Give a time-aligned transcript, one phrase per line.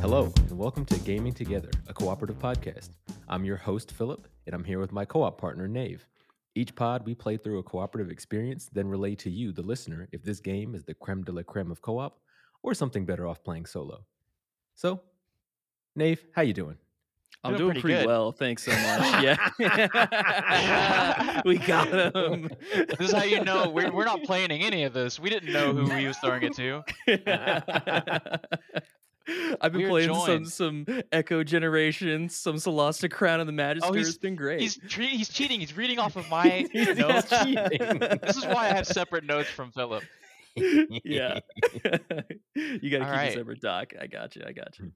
[0.00, 2.90] Hello, and welcome to Gaming Together, a cooperative podcast.
[3.28, 6.06] I'm your host, Philip, and I'm here with my co op partner, Nave.
[6.54, 10.22] Each pod, we play through a cooperative experience, then relay to you, the listener, if
[10.22, 12.20] this game is the creme de la creme of co op
[12.62, 14.04] or something better off playing solo.
[14.74, 15.00] So,
[15.94, 16.76] Nave, how you doing?
[17.44, 19.22] I'm Doing doing pretty pretty, well, thanks so much.
[19.22, 19.40] Yeah,
[21.44, 22.50] we got him.
[22.98, 25.20] This is how you know we're, we're not planning any of this.
[25.20, 26.82] We didn't know who he was throwing it to.
[29.60, 30.48] I've been We're playing some joined.
[30.48, 33.88] some Echo Generation, some Solasta Crown of the Magister.
[33.88, 34.60] Oh, he's- it's been great.
[34.60, 35.58] He's tre- he's cheating.
[35.60, 37.28] He's reading off of my notes.
[37.42, 37.98] cheating.
[38.22, 40.04] This is why I have separate notes from Philip.
[40.56, 41.40] yeah.
[41.74, 42.08] you got
[42.54, 43.30] to keep right.
[43.30, 43.92] a separate doc.
[44.00, 44.42] I got you.
[44.46, 44.86] I got you.
[44.86, 44.90] Hmm.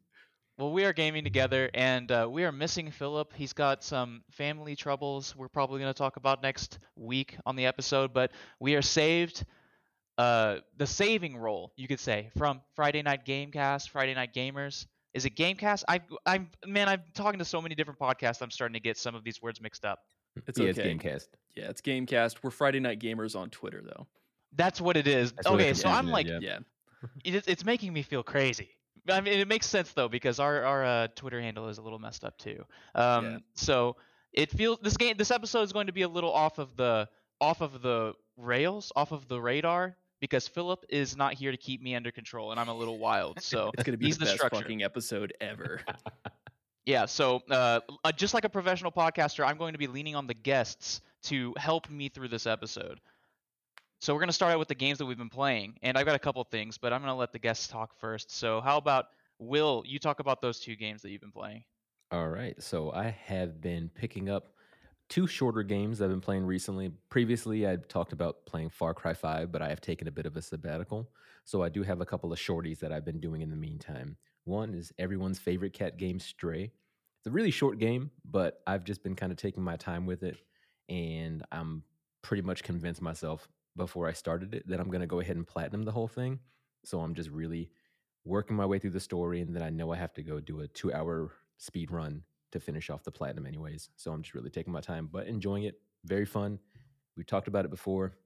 [0.60, 3.32] Well, we are gaming together, and uh, we are missing Philip.
[3.34, 5.34] He's got some family troubles.
[5.34, 9.46] We're probably going to talk about next week on the episode, but we are saved.
[10.18, 14.84] Uh, the saving role, you could say, from Friday Night Gamecast, Friday Night Gamers.
[15.14, 15.84] Is it Gamecast?
[15.88, 18.42] I, I'm man, I'm talking to so many different podcasts.
[18.42, 20.00] I'm starting to get some of these words mixed up.
[20.46, 20.82] It's yeah, okay.
[20.82, 21.28] it's Gamecast.
[21.56, 22.36] Yeah, it's Gamecast.
[22.42, 24.06] We're Friday Night Gamers on Twitter, though.
[24.56, 25.32] That's what it is.
[25.32, 26.38] That's okay, so I'm like, yeah.
[26.42, 26.58] Yeah.
[27.24, 28.68] it, it's making me feel crazy.
[29.10, 31.98] I mean, it makes sense though because our our uh, Twitter handle is a little
[31.98, 32.64] messed up too.
[32.94, 33.38] Um, Yeah.
[33.54, 33.96] so
[34.32, 37.08] it feels this game this episode is going to be a little off of the
[37.40, 41.80] off of the rails, off of the radar because Philip is not here to keep
[41.82, 43.40] me under control and I'm a little wild.
[43.42, 44.60] So It's gonna be he's the the best structure.
[44.60, 45.80] fucking episode ever.
[46.84, 47.80] yeah, so uh,
[48.16, 51.88] just like a professional podcaster, I'm going to be leaning on the guests to help
[51.90, 53.00] me through this episode.
[54.00, 56.06] So we're going to start out with the games that we've been playing, and I've
[56.06, 58.34] got a couple things, but I'm going to let the guests talk first.
[58.34, 59.82] So how about Will?
[59.86, 61.64] You talk about those two games that you've been playing.
[62.10, 62.60] All right.
[62.62, 64.54] So I have been picking up
[65.10, 66.90] two shorter games I've been playing recently.
[67.10, 70.34] Previously, I talked about playing Far Cry 5, but I have taken a bit of
[70.34, 71.10] a sabbatical.
[71.44, 74.16] So I do have a couple of shorties that I've been doing in the meantime.
[74.44, 76.72] One is everyone's favorite cat game, Stray.
[77.18, 80.22] It's a really short game, but I've just been kind of taking my time with
[80.22, 80.38] it.
[80.88, 81.82] And I'm
[82.22, 85.46] pretty much convinced myself before I started it that I'm going to go ahead and
[85.46, 86.40] platinum the whole thing.
[86.84, 87.70] So I'm just really
[88.24, 89.40] working my way through the story.
[89.40, 92.22] And then I know I have to go do a two hour speed run
[92.52, 93.90] to finish off the platinum, anyways.
[93.96, 95.80] So I'm just really taking my time, but enjoying it.
[96.04, 96.58] Very fun.
[97.16, 98.16] We talked about it before.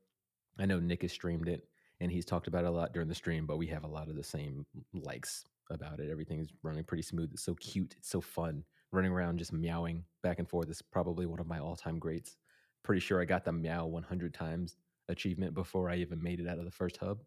[0.58, 1.68] I know Nick has streamed it
[2.00, 4.08] and he's talked about it a lot during the stream, but we have a lot
[4.08, 6.10] of the same likes about it.
[6.10, 7.30] Everything is running pretty smooth.
[7.32, 7.94] It's so cute.
[7.98, 8.64] It's so fun.
[8.92, 12.36] Running around just meowing back and forth is probably one of my all time greats.
[12.82, 14.76] Pretty sure I got the meow 100 times
[15.08, 17.20] achievement before I even made it out of the first hub.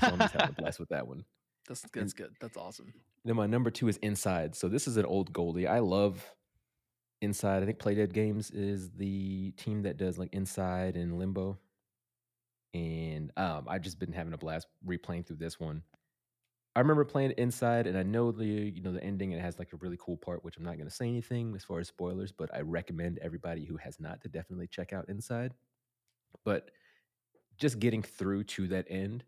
[0.00, 1.24] So I'm just having a blast with that one.
[1.68, 2.34] That's that's good.
[2.40, 2.92] That's awesome.
[3.24, 4.54] Then my number two is Inside.
[4.54, 5.68] So this is an old goalie.
[5.68, 6.24] I love
[7.22, 7.62] Inside.
[7.62, 11.58] I think Playdead Games is the team that does like Inside and Limbo.
[12.74, 15.82] And um, I've just been having a blast replaying through this one.
[16.76, 19.32] I remember playing Inside, and I know the you know the ending.
[19.32, 21.64] It has like a really cool part, which I'm not going to say anything as
[21.64, 25.54] far as spoilers, but I recommend everybody who has not to definitely check out Inside.
[26.44, 26.70] But
[27.56, 29.24] just getting through to that end,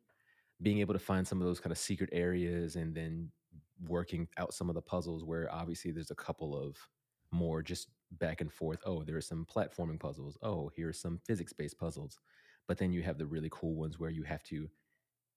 [0.62, 3.30] being able to find some of those kind of secret areas, and then
[3.86, 6.76] working out some of the puzzles where obviously there's a couple of
[7.30, 8.80] more just back and forth.
[8.84, 10.38] Oh, there are some platforming puzzles.
[10.42, 12.18] Oh, here are some physics based puzzles.
[12.66, 14.68] But then you have the really cool ones where you have to,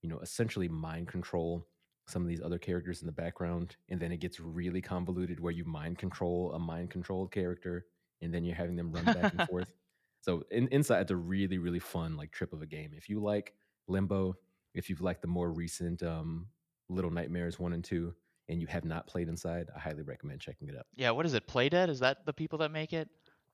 [0.01, 1.67] you know, essentially mind control
[2.07, 3.75] some of these other characters in the background.
[3.89, 7.85] And then it gets really convoluted where you mind control a mind controlled character
[8.21, 9.73] and then you're having them run back and forth.
[10.21, 12.91] So in, inside, it's a really, really fun like trip of a game.
[12.95, 13.53] If you like
[13.87, 14.35] Limbo,
[14.73, 16.47] if you've liked the more recent um,
[16.89, 18.13] Little Nightmares one and two,
[18.47, 20.85] and you have not played Inside, I highly recommend checking it out.
[20.95, 21.47] yeah, what is it?
[21.47, 21.89] Playdead?
[21.89, 23.09] Is that the people that make it?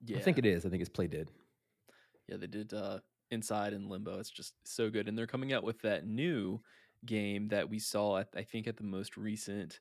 [0.05, 0.65] Yeah, I think it is.
[0.65, 1.29] I think it's Playdead.
[2.27, 2.99] Yeah, they did uh,
[3.31, 4.19] Inside and Limbo.
[4.19, 6.61] It's just so good, and they're coming out with that new
[7.05, 9.79] game that we saw at I think at the most recent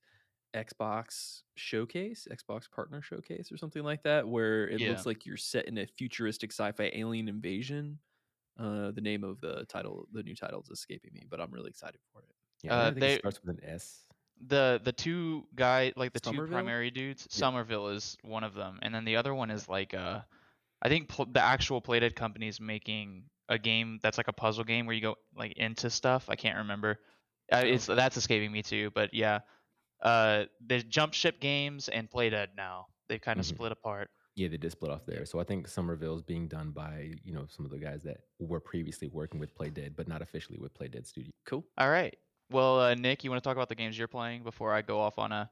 [0.55, 4.91] Xbox showcase, Xbox partner showcase, or something like that, where it Yeah.
[4.91, 7.99] looks like you're set in a futuristic sci-fi alien invasion.
[8.59, 11.69] Uh, the name of the title, the new title, is escaping me, but I'm really
[11.69, 12.35] excited for it.
[12.63, 14.03] Yeah, I Uh, think they- it starts with an S.
[14.49, 17.27] The the two guy like the two primary dudes.
[17.31, 20.23] Somerville is one of them, and then the other one is like uh,
[20.83, 24.65] I think pl- the actual Playdead company is making a game that's like a puzzle
[24.65, 26.29] game where you go like into stuff.
[26.29, 27.01] I can't remember.
[27.51, 29.41] Uh, it's that's escaping me too, but yeah.
[30.03, 32.87] Uh, there's Jumpship Games and Playdead now.
[33.09, 33.51] They've kind of Mhm.
[33.51, 34.11] split apart.
[34.35, 35.25] Yeah, they did split off there.
[35.25, 38.19] So I think Somerville is being done by you know some of the guys that
[38.39, 41.33] were previously working with Playdead, but not officially with Playdead Studio.
[41.47, 41.65] Cool.
[41.79, 42.15] All right.
[42.51, 45.01] Well, uh, Nick, you want to talk about the games you're playing before I go
[45.01, 45.51] off on a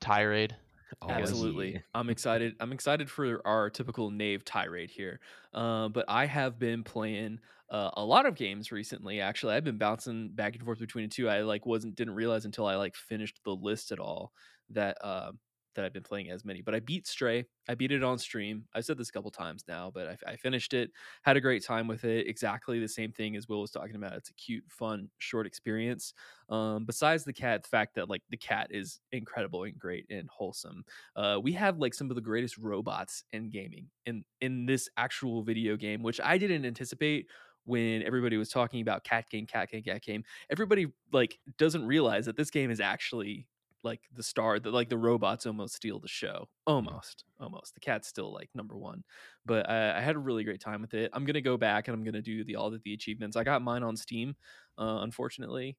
[0.00, 0.54] tirade?
[1.02, 1.18] Always.
[1.30, 1.72] Absolutely.
[1.74, 1.78] Yeah.
[1.94, 2.56] I'm excited.
[2.60, 5.20] I'm excited for our typical Nave tirade here.
[5.52, 7.40] Uh, but I have been playing
[7.70, 9.20] uh, a lot of games recently.
[9.20, 11.28] Actually, I've been bouncing back and forth between the two.
[11.28, 14.32] I like wasn't didn't realize until I like finished the list at all
[14.70, 15.32] that uh,
[15.78, 16.60] that I've been playing as many.
[16.60, 17.44] But I beat Stray.
[17.68, 18.64] I beat it on stream.
[18.74, 20.90] I've said this a couple times now, but I, I finished it.
[21.22, 22.26] Had a great time with it.
[22.26, 24.14] Exactly the same thing as Will was talking about.
[24.14, 26.14] It's a cute, fun, short experience.
[26.48, 30.28] Um, besides the cat, the fact that like the cat is incredible and great and
[30.28, 30.84] wholesome.
[31.14, 35.42] Uh, we have like some of the greatest robots in gaming in in this actual
[35.42, 37.28] video game, which I didn't anticipate
[37.68, 40.24] when everybody was talking about cat game, cat game, cat game.
[40.50, 43.46] Everybody like doesn't realize that this game is actually
[43.84, 48.08] like the star that like the robots almost steal the show almost almost the cat's
[48.08, 49.04] still like number one
[49.46, 51.94] but I, I had a really great time with it i'm gonna go back and
[51.94, 54.34] i'm gonna do the all of the achievements i got mine on steam
[54.78, 55.76] uh, unfortunately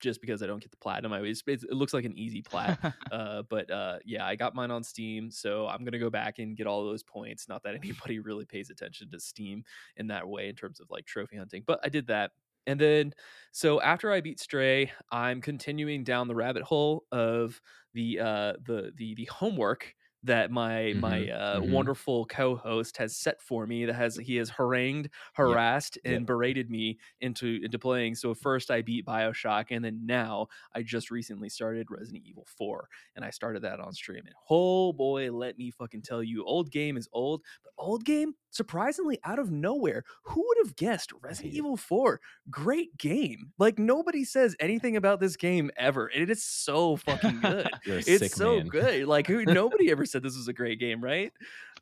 [0.00, 1.12] just because I don't get the platinum.
[1.12, 2.78] I always it looks like an easy plat,
[3.12, 6.56] uh, but uh, yeah, I got mine on Steam, so I'm gonna go back and
[6.56, 7.48] get all those points.
[7.48, 9.64] Not that anybody really pays attention to Steam
[9.96, 12.32] in that way in terms of like trophy hunting, but I did that.
[12.66, 13.14] And then,
[13.52, 17.60] so after I beat Stray, I'm continuing down the rabbit hole of
[17.94, 21.62] the uh, the the the homework that my my Mhm, uh, mhm.
[21.62, 23.86] wonderful co-host has set for me.
[23.86, 26.26] That has he has harangued, harassed, and yep.
[26.26, 28.16] berated me into into playing.
[28.16, 32.88] So first I beat Bioshock, and then now I just recently started Resident Evil Four,
[33.16, 34.24] and I started that on stream.
[34.26, 38.34] And oh boy, let me fucking tell you, old game is old, but old game
[38.50, 40.04] surprisingly out of nowhere.
[40.24, 41.54] Who would have guessed Resident.
[41.54, 42.20] Evil Four?
[42.50, 43.52] Great game.
[43.58, 47.70] Like nobody says anything about this game ever, and it is so fucking good.
[47.84, 48.68] You're a it's sick so man.
[48.68, 49.06] good.
[49.06, 49.44] Like who?
[49.50, 51.32] Nobody ever said this was a great game, right?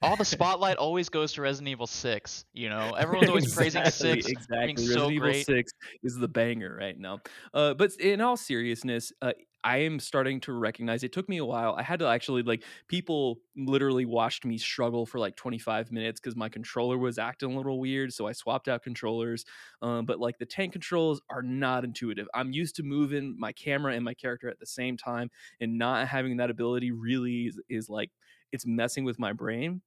[0.01, 2.45] All the spotlight always goes to Resident Evil 6.
[2.53, 4.67] You know, everyone's always praising Exactly, 6 Exactly.
[4.67, 5.47] being so Resident Evil great.
[5.47, 5.73] Six
[6.05, 7.19] is the banger right now.
[7.53, 9.33] Uh, but in all seriousness, uh,
[9.69, 11.03] I am starting to recognize.
[11.03, 11.75] It took me a while.
[11.77, 16.37] I had to actually like people literally watched me struggle for like 25 minutes because
[16.37, 18.13] my controller was acting a little weird.
[18.15, 19.45] So I swapped out controllers.
[19.83, 22.29] Um, but like the tank controls are not intuitive.
[22.35, 25.31] I'm used to moving my camera and my character at the same time,
[25.61, 28.11] and not having that ability really is, is like
[28.53, 29.83] it's messing with my brain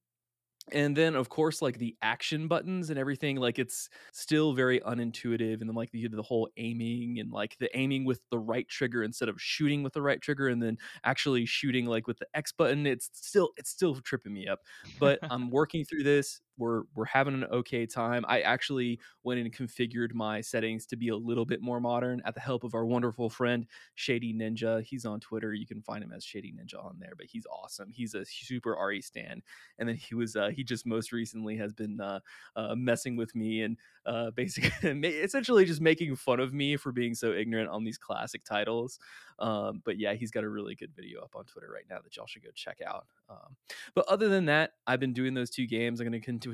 [0.72, 5.60] and then of course like the action buttons and everything like it's still very unintuitive
[5.60, 9.04] and then like the, the whole aiming and like the aiming with the right trigger
[9.04, 12.52] instead of shooting with the right trigger and then actually shooting like with the x
[12.52, 14.60] button it's still it's still tripping me up.
[15.00, 18.24] But i'm working through this we're we're having an okay time.
[18.28, 22.36] I actually went and configured my settings to be a little bit more modern at
[22.36, 23.66] the help of our wonderful friend
[23.96, 24.84] shady ninja.
[24.84, 25.54] He's on twitter.
[25.54, 27.90] You can find him as shady ninja on there but he's awesome.
[27.92, 29.42] He's a super re stan.
[29.80, 32.20] And then he was uh, he just most recently has been uh,
[32.56, 37.16] uh, messing with me and uh, basically essentially just making fun of me for being
[37.16, 39.00] so ignorant on these classic titles.
[39.40, 42.16] Um, but yeah he's got a really good video up on twitter right now that
[42.16, 43.08] y'all should go check out.
[43.30, 43.56] Um,
[43.96, 46.00] but other than that i've been doing those two games.
[46.00, 46.51] I'm going to continue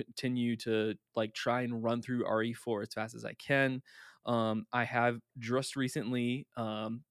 [0.57, 3.81] to like try and run through re4 as fast as i can
[4.25, 7.03] um, i have just recently um,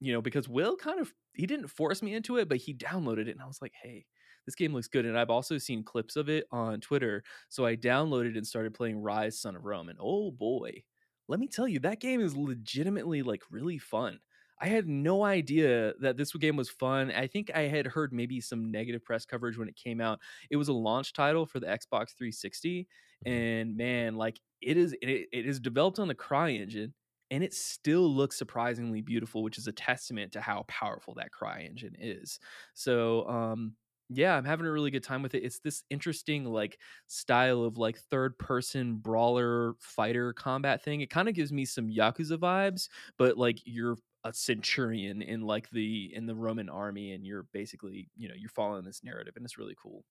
[0.00, 3.28] you know because will kind of he didn't force me into it but he downloaded
[3.28, 4.04] it and i was like hey
[4.48, 5.04] this game looks good.
[5.04, 7.22] And I've also seen clips of it on Twitter.
[7.50, 9.90] So I downloaded and started playing Ryse Son of Rome.
[9.90, 10.84] And oh boy,
[11.28, 14.20] let me tell you, that game is legitimately like really fun.
[14.60, 17.10] I had no idea that this game was fun.
[17.12, 20.20] I think I had heard maybe some negative press coverage when it came out.
[20.50, 22.88] It was a launch title for the Xbox 360.
[23.20, 23.44] Mhm.
[23.44, 26.92] And man, like it is it, it is developed on the CryEngine
[27.30, 31.96] and it still looks surprisingly beautiful, which is a testament to how powerful that CryEngine
[31.98, 32.38] is.
[32.74, 33.76] So um
[34.10, 35.44] yeah, I'm having a really good time with it.
[35.44, 36.78] It's this interesting like
[37.08, 41.02] style of like third person brawler fighter combat thing.
[41.02, 45.70] It kind of gives me some Yakuza vibes, but like you're a centurion in like
[45.70, 49.44] the in the Roman army and you're basically, you know, you're following this narrative and
[49.44, 50.04] it's really cool.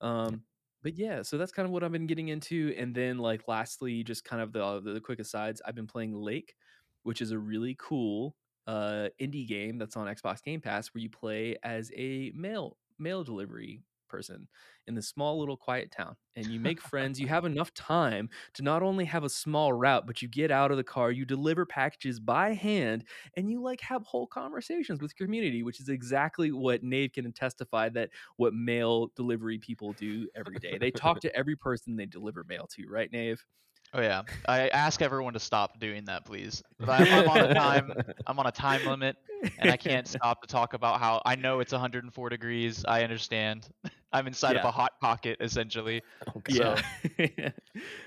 [0.00, 0.44] Um
[0.82, 4.02] but yeah, so that's kind of what I've been getting into and then like lastly
[4.02, 6.54] just kind of the the, the quick asides, I've been playing Lake,
[7.02, 11.10] which is a really cool uh indie game that's on Xbox Game Pass where you
[11.10, 14.48] play as a mail mail delivery person
[14.86, 18.62] in this small little quiet town and you make friends you have enough time to
[18.62, 21.64] not only have a small route but you get out of the car you deliver
[21.64, 23.04] packages by hand
[23.36, 27.30] and you like have whole conversations with your community which is exactly what Nave can
[27.32, 30.78] testify that what mail delivery people do every day.
[30.78, 33.44] They talk to every person they deliver mail to right Nave
[33.92, 36.62] Oh yeah, I ask everyone to stop doing that, please.
[36.78, 37.92] But I'm, I'm on a time.
[38.26, 39.16] I'm on a time limit,
[39.58, 42.84] and I can't stop to talk about how I know it's 104 degrees.
[42.86, 43.68] I understand.
[44.12, 46.02] I'm inside of a hot pocket, essentially.
[46.26, 46.84] Oh, God.
[47.18, 47.50] yeah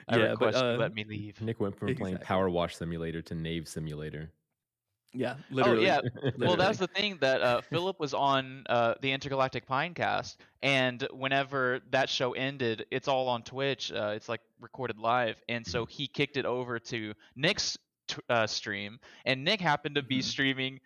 [0.09, 1.41] I yeah request but uh, let me leave.
[1.41, 2.25] Nick went from playing Exactly.
[2.25, 4.29] Power Wash Simulator to Nave Simulator.
[5.13, 5.89] Yeah, literally.
[5.89, 6.31] Oh yeah.
[6.37, 11.81] Well, that's the thing that uh, Philip was on uh, the Intergalactic Pinecast, and whenever
[11.91, 13.91] that show ended, it's all on Twitch.
[13.91, 17.77] Uh, it's like recorded live, and so he kicked it over to Nick's
[18.07, 20.23] t- uh, stream, and Nick happened to be Mhm.
[20.23, 20.79] streaming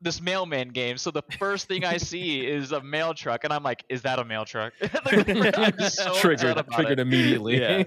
[0.00, 0.96] this mailman game.
[0.96, 4.18] So the first thing I see is a mail truck, and I'm like, "Is that
[4.20, 4.72] a mail truck?"
[5.04, 6.98] Like, so triggered triggered it.
[7.00, 7.60] immediately.
[7.60, 7.82] Yeah.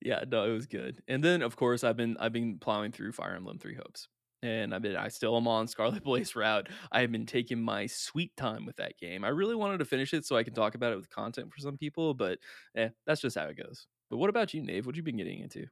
[0.00, 1.02] Yeah, no, it was good.
[1.08, 4.06] And then of course I've been I've been plowing through Fire Emblem Three Hopes.
[4.42, 6.68] And I've been I still am on Scarlet Blaze route.
[6.92, 9.24] I have been taking my sweet time with that game.
[9.24, 11.58] I really wanted to finish it so I can talk about it with content for
[11.58, 12.38] some people, but
[12.76, 13.86] eh, that's just how it goes.
[14.10, 14.86] But what about you, Nave?
[14.86, 15.66] What you been getting into?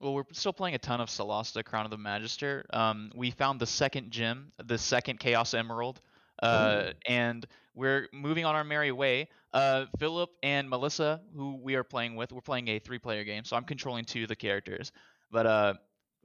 [0.00, 2.66] Well, we're still playing a ton of Solasta, Crown of the Magister.
[2.72, 6.00] Um, we found the second gem, the second Chaos Emerald,
[6.42, 9.28] uh, and we're moving on our merry way.
[9.52, 13.56] Uh, Philip and Melissa, who we are playing with, we're playing a three-player game, so
[13.56, 14.92] I'm controlling two of the characters.
[15.30, 15.74] But uh,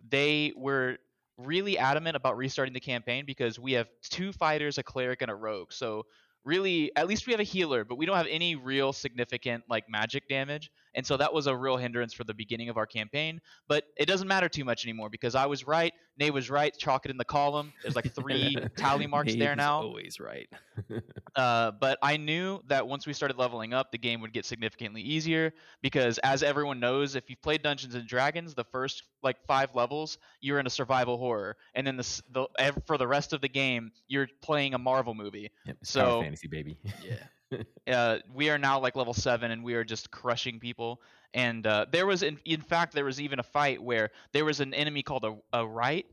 [0.10, 0.98] they were
[1.40, 5.36] really adamant about restarting the campaign because we have two fighters, a cleric, and a
[5.36, 5.72] rogue.
[5.74, 6.06] So
[6.44, 9.90] really, at least we have a healer, but we don't have any real significant like
[9.90, 10.72] magic damage.
[10.96, 13.42] And so that was a real hindrance for the beginning of our campaign.
[13.68, 17.06] But it doesn't matter too much anymore because I was right, Nate was right, chalk
[17.06, 17.72] it in the column.
[17.82, 19.82] There's like three tally marks there now.
[19.82, 20.50] Always right.
[21.36, 25.02] Uh, but I knew that once we started leveling up, the game would get significantly
[25.02, 29.74] easier because, as everyone knows, if you've played Dungeons and Dragons, the first like five
[29.76, 32.48] levels, you're in a survival horror, and then the, the
[32.86, 35.52] for the rest of the game, you're playing a Marvel movie.
[35.66, 36.78] Yep, So- fantasy baby.
[37.04, 37.16] Yeah.
[37.88, 41.02] Uh, we are now like level seven, and we are just crushing people.
[41.34, 44.60] And uh, there was, in, in fact, there was even a fight where there was
[44.60, 46.06] an enemy called a, a right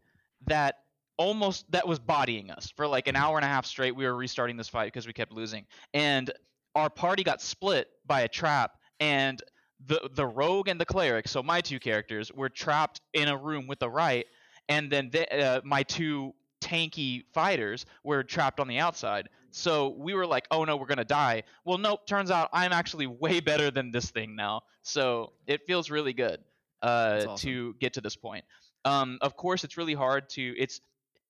[0.47, 0.76] that
[1.19, 3.95] almost that was bodying us for like an hour and a half straight.
[3.95, 6.31] We were restarting this fight because we kept losing, and
[6.75, 9.43] our party got split by a trap, and
[9.85, 13.66] the the rogue and the cleric, so my two characters, were trapped in a room
[13.66, 14.26] with the right,
[14.69, 19.28] and then the, uh, my two tanky fighters were trapped on the outside.
[19.57, 22.07] So we were like, "Oh no, we're gonna die." Well, nope.
[22.07, 24.63] Turns out I'm actually way better than this thing now.
[24.83, 26.41] So it feels really good
[26.83, 27.37] uh, awesome.
[27.39, 28.45] to get to this point.
[28.85, 30.55] Um, of course, it's really hard to.
[30.59, 30.81] It's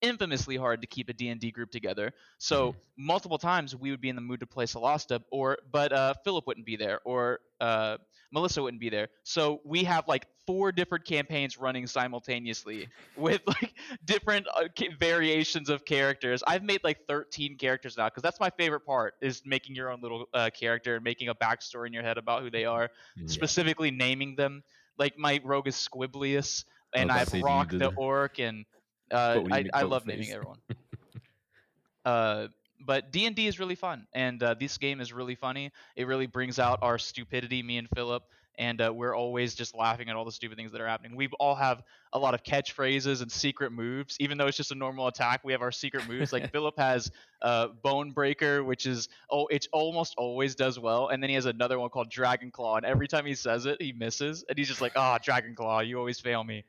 [0.02, 2.12] infamously hard to keep a D&D group together.
[2.37, 6.14] So multiple times we would be in the mood to play Solasta, or but uh,
[6.25, 7.97] Philip wouldn't be there, or uh,
[8.33, 9.09] Melissa wouldn't be there.
[9.23, 13.74] So we have like four different campaigns running simultaneously with like
[14.04, 16.42] different uh, ca- variations of characters.
[16.46, 20.00] I've made like 13 characters now because that's my favorite part is making your own
[20.00, 23.26] little uh, character and making a backstory in your head about who they are, Yeah.
[23.26, 24.62] specifically naming them.
[24.98, 28.64] Like my rogue is Squiblius, and I've Rock the orc, and
[29.10, 30.06] uh, What would you I, I love face?
[30.06, 30.60] naming everyone.
[32.04, 32.48] uh,
[32.80, 35.72] but D and D is really fun, and uh, this game is really funny.
[35.96, 38.22] It really brings out our stupidity, me and Philip,
[38.58, 41.16] and uh, we're always just laughing at all the stupid things that are happening.
[41.16, 41.82] We all have
[42.12, 45.42] a lot of catchphrases and secret moves, even though it's just a normal attack.
[45.44, 46.32] We have our secret moves.
[46.32, 47.10] Like Philip has
[47.42, 51.46] uh, Bone Breaker, which is oh, it almost always does well, and then he has
[51.46, 54.68] another one called Dragon Claw, and every time he says it, he misses, and he's
[54.68, 56.64] just like, ah, Dragon Claw, you always fail me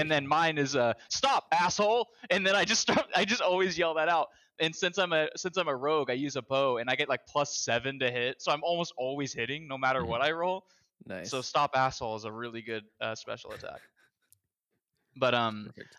[0.00, 3.76] and then mine is uh stop asshole and then i just start i just always
[3.76, 4.28] yell that out
[4.60, 7.08] and since i'm a since i'm a rogue i use a bow and i get
[7.08, 10.06] like plus seven to hit so i'm almost always hitting no matter Mhm.
[10.06, 10.64] what i roll
[11.06, 11.30] Nice.
[11.30, 13.80] so stop asshole is a really good uh, special attack
[15.16, 15.96] but um Perfect.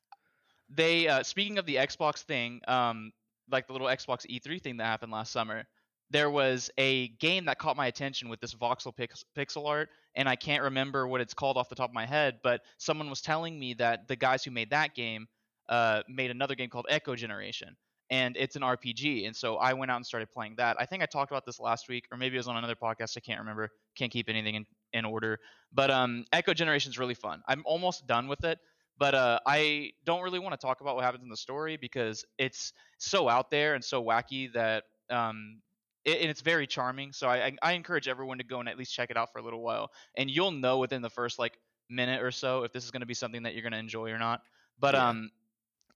[0.70, 3.12] they uh, speaking of the Xbox thing, um,
[3.52, 5.66] like the little Xbox E3 thing that happened last summer,
[6.10, 10.28] there was a game that caught my attention with this voxel pix- pixel art, and
[10.28, 13.22] I can't remember what it's called off the top of my head, but someone was
[13.22, 15.28] telling me that the guys who made that game
[15.70, 17.76] uh, made another game called Echo Generation,
[18.14, 20.78] and it's an RPG, and so I went out and started playing that.
[20.80, 23.18] I think I talked about this last week, or maybe it was on another podcast.
[23.18, 23.70] I can't remember.
[23.96, 25.40] Can't keep anything in, in order,
[25.74, 27.42] but um, Echo Generation is really fun.
[27.48, 28.60] I'm almost done with it
[28.98, 32.26] but uh, I don't really want to talk about what happens in the story because
[32.38, 35.62] it's so out there and so wacky that um,
[36.06, 37.12] it, and it's very charming.
[37.14, 39.40] So I, I, I encourage everyone to go and at least check it out for
[39.40, 41.58] a little while, and you'll know within the first like
[41.90, 44.12] minute or so if this is going to be something that you're going to enjoy
[44.12, 44.42] or not.
[44.80, 45.10] But Yeah.
[45.10, 45.32] um,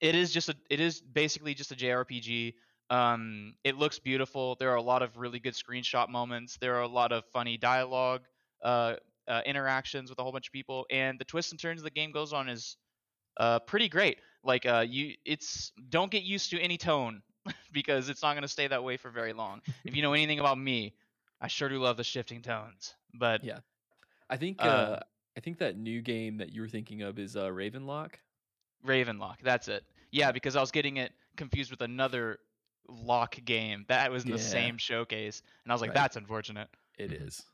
[0.01, 2.54] it is just a it is basically just a JRPG.
[2.89, 4.56] Um, it looks beautiful.
[4.56, 6.58] There are a lot of really good screenshot moments.
[6.58, 8.22] There are a lot of funny dialogue.
[8.63, 8.96] Uh,
[9.27, 12.12] uh, interactions with a whole bunch of people, and the twists and turns the game
[12.12, 12.77] goes on is
[13.38, 14.20] uh, pretty great.
[14.44, 17.22] Like uh, you, it's don't get used to any tone
[17.74, 19.62] because it's not going to stay that way for very long.
[19.84, 20.94] if you know anything about me,
[21.42, 22.94] I sure do love the shifting tones.
[23.13, 23.60] But Yeah.
[24.30, 25.00] I think uh, uh,
[25.38, 28.13] I think that new game that you were thinking of is uh, Ravenlock.
[28.86, 29.84] Ravenlock, that's it.
[30.12, 32.39] Yeah, because I was getting it confused with another
[32.88, 34.43] lock game that was in the Yeah.
[34.43, 35.96] same showcase, and I was like, Right.
[35.96, 36.69] that's unfortunate.
[36.98, 37.46] It Mhm.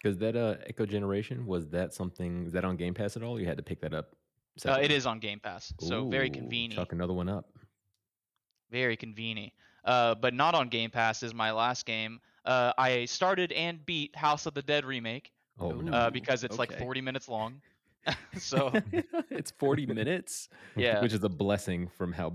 [0.00, 3.40] Because that uh, Echo Generation was that something is that on Game Pass at all?
[3.40, 4.14] You had to pick that up
[4.64, 6.74] Uh, it is on Game Pass, so very convenient.
[6.74, 7.48] Chuck another one up.
[8.70, 9.52] Very convenient.
[9.84, 12.20] Uh, but not on Game Pass is my last game.
[12.44, 15.92] Uh, I started and beat House of the Dead remake Oh no.
[15.92, 17.60] uh, because it's like 40 minutes long.
[18.38, 18.72] so
[19.30, 20.48] it's 40 minutes.
[20.76, 21.00] yeah.
[21.02, 22.34] Which is a blessing from how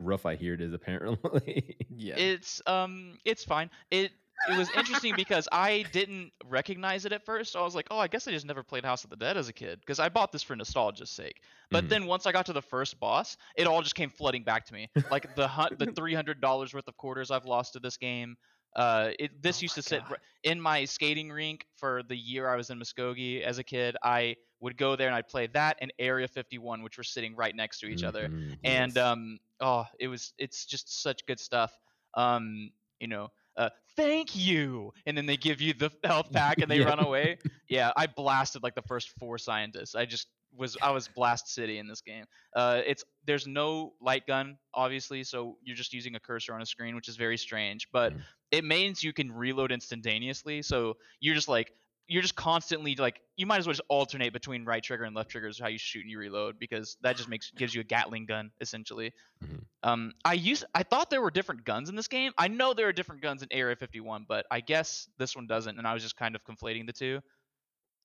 [0.00, 1.76] rough I hear it is apparently.
[2.00, 2.14] Yeah.
[2.16, 3.70] it's um it's fine.
[3.90, 4.12] It
[4.48, 7.56] it was interesting because I didn't recognize it at first.
[7.56, 9.48] I was like, oh, I guess I just never played House of the Dead as
[9.48, 11.40] a kid because I bought this for nostalgia's sake.
[11.72, 11.88] But Mhm.
[11.88, 14.72] then once I got to the first boss, it all just came flooding back to
[14.72, 14.88] me.
[15.10, 18.36] Like the hun- the three hundred dollars worth of quarters I've lost to this game.
[18.76, 20.12] Uh, it this Oh used to sit God.
[20.12, 23.96] r- in my skating rink for the year I was in Muskogee as a kid.
[24.04, 27.54] I would go there and I'd play that and Area 51, which were sitting right
[27.54, 28.98] next to each other Mhm, and yes.
[28.98, 31.76] um oh it was it's just such good stuff
[32.14, 36.70] um you know uh thank you and then they give you the health pack and
[36.70, 36.80] they Yeah.
[36.80, 37.38] run away
[37.68, 41.78] yeah i blasted like the first four scientists i just was i was blast city
[41.78, 42.24] in this game
[42.56, 46.66] uh it's there's no light gun obviously so you're just using a cursor on a
[46.66, 48.26] screen which is very strange but Mhm.
[48.50, 51.72] it means you can reload instantaneously so you're just like
[52.08, 55.30] you're just constantly like you might as well just alternate between right trigger and left
[55.30, 57.84] trigger is how you shoot and you reload because that just makes gives you a
[57.84, 59.12] Gatling gun essentially.
[59.44, 59.64] Mhm.
[59.82, 62.32] Um, I used I thought there were different guns in this game.
[62.38, 65.78] I know there are different guns in Area 51, but I guess this one doesn't,
[65.78, 67.20] and I was just kind of conflating the two.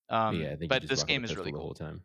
[0.09, 1.61] Um, yeah, but this game is really pistol the cool.
[1.61, 2.03] whole time.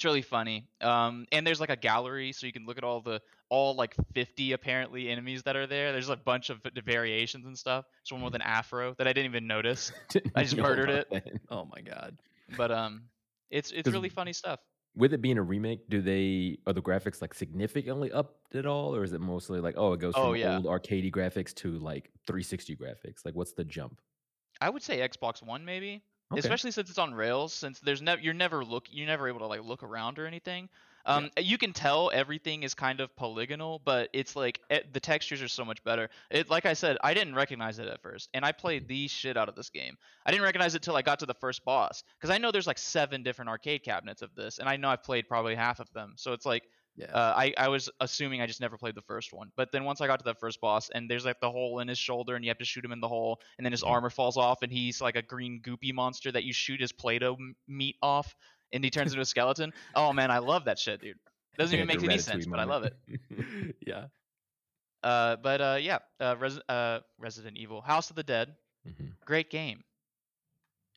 [0.00, 0.66] It's really funny.
[0.80, 3.94] Um, and there's like a gallery, so you can look at all the all like
[4.14, 5.92] 50 apparently enemies that are there.
[5.92, 7.84] There's a bunch of variations and stuff.
[8.02, 9.92] There's one with an afro that I didn't even notice,
[10.34, 11.10] I just murdered it.
[11.10, 11.28] that.
[11.50, 12.16] oh my god.
[12.56, 13.02] but um,
[13.50, 14.60] it's it's 'Cause really funny stuff.
[14.96, 18.96] With it being a remake, do they are the graphics like significantly upped at all,
[18.96, 20.56] or is it mostly like oh it goes from Oh, yeah.
[20.56, 23.26] old arcadey graphics to like 360 graphics?
[23.26, 24.00] Like what's the jump?
[24.62, 26.02] I would say Xbox One maybe,
[26.32, 26.40] Okay.
[26.40, 27.52] especially since it's on rails.
[27.52, 30.68] Since there's never you're never look you're never able to like look around or anything.
[31.06, 35.40] Um, you can tell everything is kind of polygonal, but it's like eh, the textures
[35.42, 36.10] are so much better.
[36.30, 39.36] It like I said, I didn't recognize it at first, and I played the shit
[39.36, 39.96] out of this game.
[40.26, 42.66] I didn't recognize it till I got to the first boss because I know there's
[42.66, 45.90] like seven different arcade cabinets of this, and I know I've played probably half of
[45.94, 46.12] them.
[46.16, 46.64] So it's like
[46.96, 47.06] Yeah.
[47.06, 49.50] uh, I, I was assuming I just never played the first one.
[49.56, 51.88] But then once I got to the first boss, and there's like the hole in
[51.88, 53.90] his shoulder, and you have to shoot him in the hole, and then his Mhm.
[53.90, 57.34] armor falls off, and he's like a green goopy monster that you shoot his Play-Doh
[57.34, 58.34] m- meat off,
[58.72, 59.72] and he turns into a skeleton.
[59.94, 61.18] Oh man, I love that shit, dude.
[61.56, 62.94] Doesn't even make any sense, but I love it.
[63.86, 64.06] yeah.
[65.02, 68.54] Uh, but uh, yeah, uh, Res- uh, Resident Evil, House of the Dead,
[68.86, 69.12] Mhm.
[69.24, 69.82] great game.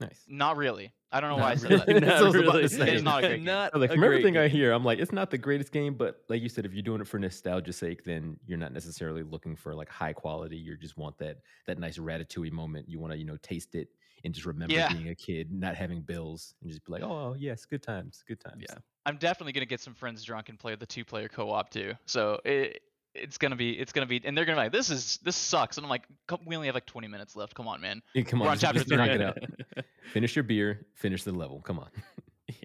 [0.07, 0.23] Nice.
[0.27, 0.93] Not really.
[1.11, 1.93] I don't know why I Not said really.
[1.99, 2.05] that.
[2.05, 2.87] That's what I was about to say.
[2.87, 3.45] It is not a great game.
[3.45, 5.37] Not I was like a from great everything I hear, I'm like it's not the
[5.37, 8.57] greatest game, but like you said, if you're doing it for nostalgia's sake, then you're
[8.57, 10.57] not necessarily looking for like high quality.
[10.57, 11.37] You just want that
[11.67, 12.89] that nice ratatouille moment.
[12.89, 13.89] You want to you know taste it
[14.23, 14.91] and just remember Yeah.
[14.91, 18.39] being a kid, not having bills, and just be like, oh yes, good times, good
[18.39, 18.63] times.
[18.67, 18.75] Yeah.
[19.05, 21.93] I'm definitely gonna get some friends drunk and play the two player co op too.
[22.05, 22.81] So it
[23.15, 25.77] it's gonna be it's gonna be and they're gonna be like this is this sucks
[25.77, 27.53] and I'm like "Come- we only have like 20 minutes left.
[27.53, 28.01] Come on, man.
[28.13, 28.97] Yeah, come on, on chapter three.
[29.23, 29.37] out.
[30.11, 31.61] Finish your beer, finish the level.
[31.61, 31.89] Come on.
[32.47, 32.55] yeah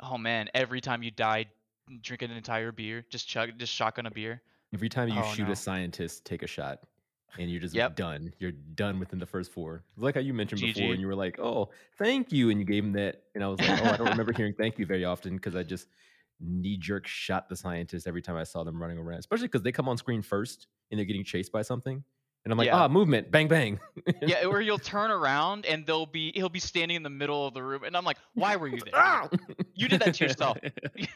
[0.00, 1.46] Oh man, every time you die,
[2.02, 4.42] drink an entire beer, just chug, just shotgun a beer.
[4.74, 5.52] Every time you Oh, shoot no.
[5.52, 6.80] a scientist, take a shot,
[7.38, 7.94] and you're just Yep.
[7.94, 8.32] done.
[8.38, 9.84] You're done within the first four.
[9.96, 12.82] Like how you mentioned before, and you were like, "Oh, thank you," and you gave
[12.82, 15.36] him that, and I was like, "Oh, I don't remember hearing thank you very often
[15.36, 15.86] because I just
[16.42, 19.72] knee jerk shot the scientist every time I saw them running around, especially because they
[19.72, 22.02] come on screen first and they're getting chased by something,
[22.44, 22.76] and I'm like, Yeah.
[22.84, 23.78] ah, movement, bang bang.
[24.22, 27.54] Yeah, or you'll turn around and they'll be he'll be standing in the middle of
[27.54, 28.92] the room, and I'm like, why were you there?
[28.94, 29.28] Ah!
[29.74, 30.58] You did that to yourself.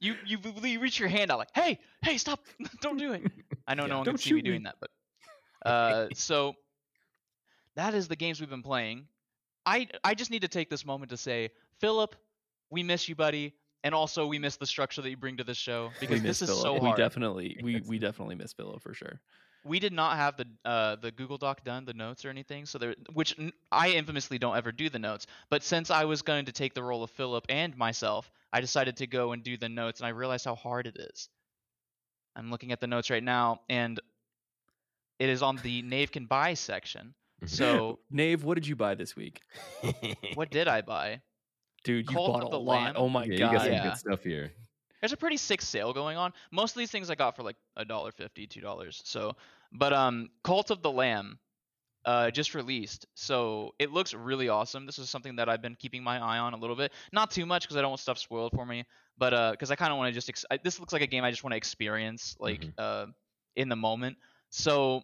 [0.00, 2.38] You you, you reach your hand out like, hey, hey, stop,
[2.80, 3.22] don't do it.
[3.66, 4.90] I know Yeah, no one "Don't can see me." doing that, but
[5.68, 6.54] uh, so
[7.74, 9.08] that is the games we've been playing.
[9.66, 12.14] I I just need to take this moment to say, Philip,
[12.70, 15.56] we miss you, buddy, and also we miss the structure that you bring to this
[15.58, 16.62] show because this is Philip.
[16.62, 19.20] so We definitely we we definitely miss Philip for sure.
[19.64, 22.64] we did not have the uh, the Google Doc done, the notes or anything.
[22.66, 25.26] So there, which n- I infamously don't ever do the notes.
[25.50, 28.96] But since I was going to take the role of Philip and myself, I decided
[28.98, 31.28] to go and do the notes, and I realized how hard it is.
[32.36, 34.00] I'm looking at the notes right now, and
[35.18, 37.14] it is on the Nave can buy section.
[37.46, 39.42] So Nave, what did you buy this week?
[40.34, 41.20] what did I buy?
[41.84, 42.82] Dude, you Cult bought of a the lot.
[42.84, 42.94] Lamb?
[42.96, 43.52] Oh my yeah, you god.
[43.52, 43.88] got some Yeah.
[43.88, 44.52] good stuff here.
[45.00, 46.32] There's a pretty sick sale going on.
[46.50, 49.00] Most of these things I got for like a dollar fifty, two dollars.
[49.04, 49.36] So,
[49.72, 51.38] but um, Cult of the Lamb,
[52.04, 53.06] uh, just released.
[53.14, 54.86] So it looks really awesome.
[54.86, 56.92] This is something that I've been keeping my eye on a little bit.
[57.12, 58.84] Not too much because I don't want stuff spoiled for me,
[59.16, 60.28] but uh, because I kind of want to just.
[60.28, 62.72] Ex- I, this looks like a game I just want to experience, like Mhm.
[62.78, 63.06] uh,
[63.54, 64.16] in the moment.
[64.50, 65.02] So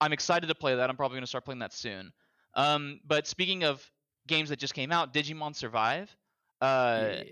[0.00, 0.88] I'm excited to play that.
[0.88, 2.12] I'm probably gonna start playing that soon.
[2.54, 3.90] Um, but speaking of
[4.26, 6.14] games that just came out, Digimon Survive.
[6.60, 7.22] Uh, yeah,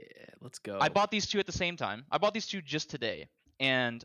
[0.41, 0.79] let's go.
[0.81, 2.05] I bought these two at the same time.
[2.11, 3.29] I bought these two just today,
[3.61, 4.05] and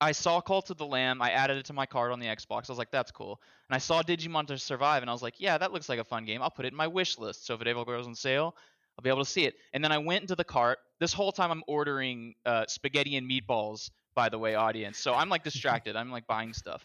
[0.00, 1.20] I saw Cult of the Lamb.
[1.20, 2.68] I added it to my card on the Xbox.
[2.68, 3.40] I was like, that's cool.
[3.68, 6.04] And I saw Digimon to Survive, and I was like, yeah, that looks like a
[6.04, 6.42] fun game.
[6.42, 7.46] I'll put it in my wish list.
[7.46, 8.56] So if it ever goes on sale,
[8.98, 9.54] I'll be able to see it.
[9.72, 10.78] And then I went into the cart.
[10.98, 13.90] This whole time I'm ordering uh, spaghetti and meatballs.
[14.16, 14.98] By the way, audience.
[14.98, 15.94] So I'm like distracted.
[15.94, 16.84] I'm like buying stuff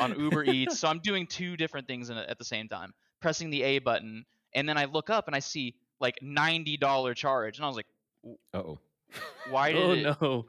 [0.00, 0.80] on Uber Eats.
[0.80, 2.92] So I'm doing two different things in, at the same time.
[3.24, 7.14] Pressing the A button, and then I look up and I see like ninety dollar
[7.14, 7.86] charge, and I was like,
[8.52, 8.78] Uh oh.
[9.48, 10.46] why did oh it, no.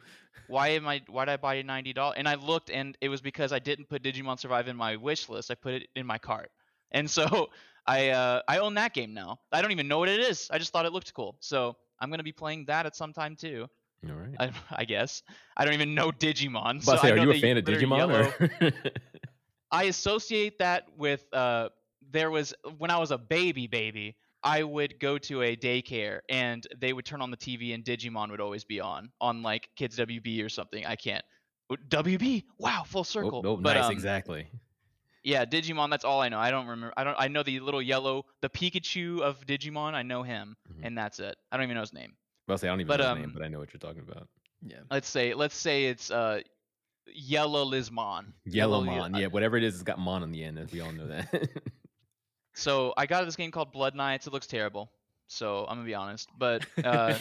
[0.47, 2.15] why am I why did I buy ninety dollars?
[2.17, 5.29] And I looked and it was because I didn't put Digimon Survive in my wish
[5.29, 5.51] list.
[5.51, 6.51] I put it in my cart.
[6.91, 7.49] And so
[7.87, 9.39] I uh, I own that game now.
[9.53, 10.49] I don't even know what it is.
[10.51, 11.37] I just thought it looked cool.
[11.39, 13.67] So I'm gonna be playing that at some time too.
[14.09, 14.35] All right.
[14.37, 15.23] I, I guess.
[15.55, 16.85] I don't even know Digimon.
[16.85, 18.73] But So say, are you a fan of Digimon?
[19.71, 21.69] I associate that with uh
[22.15, 26.65] there was when I was a baby baby, I would go to a daycare and
[26.79, 29.97] they would turn on the TV and Digimon would always be on on like Kids
[29.97, 30.85] WB or something.
[30.85, 31.23] I can't.
[31.89, 32.43] WB.
[32.59, 33.41] Wow, full circle.
[33.43, 34.47] oh, oh, But, nice, um, exactly.
[35.23, 36.37] Yeah, Digimon, that's all I know.
[36.39, 40.03] I don't remember I don't I know the little yellow the Pikachu of Digimon, I
[40.03, 40.85] know him Mhm.
[40.85, 41.35] and that's it.
[41.51, 42.13] I don't even know his name.
[42.47, 43.79] Well, say I don't even but, know his name, um, but I know what you're
[43.79, 44.27] talking about.
[44.65, 44.77] Yeah.
[44.91, 46.41] Let's say let's say it's uh
[47.13, 48.33] Yellow Lizmon.
[48.47, 50.57] Yellowmon, yeah, whatever it is, it's got mon on the end.
[50.59, 51.27] as We all know that.
[52.55, 54.27] So I got this game called Blood Knights.
[54.27, 54.89] It looks terrible.
[55.27, 57.15] So I'm gonna be honest, but uh,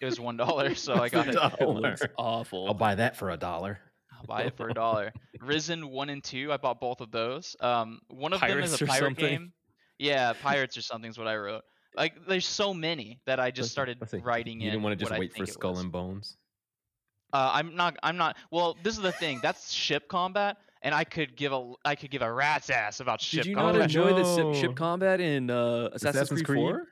[0.00, 1.34] it was one dollar, so I got it.
[1.36, 2.66] What's a It looks awful.
[2.66, 3.78] I'll buy that for a dollar.
[4.12, 5.12] I'll buy it for a dollar.
[5.40, 7.56] Risen one and two, I bought both of those.
[7.60, 9.52] Um, one of them is a pirate game.
[9.98, 11.62] Yeah, pirates or something is what I wrote.
[11.96, 14.18] Like, there's so many that I just Let's see, started let's see.
[14.18, 14.72] writing You in.
[14.72, 15.80] didn't want to just what I wait for think it Skull was.
[15.80, 16.36] and Bones.
[17.32, 17.96] Uh, I'm not.
[18.02, 18.36] I'm not.
[18.50, 19.38] Well, this is the thing.
[19.42, 21.72] That's ship combat, and I could give a.
[21.84, 23.82] I could give a rat's ass about ship Did you not combat.
[23.82, 26.86] enjoy the ship, ship combat in uh, Assassin's, Creed 4?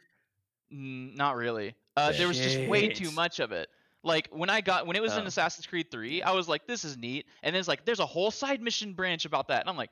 [0.73, 1.75] Mm, not really.
[1.97, 3.69] Uh, there was just way too much of it.
[4.03, 5.27] Like when I got when it was in Oh.
[5.27, 8.07] Assassin's Creed 3, I was like, "This is neat," and then it's like, "There's a
[8.07, 9.91] whole side mission branch about that," and I'm like,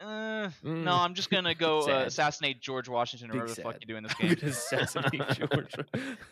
[0.00, 0.84] uh, Mm.
[0.84, 3.96] "No, I'm just gonna go uh, assassinate George Washington or whatever the fuck you do
[3.96, 5.74] in this I'm game." gonna assassinate George.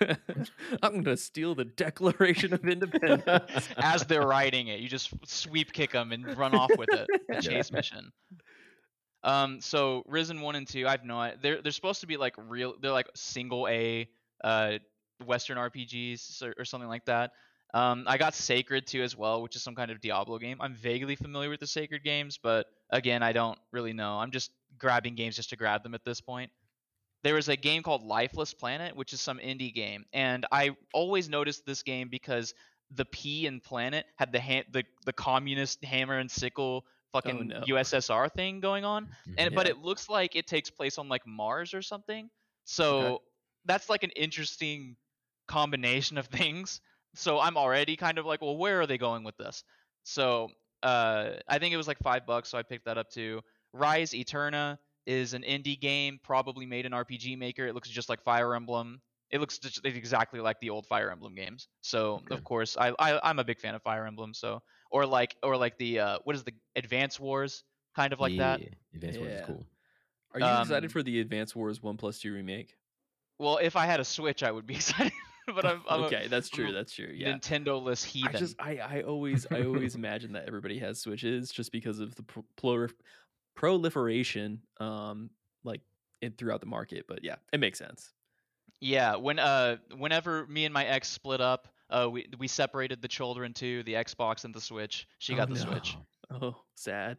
[0.83, 3.68] I'm gonna steal the Declaration of Independence.
[3.76, 7.42] As they're writing it, you just sweep kick them and run off with it.
[7.42, 8.11] Chase mission.
[9.24, 11.38] Um, so Risen one and two, I've no idea.
[11.42, 12.74] They're they're supposed to be like real.
[12.81, 14.09] They're like single A,
[14.44, 14.78] uh,
[15.24, 17.33] Western RPGs or, or something like that.
[17.74, 20.59] Um, I got Sacred too as well, which is some kind of Diablo game.
[20.61, 24.18] I'm vaguely familiar with the Sacred games, but again, I don't really know.
[24.18, 26.50] I'm just grabbing games just to grab them at this point.
[27.24, 31.28] There was a game called Lifeless Planet, which is some indie game, and I always
[31.28, 32.54] noticed this game because
[32.92, 37.61] the P in Planet had the ha- the the communist hammer and sickle fucking no.
[37.61, 41.74] USSR thing going on, and but it looks like it takes place on like Mars
[41.74, 42.31] or something.
[42.64, 43.22] So
[43.64, 44.96] that's like an interesting
[45.46, 46.81] combination of things.
[47.18, 49.64] So I'm already kind of like, well, where are they going with this?
[50.04, 50.50] So
[50.83, 53.42] uh, I think it was like five bucks, so I picked that up too.
[53.72, 57.66] Rise Eterna is an indie game, probably made in RPG Maker.
[57.66, 59.00] It looks just like Fire Emblem.
[59.31, 61.68] It looks just exactly like the old Fire Emblem games.
[61.81, 62.35] So Okay.
[62.37, 64.33] of course, I, I I'm a big fan of Fire Emblem.
[64.33, 67.64] So or like or like the uh, what is the Advance Wars
[67.96, 68.61] kind of like that.
[68.61, 69.66] yeah, Advance Wars is cool.
[70.35, 72.76] Are you Um, excited for the Advance Wars One Plus Two remake?
[73.38, 75.12] Well, if I had a Switch, I would be excited.
[75.54, 76.72] but I'm, I'm okay, that's true.
[76.72, 77.11] That's true.
[77.14, 77.32] Yeah.
[77.32, 78.37] Nintendo-less heathen.
[78.37, 82.14] I just I, I always I always imagine that everybody has switches just because of
[82.14, 82.88] the pro-
[83.54, 85.30] proliferation um
[85.64, 85.80] like
[86.22, 88.12] in throughout the market but yeah it makes sense
[88.80, 93.08] Yeah, when uh whenever me and my ex split up, uh we we separated the
[93.08, 95.08] children to the Xbox and the Switch.
[95.18, 95.96] She got Oh, the Switch,
[96.30, 97.18] oh sad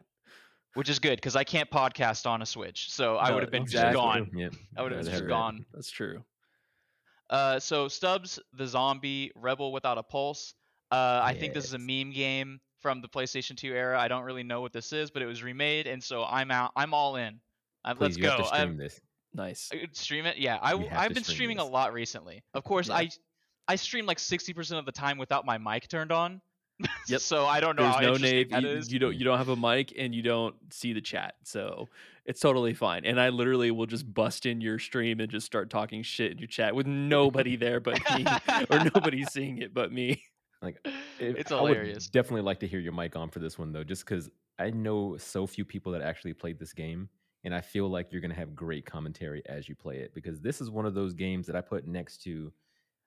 [0.74, 3.62] which is good because I can't podcast on a Switch, so I would have been
[3.62, 3.92] exactly.
[3.92, 4.30] just gone.
[4.32, 4.54] Yep.
[4.76, 5.66] I would have just gone.
[5.74, 6.22] that's true
[7.30, 10.54] Uh, so Stubbs the zombie rebel without a pulse.
[10.90, 13.98] Uh, I think this is a meme game from the PlayStation 2 era.
[13.98, 16.72] I don't really know what this is, but it was remade, and so I'm out.
[16.74, 17.40] I'm all in.
[17.84, 18.30] Uh, Please, let's you go.
[18.30, 19.00] have to I- stream this.
[19.32, 22.64] nice Uh, stream it yeah I, have i've been stream streaming a lot recently of
[22.64, 22.96] course Yeah.
[22.96, 23.08] i
[23.68, 26.40] i stream like 60% of the time without my mic turned on
[27.08, 27.20] Yep.
[27.20, 29.48] so i don't know there's how no interesting name you, you don't you don't have
[29.48, 31.88] a mic and you don't see the chat so
[32.30, 35.68] it's totally fine and i literally will just bust in your stream and just start
[35.68, 38.24] talking shit in your chat with nobody there but me
[38.70, 40.22] or nobody seeing it but me
[40.62, 40.76] Like,
[41.18, 43.72] If- it's I would hilarious definitely like to hear your mic on for this one
[43.72, 47.08] though, just because I know so few people that actually played this game,
[47.44, 50.60] and I feel like you're gonna have great commentary as you play it because this
[50.60, 52.52] is one of those games that I put next to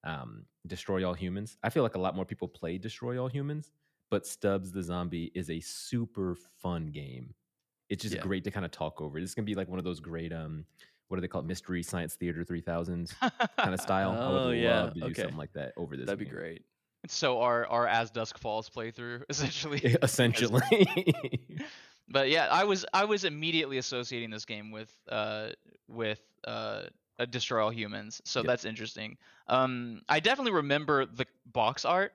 [0.04, 1.58] um, Destroy All Humans.
[1.62, 3.72] I feel like a lot more people play Destroy All Humans,
[4.10, 7.36] but Stubbs the Zombie is a super fun game.
[7.94, 8.22] It's just Yeah.
[8.22, 9.18] great to kind of talk over.
[9.20, 10.66] It's gonna be like one of those great um,
[11.08, 11.46] what do they call it?
[11.48, 13.12] Mystery Science Theater 3000
[13.58, 14.12] kind of style.
[14.20, 16.08] I Oh, would yeah, love to do something like that over this.
[16.08, 16.64] That'd be great.
[17.08, 19.80] so our our As Dusk Falls playthrough essentially.
[20.04, 20.62] Essentially.
[22.10, 25.50] but yeah, I was I was immediately associating this game with uh
[25.88, 26.84] with uh
[27.20, 28.48] a Destroy All Humans, so Yep.
[28.48, 29.18] that's interesting.
[29.48, 32.14] Um, I definitely remember the box art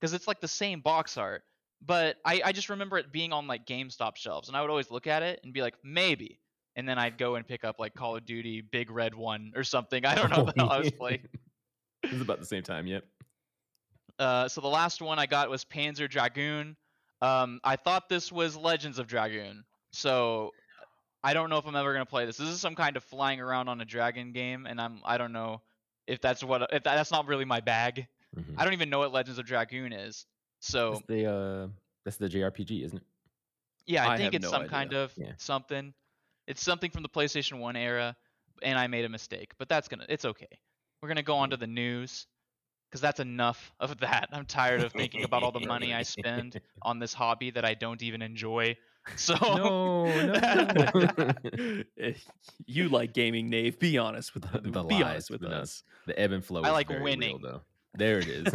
[0.00, 1.44] because it's like the same box art,
[1.84, 4.90] but I I just remember it being on like GameStop shelves, and I would always
[4.90, 6.40] look at it and be like maybe,
[6.76, 9.64] and then I'd go and pick up like Call of Duty Big Red One or
[9.64, 10.04] something.
[10.04, 11.20] I don't know what the hell I was playing.
[12.04, 12.86] It was about the same time.
[12.86, 13.04] Yep.
[14.20, 16.76] Uh, so the last one I got was Panzer Dragoon.
[17.20, 19.64] Um, I thought this was Legends of Dragoon.
[19.92, 20.52] So
[21.24, 22.36] I don't know if I'm ever gonna play this.
[22.36, 25.32] This is some kind of flying around on a dragon game, and I'm I don't
[25.32, 25.62] know
[26.06, 28.06] if that's what if that, that's not really my bag.
[28.36, 28.54] Mhm.
[28.56, 30.26] I don't even know what Legends of Dragoon is.
[30.60, 31.68] So That's the uh,
[32.04, 33.04] that's the JRPG, isn't it?
[33.86, 34.70] yeah, I, I think it's no some idea.
[34.70, 35.32] kind of Yeah.
[35.38, 35.94] something.
[36.46, 38.16] It's something from the PlayStation One era,
[38.62, 40.48] and I made a mistake, but that's gonna it's okay.
[41.02, 42.26] We're gonna go on to the news
[42.90, 44.28] because that's enough of that.
[44.32, 47.74] I'm tired of thinking about all the money I spend on this hobby that I
[47.74, 48.76] don't even enjoy.
[49.16, 51.32] So No, no.
[51.98, 52.12] Eh,
[52.66, 53.78] you like gaming, Nave.
[53.78, 55.82] Be honest with The- the be lies, honest with the- us.
[56.06, 56.60] the ebb and flow.
[56.62, 57.40] I is like very real, winning.
[57.42, 57.62] though.
[57.94, 58.52] There it is.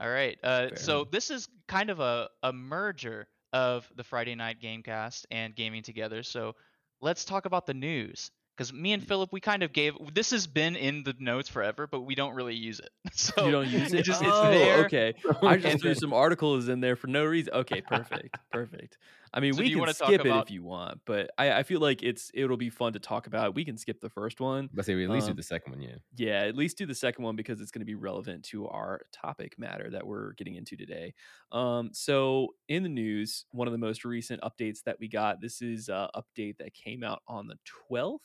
[0.00, 0.38] All right.
[0.42, 5.54] Uh, so this is kind of a, a merger of the Friday Night Gamecast and
[5.54, 6.22] Gaming Together.
[6.22, 6.54] So
[7.00, 8.30] let's talk about the news.
[8.56, 11.86] Because me and Philip, we kind of gave this has been in the notes forever,
[11.86, 12.88] but we don't really use it.
[13.12, 14.00] So you don't use it.
[14.00, 14.84] It's just oh, it's there.
[14.86, 15.14] Okay.
[15.42, 17.52] I just threw some articles in there for no reason.
[17.54, 18.96] Okay, perfect, perfect.
[19.34, 21.80] I mean, So we can skip it about- if you want, but I, I feel
[21.80, 23.54] like it's it'll be fun to talk about.
[23.54, 24.68] We can skip the first one.
[24.72, 25.96] but say we at least Um, do the second one, yeah.
[26.16, 29.02] Yeah, at least do the second one because it's going to be relevant to our
[29.12, 31.14] topic matter that we're getting into today.
[31.52, 35.40] Um, so in the news, one of the most recent updates that we got.
[35.40, 38.24] This is a update that came out on the twelfth.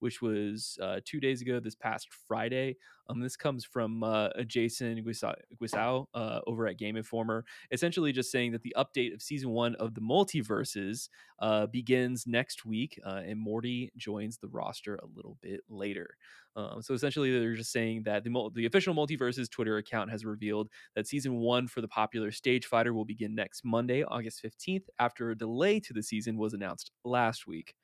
[0.00, 2.76] Which was uh, two days ago, this past Friday.
[3.10, 8.52] Um, this comes from uh, Jason Guisao, uh, over at Game Informer, essentially just saying
[8.52, 11.08] that the update of season one of the MultiVersus
[11.40, 16.16] uh, begins next week, uh, and Morty joins the roster a little bit later.
[16.54, 20.68] Um, so essentially, they're just saying that the, the official MultiVersus Twitter account has revealed
[20.94, 25.30] that season one for the popular Stage Fighter will begin next Monday, August 15th, after
[25.30, 27.74] a delay to the season was announced last week.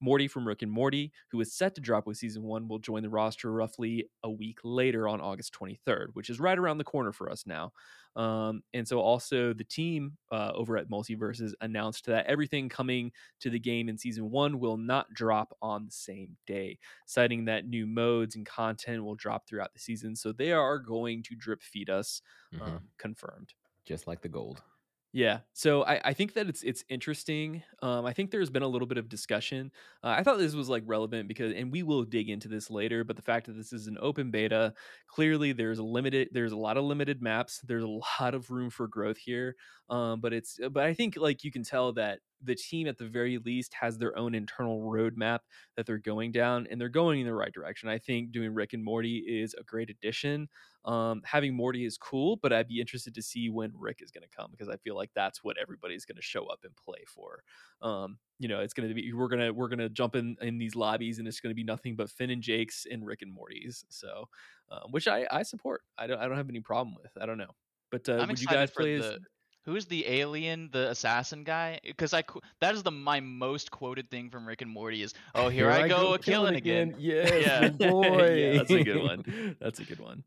[0.00, 3.02] Morty from Rick and Morty, who is set to drop with season one, will join
[3.02, 7.12] the roster roughly a week later on August 23rd, which is right around the corner
[7.12, 7.72] for us now.
[8.16, 13.50] Um, and so, also, the team uh, over at MultiVersus announced that everything coming to
[13.50, 17.86] the game in season one will not drop on the same day, citing that new
[17.86, 20.16] modes and content will drop throughout the season.
[20.16, 22.20] So, they are going to drip feed us,
[22.52, 22.60] Mhm.
[22.60, 23.54] um, confirmed.
[23.84, 24.62] Just like the gold.
[25.12, 27.64] Yeah, so I, I think that it's it's interesting.
[27.82, 29.72] Um, I think there's been a little bit of discussion.
[30.04, 33.02] Uh, I thought this was like relevant because, and we will dig into this later.
[33.02, 34.72] But the fact that this is an open beta,
[35.08, 37.60] clearly there's a limited, there's a lot of limited maps.
[37.66, 37.88] There's a
[38.20, 39.56] lot of room for growth here.
[39.88, 43.08] Um, but it's, but I think like you can tell that the team at the
[43.08, 45.40] very least has their own internal roadmap
[45.76, 47.88] that they're going down, and they're going in the right direction.
[47.88, 50.48] I think doing Rick and Morty is a great addition.
[50.84, 54.22] Um, having Morty is cool, but I'd be interested to see when Rick is going
[54.22, 57.04] to come because I feel like that's what everybody's going to show up and play
[57.06, 57.42] for.
[57.82, 60.74] Um, you know, it's going to be we're gonna we're gonna jump in in these
[60.74, 63.84] lobbies and it's going to be nothing but Finn and Jake's and Rick and Morty's.
[63.90, 64.28] So,
[64.70, 65.82] um, which I I support.
[65.98, 67.12] I don't I don't have any problem with.
[67.20, 67.54] I don't know,
[67.90, 69.18] but uh, would you guys play the who
[69.66, 71.78] is the alien, the assassin guy?
[71.84, 72.24] Because I
[72.60, 75.86] that is the my most quoted thing from Rick and Morty is oh here, I,
[75.88, 76.94] go, a killing again.
[76.98, 77.68] Yes, Yeah.
[77.90, 78.34] boy.
[78.34, 79.56] yeah, that's a good one.
[79.60, 80.24] That's a good one.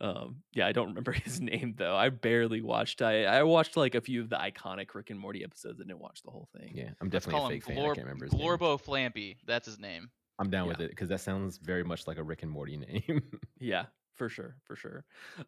[0.00, 1.96] Um, yeah, I don't remember his name though.
[1.96, 3.02] I barely watched.
[3.02, 5.80] I I watched like a few of the iconic Rick and Morty episodes.
[5.80, 6.72] I didn't watch the whole thing.
[6.74, 7.78] yeah, I'm Let's definitely call a him fake fan.
[7.78, 8.42] I Glor- can't remember his name.
[8.58, 9.36] Flampy.
[9.46, 10.10] That's his name.
[10.38, 13.22] I'm down with it because that sounds very much like a Rick and Morty name.
[13.58, 15.04] Yeah, for sure, for sure.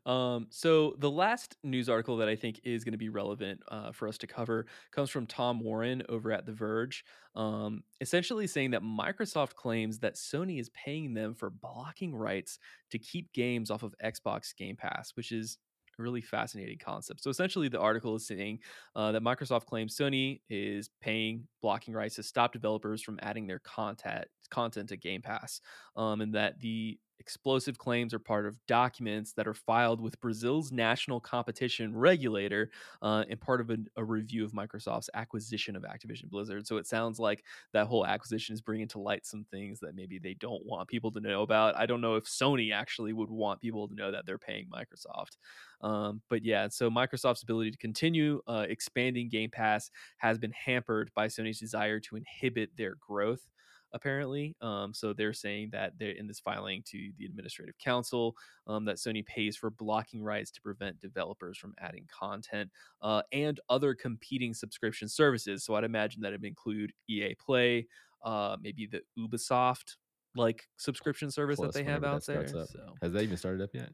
[0.06, 3.92] Um, so the last news article that I think is going to be relevant uh,
[3.92, 7.04] for us to cover comes from Tom Warren over at The Verge,
[7.34, 12.58] um, essentially saying that Microsoft claims that Sony is paying them for blocking rights
[12.90, 15.58] to keep games off of Xbox Game Pass, which is
[15.98, 17.22] a really fascinating concept.
[17.22, 18.60] So essentially, the article is saying
[18.94, 23.58] uh, that Microsoft claims Sony is paying blocking rights to stop developers from adding their
[23.60, 25.60] content content to Game Pass,
[25.96, 30.72] um, and that the explosive claims are part of documents that are filed with Brazil's
[30.72, 32.70] national competition regulator
[33.02, 36.66] uh, and part of a, a review of Microsoft's acquisition of Activision Blizzard.
[36.66, 40.18] So it sounds like that whole acquisition is bringing to light some things that maybe
[40.18, 41.76] they don't want people to know about.
[41.76, 45.36] I don't know if Sony actually would want people to know that they're paying Microsoft.
[45.80, 51.10] Um, but yeah, so Microsoft's ability to continue uh, expanding Game Pass has been hampered
[51.14, 53.46] by Sony's desire to inhibit their growth.
[53.92, 54.56] Apparently.
[54.60, 58.96] Um, so they're saying that they're in this filing to the administrative council um, that
[58.96, 62.70] Sony pays for blocking rights to prevent developers from adding content
[63.02, 65.64] uh, and other competing subscription services.
[65.64, 67.86] So I'd imagine that it would include EA Play,
[68.24, 69.96] uh, maybe the Ubisoft
[70.34, 72.46] like subscription service Plus, that they have out there.
[72.48, 72.66] So
[73.02, 73.90] Has that even started up yet?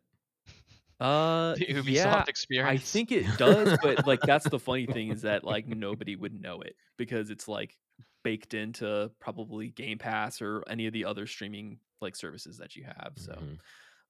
[1.00, 5.22] uh, The Ubisoft yeah, I think it does, but like that's the funny thing is
[5.22, 7.76] that like nobody would know it because it's like
[8.24, 12.84] baked into probably Game Pass or any of the other streaming like services that you
[12.84, 13.14] have.
[13.16, 13.60] So, Mhm.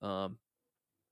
[0.02, 0.38] um,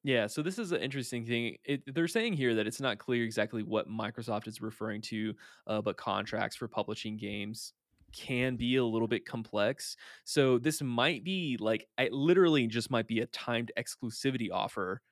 [0.05, 1.59] yeah, so this is an interesting thing.
[1.65, 5.35] It, they're saying here that it's not clear exactly what Microsoft is referring to,
[5.69, 7.75] uh, but contracts for publishing games
[8.13, 9.97] can be a little bit complex.
[10.25, 15.03] So this might be like, it literally just might be a timed exclusivity offer,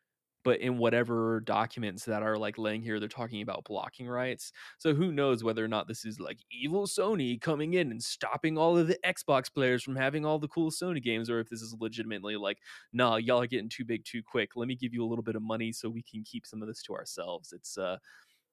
[0.42, 4.52] but in whatever documents that are like laying here, they're talking about blocking rights.
[4.78, 8.56] So who knows whether or not this is like evil Sony coming in and stopping
[8.56, 11.62] all of the Xbox players from having all the cool Sony games, or if this
[11.62, 12.58] is legitimately like,
[12.92, 14.56] nah, y'all are getting too big too quick.
[14.56, 16.68] Let me give you a little bit of money so we can keep some of
[16.68, 17.52] this to ourselves.
[17.52, 17.98] It's uh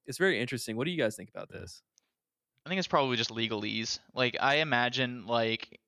[0.05, 0.77] it's very interesting.
[0.77, 1.81] What do you guys think about this?
[2.65, 3.99] I think it's probably just legalese.
[4.13, 5.79] Like I imagine like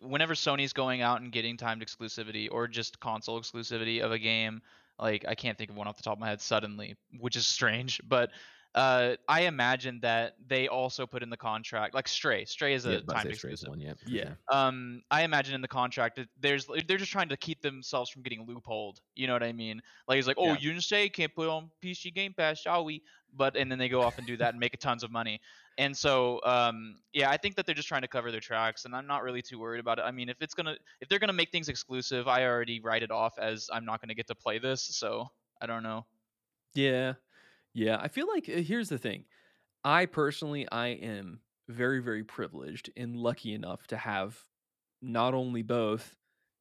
[0.00, 4.60] whenever Sony's going out and getting timed exclusivity or just console exclusivity of a game,
[5.02, 7.46] like I can't think of one off the top of my head suddenly, which is
[7.46, 8.30] strange, but
[8.74, 12.44] uh, I imagine that they also put in the contract like Stray.
[12.46, 13.68] Stray is a Yeah, about to timed say Stray's exclusive.
[13.68, 13.94] one, yeah.
[14.04, 14.30] Yeah.
[14.30, 14.38] sure.
[14.52, 18.22] Um, I imagine in the contract that there's they're just trying to keep themselves from
[18.22, 19.00] getting loopholed.
[19.14, 19.82] You know what I mean?
[20.08, 20.56] Like it's like, oh, Yeah.
[20.56, 23.02] you didn't say can't put on PC Game Pass, shall we?
[23.32, 25.40] But and then they go off and do that and make tons of money.
[25.78, 28.94] And so, um, yeah, I think that they're just trying to cover their tracks, and
[28.94, 30.02] I'm not really too worried about it.
[30.02, 33.10] I mean, if it's gonna if they're gonna make things exclusive, I already write it
[33.10, 34.82] off as I'm not gonna get to play this.
[34.82, 35.28] So
[35.60, 36.06] I don't know.
[36.74, 37.14] Yeah.
[37.74, 37.98] Yeah.
[38.00, 39.24] I feel like uh, here's the thing.
[39.84, 44.44] I personally I am very very privileged and lucky enough to have
[45.02, 46.16] not only both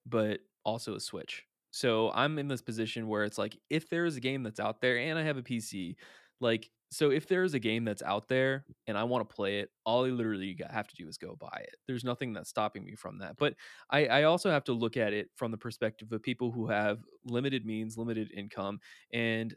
[0.06, 1.46] but also a Switch.
[1.72, 4.82] So I'm in this position where it's like if there is a game that's out
[4.82, 5.98] there and I have a PC,
[6.42, 9.60] like so if there is a game that's out there and I want to play
[9.60, 11.78] it, all I literally have to do is go buy it.
[11.88, 13.38] There's nothing that's stopping me from that.
[13.38, 13.56] But
[13.90, 17.04] I, I also have to look at it from the perspective of people who have
[17.26, 18.80] limited means, limited income,
[19.14, 19.56] and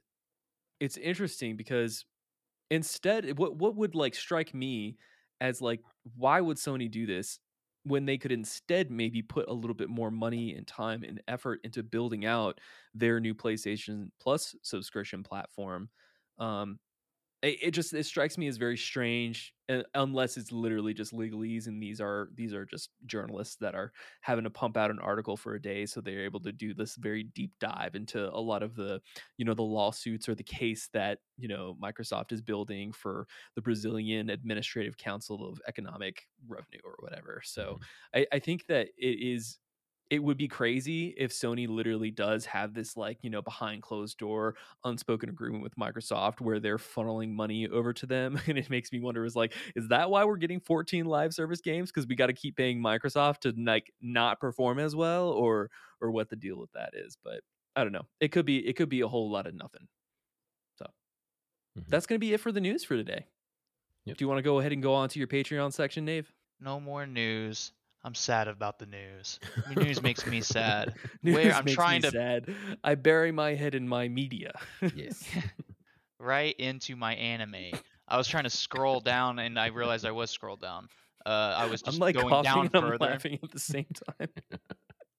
[0.80, 2.04] it's interesting because
[2.70, 4.96] instead what what would like strike me
[5.40, 5.80] as like
[6.16, 7.38] why would Sony do this
[7.84, 11.60] when they could instead maybe put a little bit more money and time and effort
[11.64, 12.58] into building out
[12.94, 15.88] their new PlayStation Plus subscription platform?
[16.38, 16.78] Um
[17.44, 21.66] it, it just it strikes me as very strange uh, unless it's literally just legalese
[21.66, 25.36] and these are these are just journalists that are having to pump out an article
[25.36, 28.62] for a day so they're able to do this very deep dive into a lot
[28.62, 29.00] of the
[29.36, 33.62] you know the lawsuits or the case that you know Microsoft is building for the
[33.62, 37.42] Brazilian Administrative Council of Economic Revenue or whatever.
[37.44, 37.78] So
[38.14, 39.58] I, I think that it is
[40.10, 44.18] it would be crazy if Sony literally does have this like you know behind closed
[44.18, 48.92] door unspoken agreement with Microsoft where they're funneling money over to them and it makes
[48.92, 52.14] me wonder is like is that why we're getting 14 live service games because we
[52.14, 56.36] got to keep paying Microsoft to like not perform as well or or what the
[56.36, 57.40] deal with that is but
[57.76, 59.88] I don't know it could be it could be a whole lot of nothing
[60.76, 60.86] so
[61.76, 61.90] Mhm.
[61.90, 63.26] that's gonna be it for the news for today
[64.06, 64.18] Yep.
[64.18, 66.80] do you want to go ahead and go on to your Patreon section Nave No
[66.80, 67.72] more news.
[68.04, 69.40] I'm sad about the news.
[69.74, 70.94] The news makes me sad.
[71.22, 72.54] News Where I'm makes trying me to sad.
[72.82, 74.52] I bury my head in my media.
[74.94, 75.24] yes.
[76.20, 77.72] right into my anime.
[78.06, 80.88] I was trying to scroll down and I realized I was scrolled down.
[81.24, 83.86] Uh, I was I'm just like going coughing down and I'm laughing at the same
[84.18, 84.28] time.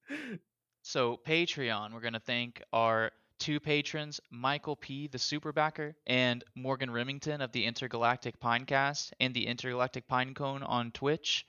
[0.88, 6.92] So Patreon, we're gonna thank our two patrons, Michael P, the super backer, and Morgan
[6.92, 11.48] Remington of the Intergalactic Pinecast and the Intergalactic Pinecone on Twitch.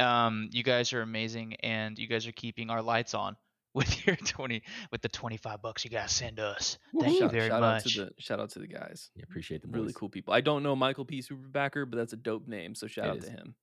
[0.00, 3.36] Um, you guys are amazing, and you guys are keeping our lights on
[3.74, 6.78] with your twenty with the twenty five bucks you guys send us.
[6.98, 7.86] Thank you very shout much.
[7.86, 9.10] Out to the, shout out to the guys.
[9.14, 9.72] Yeah, appreciate them.
[9.72, 9.94] Really boys.
[9.96, 10.34] cool people.
[10.34, 11.20] I don't know Michael P.
[11.22, 12.74] Superbacker, but that's a dope name.
[12.74, 13.24] So shout It out is.
[13.26, 13.54] to him.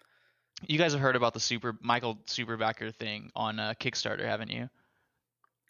[0.68, 4.70] You guys have heard about the super Michael Superbacker thing on uh, Kickstarter, haven't you?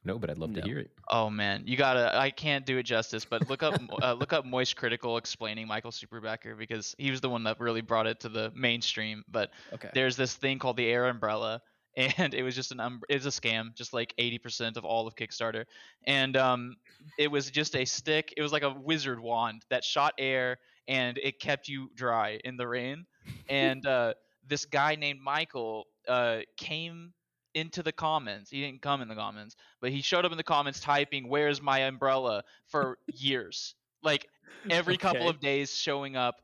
[0.07, 0.61] No, but I'd love No.
[0.61, 0.91] to hear it.
[1.09, 2.17] Oh man, you gotta.
[2.17, 5.91] I can't do it justice, but look up uh, look up Moist Critical explaining Michael
[5.91, 9.23] Superbacker because he was the one that really brought it to the mainstream.
[9.29, 9.91] But Okay.
[9.93, 11.61] there's this thing called the Air Umbrella,
[11.95, 15.15] and it was just an um, it's a scam, just like 80% of all of
[15.15, 15.65] Kickstarter,
[16.05, 16.75] and um,
[17.17, 18.33] it was just a stick.
[18.37, 22.57] It was like a wizard wand that shot air and it kept you dry in
[22.57, 23.05] the rain.
[23.49, 24.13] And uh,
[24.47, 27.13] this guy named Michael uh, came
[27.57, 28.49] into the comments.
[28.49, 31.61] He didn't come in the comments, but he showed up in the comments typing "Where's
[31.61, 33.75] my umbrella?" for years.
[34.03, 34.27] Like
[34.69, 36.35] every couple of days showing up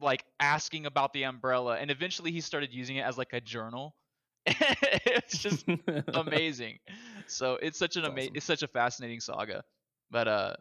[0.00, 3.94] like asking about the umbrella and eventually he started using it as like a journal
[4.46, 5.64] it's just
[6.14, 6.78] amazing.
[7.26, 8.36] So it's such an amazing, awesome.
[8.36, 9.62] it's such a fascinating saga.
[10.10, 10.54] But uh,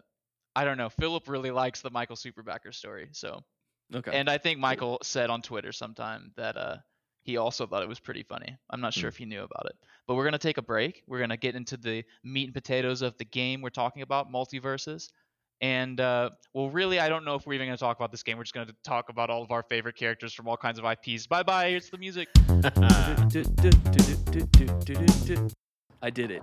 [0.55, 0.89] I don't know.
[0.89, 3.09] Philip really likes the Michael Superbacker story.
[3.11, 3.41] So,
[3.93, 4.11] okay.
[4.13, 6.77] and I think Michael said on Twitter sometime that uh,
[7.23, 8.55] he also thought it was pretty funny.
[8.69, 9.13] I'm not sure Hmm.
[9.13, 9.75] if he knew about it.
[10.07, 11.03] But we're gonna take a break.
[11.07, 15.09] We're gonna get into the meat and potatoes of the game we're talking about, MultiVersus.
[15.61, 18.37] And uh, well, really, I don't know if we're even gonna talk about this game.
[18.37, 21.27] We're just gonna talk about all of our favorite characters from all kinds of IPs.
[21.27, 21.69] Bye bye.
[21.69, 22.29] Here's the music.
[26.01, 26.41] I did it.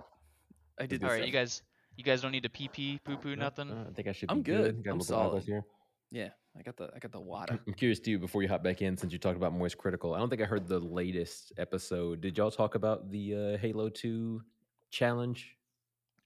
[0.81, 1.19] I did All this.
[1.19, 1.63] right, you guys.
[1.97, 3.73] You guys don't need to pee pee poo poo nothing.
[3.73, 4.31] Uh, I think I should.
[4.31, 4.85] I'm be good.
[4.85, 5.45] Got a I'm little bit of eyeballs solid.
[5.45, 5.65] here.
[6.11, 6.29] Yeah,
[6.59, 7.59] I got the I got the water.
[7.67, 8.19] I'm curious too.
[8.19, 10.47] Before you hop back in, since you talked about Moist Critical, I don't think I
[10.47, 12.21] heard the latest episode.
[12.21, 14.43] Did y'all talk about the uh, Halo Two
[14.91, 15.57] challenge?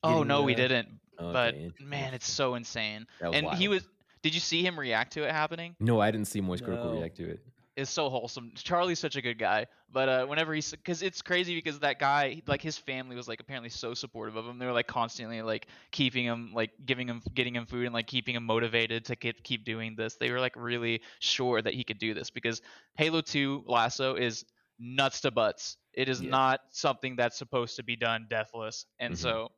[0.04, 0.88] oh getting, no, we didn't.
[1.18, 3.06] But man, it's so insane.
[3.20, 3.86] that was And he was.
[4.22, 5.74] Did you see him react to it happening?
[5.80, 7.00] No, I didn't see Moist Critical No.
[7.00, 7.40] react to it.
[7.74, 8.52] It's so wholesome.
[8.54, 12.42] Charlie's such a good guy, but uh, whenever he's because it's crazy because that guy,
[12.46, 14.58] like his family, was like apparently so supportive of him.
[14.58, 18.06] They were like constantly like keeping him, like giving him, getting him food, and like
[18.06, 20.16] keeping him motivated to keep keep doing this.
[20.16, 22.60] They were like really sure that he could do this because
[22.96, 24.44] Halo 2 LASO is
[24.78, 25.78] nuts to butts.
[25.94, 26.30] It is Yeah.
[26.30, 29.16] not something that's supposed to be done deathless, and Mhm.
[29.16, 29.48] so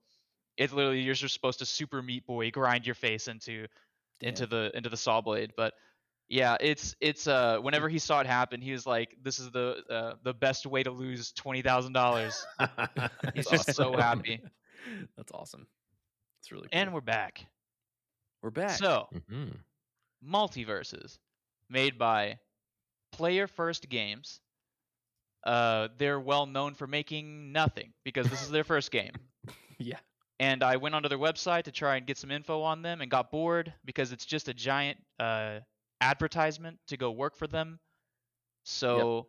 [0.56, 3.66] it's literally you're just supposed to super meat boy grind your face into
[4.20, 5.74] into the into the saw blade but
[6.28, 9.82] yeah it's it's uh whenever he saw it happen he was like this is the
[9.90, 12.46] uh, the best way to lose twenty thousand dollars
[13.34, 14.40] he's just so happy
[15.16, 15.66] That's awesome.
[16.40, 16.78] It's really cool.
[16.78, 17.46] and we're back
[18.42, 18.72] we're back.
[18.72, 19.52] so mm-hmm.
[20.30, 21.18] MultiVersus
[21.70, 22.38] made by
[23.12, 24.40] player first games
[25.44, 29.12] uh they're well known for making nothing because this is their first game
[29.78, 29.96] yeah.
[30.38, 33.10] and I went onto their website to try and get some info on them and
[33.10, 35.60] got bored because it's just a giant uh,
[36.00, 37.78] advertisement to go work for them.
[38.64, 39.28] So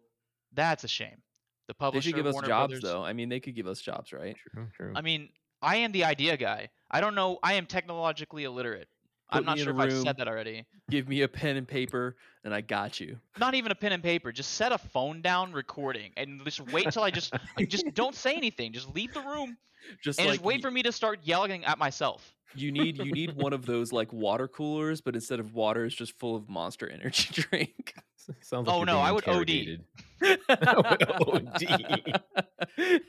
[0.53, 1.21] that's a shame.
[1.67, 3.03] The They publisher should give us Warner jobs Brothers, though.
[3.03, 4.35] I mean, they could give us jobs, right?
[4.53, 4.93] True, true.
[4.95, 5.29] I mean,
[5.61, 6.69] I am the idea guy.
[6.91, 7.39] I don't know.
[7.41, 8.87] I am technologically illiterate.
[9.35, 10.65] Put I'm not me in sure a if I've said that already.
[10.89, 13.17] Give me a pen and paper, and I got you.
[13.39, 14.31] Not even a pen and paper.
[14.31, 18.15] Just set a phone down, recording, and just wait till I just like, just don't
[18.15, 18.73] say anything.
[18.73, 19.57] Just leave the room
[20.03, 22.33] Just and like just wait for me to start yelling at myself.
[22.55, 25.95] you need you need one of those like water coolers, but instead of water, it's
[25.95, 27.93] just full of Monster Energy drink.
[28.41, 29.81] Sounds like Oh, no, I would OD.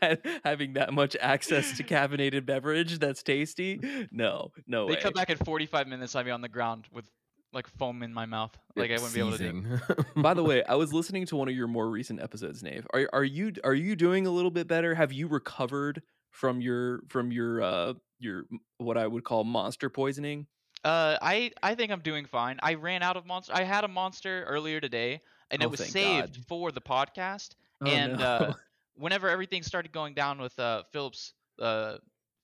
[0.02, 3.80] Ha- Having that much access to caffeinated beverage that's tasty?
[4.10, 5.00] No, no They way.
[5.00, 6.14] come back in 45 minutes.
[6.14, 7.08] I'd be on the ground with
[7.52, 8.56] like foam in my mouth.
[8.74, 9.78] Like I wouldn't be able to do.
[10.22, 12.86] By the way, I was listening to one of your more recent episodes, Nave.
[12.92, 14.94] Are are you are you doing a little bit better?
[14.94, 18.44] Have you recovered from your from your uh your
[18.78, 20.46] what I would call monster poisoning?
[20.84, 22.58] Uh, I I think I'm doing fine.
[22.62, 23.52] I ran out of monster.
[23.54, 26.44] I had a monster earlier today, and Oh, it was saved God.
[26.48, 27.50] for the podcast.
[27.82, 28.24] Oh, and no.
[28.24, 28.52] uh,
[28.96, 31.98] whenever everything started going down with uh Philip's uh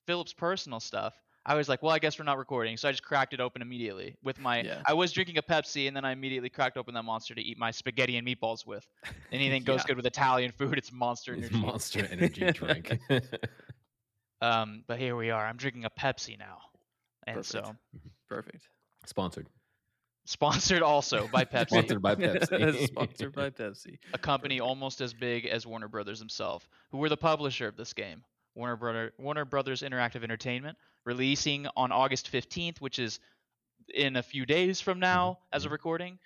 [0.06, 1.14] Philip's personal stuff,
[1.46, 2.76] I was like, well, I guess we're not recording.
[2.76, 4.62] So I just cracked it open immediately with my.
[4.62, 4.82] Yeah.
[4.86, 7.58] I was drinking a Pepsi, and then I immediately cracked open that monster to eat
[7.58, 8.86] my spaghetti and meatballs with.
[9.32, 10.78] Anything goes good with Italian food.
[10.78, 11.66] It's Monster It's Energy.
[11.66, 12.98] monster energy drink.
[14.40, 15.46] Um, but here we are.
[15.46, 16.58] I'm drinking a Pepsi now,
[17.28, 17.66] and Perfect.
[17.66, 17.76] so
[18.28, 18.68] Perfect.
[19.06, 19.46] Sponsored.
[20.24, 21.68] Sponsored also by Pepsi.
[21.70, 22.86] Sponsored by Pepsi.
[22.86, 23.98] Sponsored by Pepsi.
[24.14, 27.92] a company almost as big as Warner Brothers himself, who were the publisher of this
[27.92, 28.22] game.
[28.54, 33.18] Warner Brother Warner Brothers Interactive Entertainment, releasing on August 15th, which is
[33.94, 36.18] in a few days from now as a recording.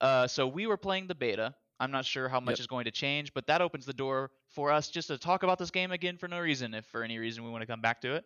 [0.00, 1.54] Uh, so we were playing the beta.
[1.78, 2.60] I'm not sure how much Yep.
[2.60, 5.58] is going to change, but that opens the door for us just to talk about
[5.58, 6.72] this game again for no reason.
[6.72, 8.24] If for any reason we want to come back to it.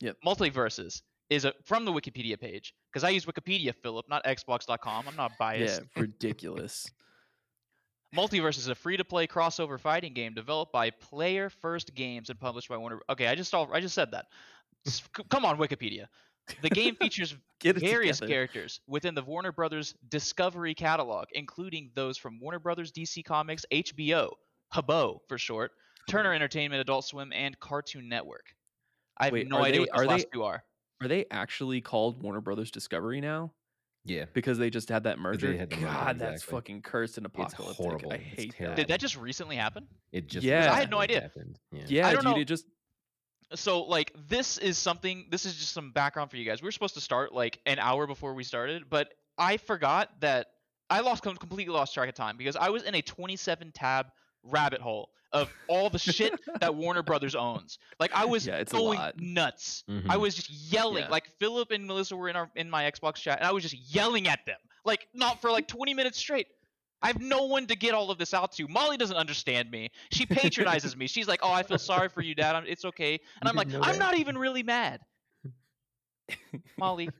[0.00, 0.18] Yep.
[0.24, 1.02] MultiVersus
[1.34, 5.06] is a, from the Wikipedia page because I use Wikipedia, Philip, not Xbox.com.
[5.08, 5.82] I'm not biased.
[5.96, 6.90] Yeah, ridiculous.
[8.16, 12.76] Multiverse is a free-to-play crossover fighting game developed by Player First Games and published by
[12.76, 13.00] Warner.
[13.10, 14.26] Okay, I just all, I just said that.
[14.86, 16.06] C- Come on, Wikipedia.
[16.62, 18.32] The game features various together.
[18.32, 24.30] characters within the Warner Brothers Discovery catalog, including those from Warner Brothers, DC Comics, HBO,
[24.72, 25.72] Habo for short,
[26.08, 28.44] Turner Entertainment, Adult Swim, and Cartoon Network.
[29.18, 30.62] I have Wait, no idea they- what those are last they- two are.
[31.04, 33.52] Are they actually called Warner Brothers Discovery now?
[34.06, 34.24] yeah.
[34.32, 35.56] Because they just had that merger.
[35.56, 36.56] had the merger, God, that's exactly.
[36.56, 37.76] fucking cursed and apocalyptic.
[37.76, 38.12] horrible.
[38.12, 38.76] I hate terrible.
[38.76, 38.82] that.
[38.82, 39.86] Did that just recently happen?
[40.12, 40.72] It just Yeah.
[40.72, 41.22] I had no idea.
[41.22, 41.58] Happened.
[41.72, 41.84] Yeah.
[41.88, 42.40] Yeah, I don't dude, know.
[42.40, 42.66] it just
[43.54, 46.72] so like this is something this is just some background for you guys we were
[46.72, 50.46] supposed to start like an hour before we started but i forgot that
[50.90, 54.06] i lost completely lost track of time because i was in a 27 tab
[54.44, 58.72] rabbit hole of all the shit that warner brothers owns like i was Yeah, it's
[58.72, 60.20] a going nuts i Mhm.
[60.20, 61.10] was just yelling Yeah.
[61.10, 63.74] like philip and melissa were in our in my xbox chat and i was just
[63.94, 66.46] yelling at them like not for like 20 minutes straight
[67.02, 68.66] I have no one to get all of this out to.
[68.66, 69.90] Molly doesn't understand me.
[70.10, 71.06] She patronizes me.
[71.06, 72.56] She's like, "Oh, I feel sorry for you, Dad.
[72.56, 73.98] I'm, it's okay." And I'm like, "I'm that?
[73.98, 75.00] not even really mad."
[76.78, 77.10] Molly,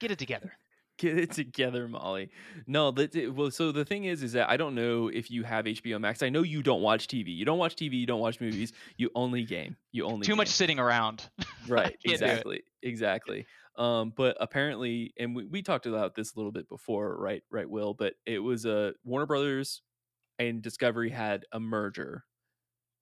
[0.00, 0.52] get it together.
[0.98, 2.30] Get it together, Molly.
[2.66, 3.50] No, that it- well.
[3.50, 6.22] So the thing is, is that I don't know if you have HBO Max.
[6.22, 7.34] I know you don't watch TV.
[7.34, 7.94] You don't watch TV.
[7.94, 8.72] You don't watch movies.
[8.96, 9.76] You only game.
[9.90, 11.28] You only Too much sitting around.
[11.68, 12.12] right can't do it.
[12.12, 17.16] exactly exactly um but apparently and we, we talked about this a little bit before
[17.18, 19.80] right right will but it was a uh, warner brothers
[20.38, 22.24] and discovery had a merger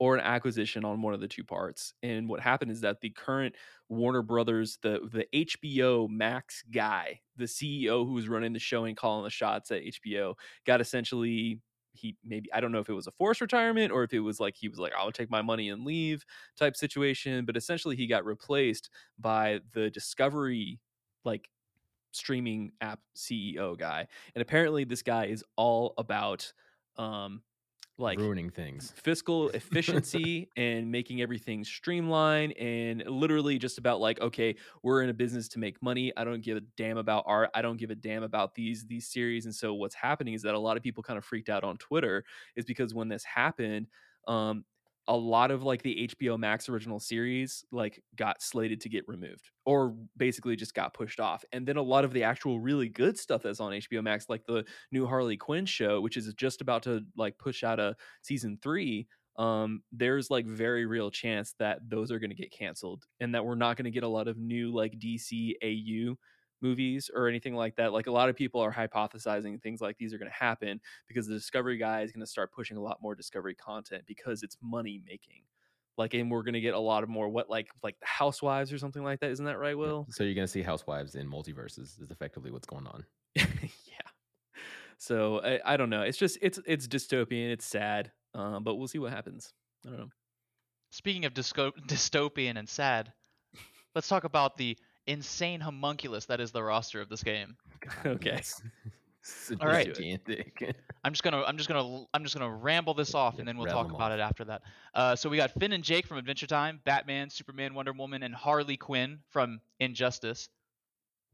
[0.02, 3.10] or an acquisition on one of the two parts and what happened is that the
[3.10, 3.54] current
[3.88, 8.96] warner brothers the the hbo max guy the ceo who was running the show and
[8.96, 10.34] calling the shots at hbo
[10.66, 11.60] got essentially
[11.92, 14.40] he maybe I don't know if it was a forced retirement or if it was
[14.40, 16.24] like he was like I'll take my money and leave
[16.56, 18.88] type situation, but essentially he got replaced
[19.18, 20.80] by the Discovery
[21.24, 21.50] like
[22.12, 24.06] streaming app CEO guy.
[24.34, 26.52] And apparently this guy is all about
[26.96, 27.42] um
[28.02, 28.92] like ruining things.
[28.96, 35.14] fiscal efficiency and making everything streamlined and literally just about like okay we're in a
[35.14, 36.12] business to make money.
[36.16, 37.50] I don't give a damn about art.
[37.54, 39.46] I don't give a damn about these these series.
[39.46, 41.76] And so what's happening is that a lot of people kind of freaked out on
[41.78, 42.24] twitter
[42.56, 43.86] is because when this happened
[44.28, 44.64] um
[45.08, 49.50] a lot of like the HBO Max original series like got slated to get removed
[49.64, 51.44] or basically just got pushed off.
[51.52, 54.44] And then a lot of the actual really good stuff that's on HBO Max like
[54.46, 58.58] the new Harley Quinn show which is just about to like push out a season
[58.62, 63.34] 3 um there's like very real chance that those are going to get canceled and
[63.34, 66.16] that we're not going to get a lot of new like DC AU
[66.62, 70.14] movies or anything like that like a lot of people are hypothesizing things like these
[70.14, 72.98] are going to happen because the discovery guy is going to start pushing a lot
[73.02, 75.42] more discovery content because it's money making.
[75.98, 78.72] Like and we're going to get a lot of more what like like the housewives
[78.72, 80.06] or something like that isn't that right will?
[80.10, 83.04] So you're gonna see housewives in MultiVersus is effectively what's going on.
[83.34, 83.44] yeah.
[84.96, 86.02] So I, I don't know.
[86.02, 89.52] It's just it's it's dystopian it's sad um but we'll see what happens.
[89.86, 90.08] I don't know.
[90.92, 93.12] Speaking of disco- dystopian and sad,
[93.94, 97.56] let's talk about the insane homunculus that is the roster of this game.
[98.06, 98.30] Okay.
[98.30, 98.62] it's-
[99.24, 99.94] it's All right.
[99.94, 100.74] gigantic.
[101.04, 103.68] I'm just gonna I'm just gonna I'm just gonna ramble this off and then we'll
[103.68, 104.18] talk about off.
[104.18, 104.62] it after that.
[104.94, 108.34] Uh, so we got Finn and Jake from Adventure Time, Batman, Superman, Wonder Woman, and
[108.34, 110.48] Harley Quinn from Injustice,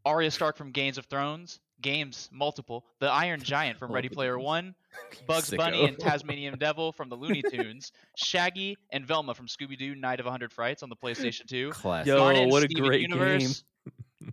[0.05, 4.39] Arya Stark from Games of Thrones, Games multiple, the Iron Giant from Ready Player.
[4.39, 4.74] One,
[5.26, 9.95] Bugs Bunny and Tasmanian Devil from the Looney Tunes, Shaggy and Velma from Scooby Doo:
[9.95, 11.70] Night of a Hundred Frights on the PlayStation 2.
[11.72, 12.09] Classic.
[12.09, 13.64] Yo, Garnet what a Steven great Universe.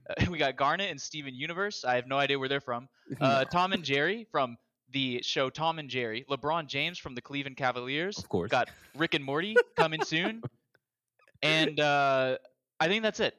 [0.10, 1.86] Uh, we got Garnet and Steven Universe.
[1.86, 2.88] I have no idea where they're from.
[3.22, 4.58] Uh, Tom and Jerry from
[4.92, 6.26] the show Tom and Jerry.
[6.30, 8.18] LeBron James from the Cleveland Cavaliers.
[8.18, 8.50] Of course.
[8.50, 10.42] Got Rick and Morty coming soon.
[11.42, 12.38] And uh,
[12.80, 13.36] I think that's it.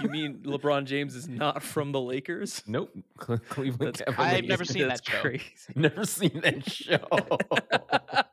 [0.00, 2.90] You mean lebron james is not from the lakers Nope.
[3.18, 4.34] Cle- Cleveland That's Cavaliers.
[4.38, 5.20] I've never seen That's that show.
[5.20, 5.44] crazy.
[5.74, 7.00] Never seen that show.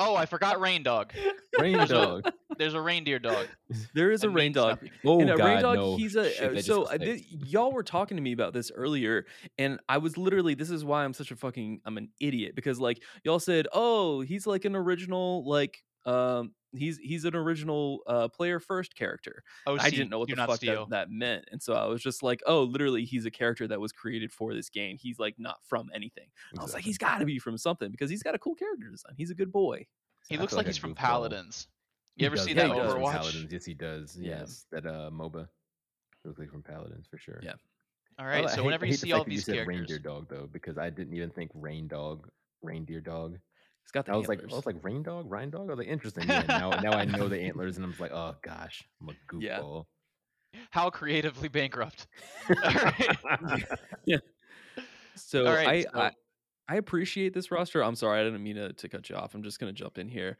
[0.00, 1.12] Oh, I forgot Rain Dog.
[1.56, 2.28] Rain dog.
[2.58, 3.46] There's a reindeer dog.
[3.94, 4.80] there is a That rain dog.
[5.04, 5.96] Oh and a God, rain dog no.
[5.96, 7.46] he's a Shit, uh, that so was uh, thi- fixed.
[7.46, 9.24] y'all were talking to me about this earlier
[9.56, 12.80] and i was literally this is why i'm such a fucking i'm an idiot because
[12.80, 18.28] like y'all said oh he's like an original like um he's he's an original uh
[18.28, 21.46] player first character Oh, I didn't know what the fuck that, that meant.
[21.52, 24.54] And so I was just like, oh, literally, he's a character that was created for
[24.54, 24.96] this game.
[25.00, 26.28] He's like not from anything.
[26.58, 28.88] I was like, he's got to be from something because he's got a cool character
[28.90, 29.14] design.
[29.16, 29.86] He's a good boy.
[30.28, 30.96] He I looks feel like he's from goofball.
[30.98, 31.68] Paladins.
[32.16, 32.94] He You ever does see Yeah, that he like does.
[32.94, 33.12] Overwatch?
[33.12, 33.52] Paladins.
[33.52, 34.16] Yes, he does.
[34.20, 34.38] Yeah.
[34.40, 35.48] Yes, that uh MOBA.
[36.22, 37.40] He looks like from Paladins for sure.
[37.42, 37.52] Yeah.
[38.18, 39.44] All I right, li- I so hate- whenever you see fact all that you these
[39.44, 42.28] said characters, reindeer dog though, because I didn't even think rain dog,
[42.62, 43.38] reindeer dog.
[43.84, 44.40] He's got the I was like.
[44.42, 45.68] I was like rain dog, rain dog.
[45.68, 46.26] I was like, interesting.
[46.26, 49.38] Yeah, now, now I know the antlers, and I'm just like, oh gosh, I'm a
[49.38, 49.60] Yeah.
[50.70, 52.06] how creatively bankrupt.
[54.06, 54.18] yeah.
[55.16, 56.12] so, All right, I, so- I
[56.66, 57.84] I appreciate this roster.
[57.84, 59.34] I'm sorry, I didn't mean to, to cut you off.
[59.34, 60.38] I'm just gonna jump in here.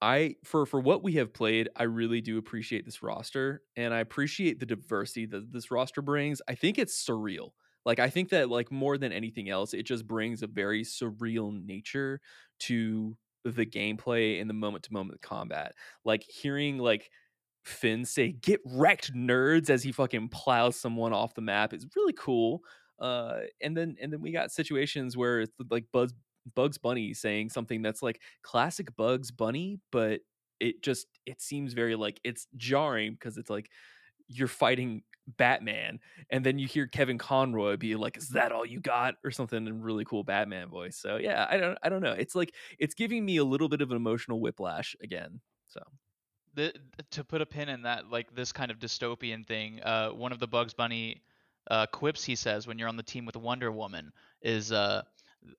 [0.00, 4.00] I for for what we have played, I really do appreciate this roster, and I
[4.00, 6.42] appreciate the diversity that this roster brings.
[6.48, 7.50] I think it's surreal.
[7.84, 11.64] Like I think that like more than anything else, it just brings a very surreal
[11.64, 12.20] nature
[12.66, 15.74] to the gameplay and the moment to moment combat.
[16.04, 17.10] Like hearing like
[17.64, 22.14] Finn say "Get wrecked, nerds" as he fucking plows someone off the map is really
[22.14, 22.62] cool.
[22.98, 26.12] Uh, and then and then we got situations where it's like Buzz
[26.54, 30.20] Bugs Bunny saying something that's like classic Bugs Bunny, but
[30.60, 33.70] it just it seems very like it's jarring because it's like
[34.28, 35.02] you're fighting
[35.36, 39.30] Batman, and then you hear Kevin Conroy be like, "Is that all you got?" or
[39.30, 40.96] something in really cool Batman voice.
[40.96, 42.12] So yeah, I don't I don't know.
[42.12, 45.40] It's like it's giving me a little bit of an emotional whiplash again.
[45.68, 45.82] So
[46.54, 46.72] the,
[47.12, 50.38] to put a pin in that like this kind of dystopian thing uh, one of
[50.38, 51.22] the bugs bunny
[51.70, 54.12] uh, quips he says when you're on the team with wonder woman
[54.42, 55.02] is uh,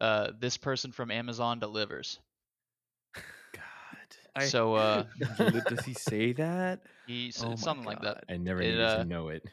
[0.02, 2.20] uh, this person from Amazon delivers.
[3.16, 3.64] God.
[4.36, 5.04] I, so uh,
[5.68, 6.82] does he say that?
[7.08, 8.26] he's Oh something like that.
[8.30, 9.46] I never It, needed uh, to know it.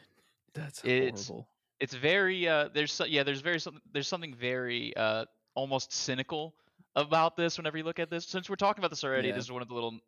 [0.53, 1.47] That's It's- horrible.
[1.79, 3.57] It's very uh, there's yeah there's very
[3.91, 5.25] there's something very uh,
[5.55, 6.53] almost cynical
[6.95, 8.27] about this whenever you look at this.
[8.27, 9.35] Since we're talking about this already, Yeah.
[9.35, 9.99] this is one of the little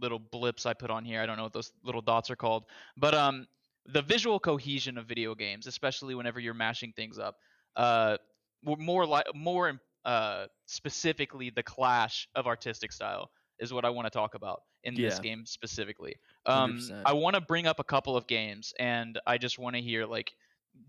[0.00, 1.20] little blips I put on here.
[1.20, 2.66] I don't know what those little dots are called,
[2.96, 3.48] but um,
[3.86, 7.36] the visual cohesion of video games, especially whenever you're mashing things up,
[7.74, 8.18] uh,
[8.62, 14.10] more like more uh, specifically the clash of artistic style is what I want to
[14.10, 16.16] talk about in this game specifically.
[16.46, 17.04] Um, 100%.
[17.04, 20.06] I want to bring up a couple of games, and I just want to hear
[20.06, 20.34] like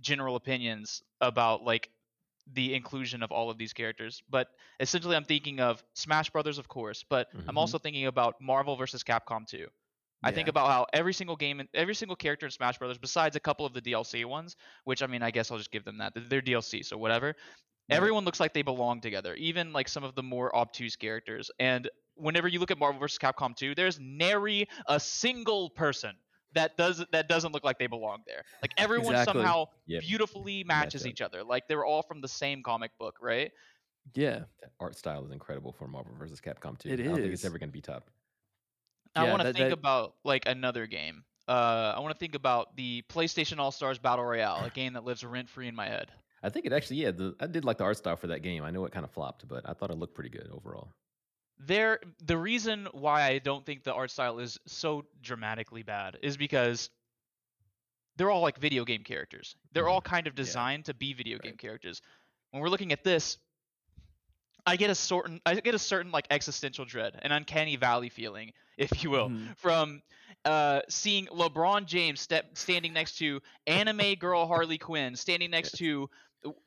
[0.01, 1.89] general opinions about like
[2.47, 4.22] the inclusion of all of these characters.
[4.30, 4.49] But
[4.80, 7.57] essentially, I'm thinking of Smash Brothers, of course, but I'm Mhm.
[7.57, 9.68] also thinking about Marvel versus Capcom 2.
[10.24, 13.36] I think about how every single game, and every single character in Smash Brothers, besides
[13.36, 14.55] a couple of the DLC ones,
[14.86, 16.13] which I mean, I guess I'll just give them that.
[16.15, 17.36] They're DLC, so whatever.
[17.90, 17.96] Right.
[17.98, 21.50] Everyone looks like they belong together, even like some of the more obtuse characters.
[21.60, 23.18] And whenever you look at Marvel vs.
[23.18, 26.12] Capcom 2, there's nary a single person
[26.54, 28.44] that does that doesn't look like they belong there.
[28.62, 29.34] Like everyone Exactly.
[29.42, 30.02] somehow Yep.
[30.02, 31.08] beautifully matches up.
[31.10, 31.44] each other.
[31.44, 33.52] Like they're all from the same comic book, right?
[34.16, 34.40] Yeah.
[34.62, 36.42] That art style is incredible for Marvel vs.
[36.42, 36.90] Capcom 2.
[36.90, 38.10] It I don't think it's ever going to be topped.
[39.16, 41.24] I Yeah, want to that- think that- about like another game.
[41.48, 45.06] Uh, I want to think about the PlayStation All Stars Battle Royale, a game that
[45.06, 46.12] lives rent free in my head.
[46.44, 48.64] I think it actually, yeah, the, I did like the art style for that game.
[48.64, 50.94] I know it kind of flopped, but I thought it looked pretty good overall.
[51.60, 56.38] There, the reason why I don't think the art style is so dramatically bad is
[56.38, 56.92] because
[58.16, 59.56] they're all like video game characters.
[59.74, 59.92] They're Mhm.
[59.92, 60.44] all kind of Yeah.
[60.44, 62.02] designed to be video game characters.
[62.52, 63.38] When we're looking at this,
[64.66, 68.54] I get a certain, I get a certain like existential dread, an uncanny valley feeling,
[68.78, 69.58] if you will, Mhm.
[69.58, 70.04] from
[70.46, 76.10] uh, seeing LeBron James step standing next to anime girl Harley Quinn, standing next to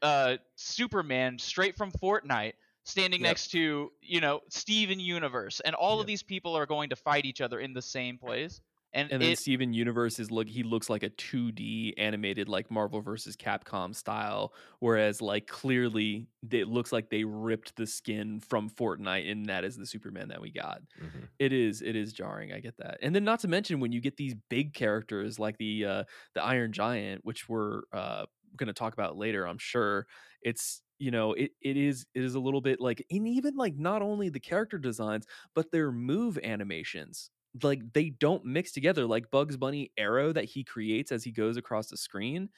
[0.03, 2.55] uh, Superman straight from Fortnite,
[2.85, 3.23] standing Yep.
[3.23, 6.01] next to you know Steven Universe, and all Yep.
[6.01, 8.61] of these people are going to fight each other in the same place.
[8.93, 12.71] And, And then it, Steven Universe is look he looks like a 2D animated like
[12.71, 18.71] Marvel versus Capcom style, whereas like clearly it looks like they ripped the skin from
[18.71, 20.83] Fortnite and that is the Superman that we got.
[20.97, 21.31] Mhm.
[21.41, 22.99] It is it is jarring, I get that.
[23.03, 26.05] And then not to mention when you get these big characters like the uh
[26.35, 30.07] the Iron Giant, which we're uh gonna talk about later, I'm sure.
[30.43, 33.77] It's you know, it, it is it is a little bit like and even like
[33.77, 37.31] not only the character designs, but their move animations
[37.65, 41.57] like they don't mix together like bugs bunny arrow that he creates as he goes
[41.57, 42.49] across the screen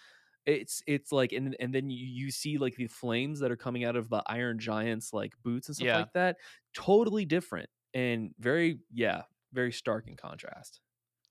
[0.44, 3.84] it's it's like and and then you, you see like the flames that are coming
[3.84, 5.94] out of the iron giants like boots and stuff Yeah.
[5.94, 6.36] like that
[6.74, 9.22] totally different and very yeah
[9.52, 10.80] very stark in contrast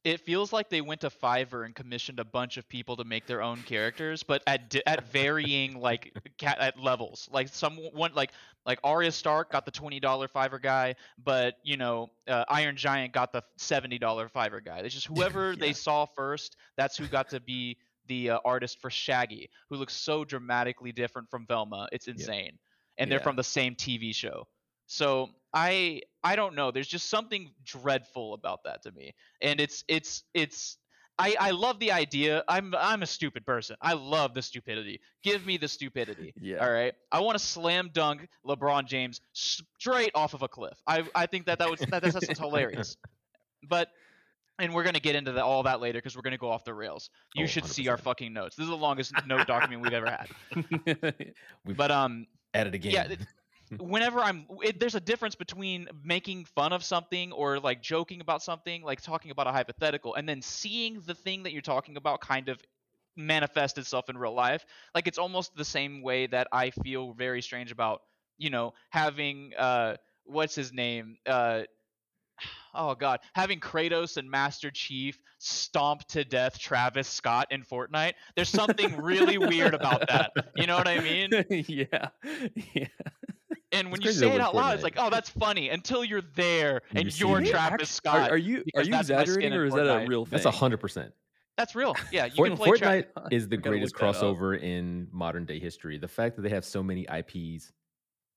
[0.03, 3.27] it feels like they went to Fiverr and commissioned a bunch of people to make
[3.27, 7.29] their own characters, but at at varying like ca- at levels.
[7.31, 8.31] Like some one like
[8.65, 13.13] like Arya Stark got the twenty dollar Fiverr guy, but you know uh, Iron Giant
[13.13, 14.79] got the seventy dollar Fiverr guy.
[14.79, 17.77] It's just whoever they saw first, that's who got to be
[18.07, 21.87] the uh, artist for Shaggy, who looks so dramatically different from Velma.
[21.91, 22.57] It's insane,
[22.97, 24.47] and they're from the same TV show.
[24.91, 26.69] So I I don't know.
[26.71, 30.77] There's just something dreadful about that to me and it's it's it's
[31.17, 32.43] I, I love the idea.
[32.49, 33.77] I'm I'm a stupid person.
[33.81, 34.99] I love the stupidity.
[35.23, 36.33] Give me the stupidity.
[36.41, 36.57] Yeah.
[36.57, 36.93] All right.
[37.11, 40.77] I want to slam dunk LeBron James straight off of a cliff.
[40.85, 42.97] I I think that that was that, that's, that's hilarious.
[43.69, 43.89] But
[44.59, 46.73] and we're gonna get into the, all that later because we're gonna go off the
[46.73, 47.09] rails.
[47.35, 48.57] You Oh, should see our fucking notes.
[48.57, 51.35] This is the longest note document we've ever had.
[51.65, 52.91] We've But um, at it again.
[52.91, 53.15] yeah,
[53.79, 58.43] whenever I'm, it, there's a difference between making fun of something or like joking about
[58.43, 62.21] something, like talking about a hypothetical, and then seeing the thing that you're talking about
[62.21, 62.61] kind of
[63.15, 64.65] manifest itself in real life.
[64.95, 68.01] Like it's almost the same way that I feel very strange about,
[68.37, 71.63] you know, having uh, what's his name, uh.
[72.73, 78.13] Oh god, having Kratos and Master Chief stomp to death Travis Scott in Fortnite.
[78.35, 80.31] There's something really weird about that.
[80.55, 81.29] You know what I mean?
[81.67, 82.07] yeah
[82.73, 82.87] yeah
[83.73, 86.03] And when It's you say it with out loud, it's like, oh, that's funny until
[86.05, 87.47] you're there You and see you're it.
[87.49, 88.29] Travis Scott.
[88.29, 90.31] are, are you are you that's my skin exaggerating or is that a real thing
[90.31, 91.11] That's a hundred percent.
[91.57, 91.95] That's real.
[92.11, 94.15] Yeah, you Fort- can play Tra- Fortnite is the greatest look up.
[94.15, 95.97] crossover in modern day history.
[95.97, 97.71] The fact that they have so many IPs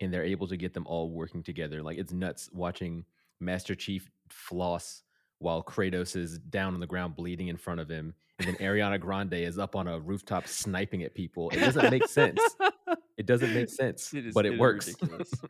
[0.00, 3.04] and they're able to get them all working together, like it's nuts watching
[3.44, 5.02] Master Chief floss
[5.38, 8.98] while Kratos is down on the ground bleeding in front of him, and then Ariana
[9.00, 11.50] Grande is up on a rooftop sniping at people.
[11.50, 12.40] It doesn't make sense.
[13.16, 14.94] It It doesn't make sense, It is, but it works.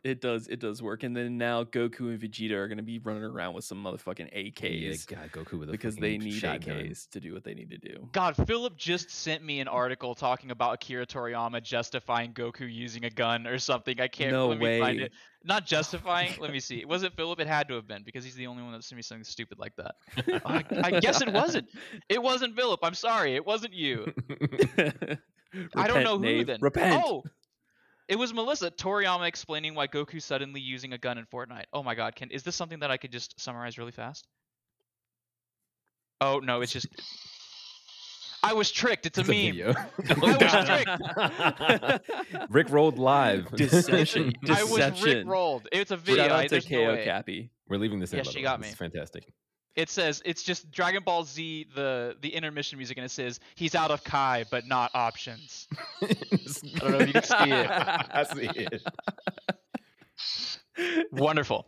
[0.03, 0.47] it does.
[0.47, 1.03] It does work.
[1.03, 4.29] And then now Goku and Vegeta are going to be running around with some motherfucking
[4.31, 6.77] yeah, AKs God, Goku with a because they need shotgun.
[6.77, 8.07] AKs to do what they need to do.
[8.11, 13.09] God, Philip just sent me an article talking about Akira Toriyama justifying Goku using a
[13.09, 13.99] gun or something.
[13.99, 15.11] I can't No let me find it.
[15.43, 16.33] Not justifying.
[16.39, 16.85] let me see.
[16.85, 17.39] Was it Philip?
[17.39, 19.59] It had to have been because he's the only one that sent me something stupid
[19.59, 19.95] like that.
[20.45, 21.67] I, I guess it wasn't.
[22.09, 22.79] It wasn't Philip.
[22.83, 23.35] I'm sorry.
[23.35, 24.11] It wasn't you.
[25.75, 26.47] I don't know who Nave.
[26.47, 26.59] then.
[26.61, 27.01] Repent.
[27.05, 27.23] Oh,
[28.07, 31.65] it was Melissa Toriyama explaining why Goku suddenly using a gun in Fortnite.
[31.73, 34.27] Oh my God, can is this something that I could just summarize really fast?
[36.21, 36.87] Oh no, it's just.
[38.43, 39.07] I was tricked.
[39.07, 39.37] It's a It's meme.
[39.37, 39.73] video.
[40.09, 41.99] I
[42.31, 43.49] was Rick rolled live.
[43.51, 44.33] Deception.
[44.47, 45.03] I was Deception.
[45.19, 45.67] Rick rolled.
[45.71, 46.25] It's a video.
[46.27, 47.03] Shout I, out to there's no KO way.
[47.05, 47.49] Cappy.
[47.67, 48.17] We're leaving this in.
[48.17, 48.71] Yeah, by she got This me.
[48.73, 49.23] is fantastic.
[49.75, 53.75] It says it's just Dragon Ball Z the the intermission music, and it says he's
[53.75, 55.67] out of Kai but not options.
[56.01, 56.07] I
[56.79, 57.69] don't know if you can see it.
[57.69, 58.81] I see it.
[61.11, 61.67] Wonderful,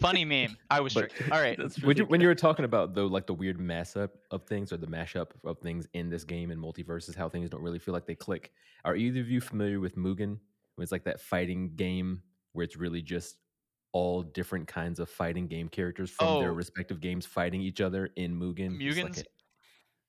[0.00, 0.56] funny meme.
[0.70, 1.30] I was But- tricked.
[1.32, 3.96] All right, That's When you, when you were talking about though, like the weird mass
[3.96, 7.50] up of things or the mashup of things in this game and MultiVersus, how things
[7.50, 8.52] don't really feel like they click.
[8.84, 10.38] Are either of you familiar with Mugen?
[10.76, 13.36] When it's like that fighting game where it's really just
[13.92, 16.54] all different kinds of fighting game characters from their Oh.
[16.54, 18.78] respective games fighting each other in Mugen.
[18.80, 19.18] It's like Mugens.
[19.22, 19.26] a-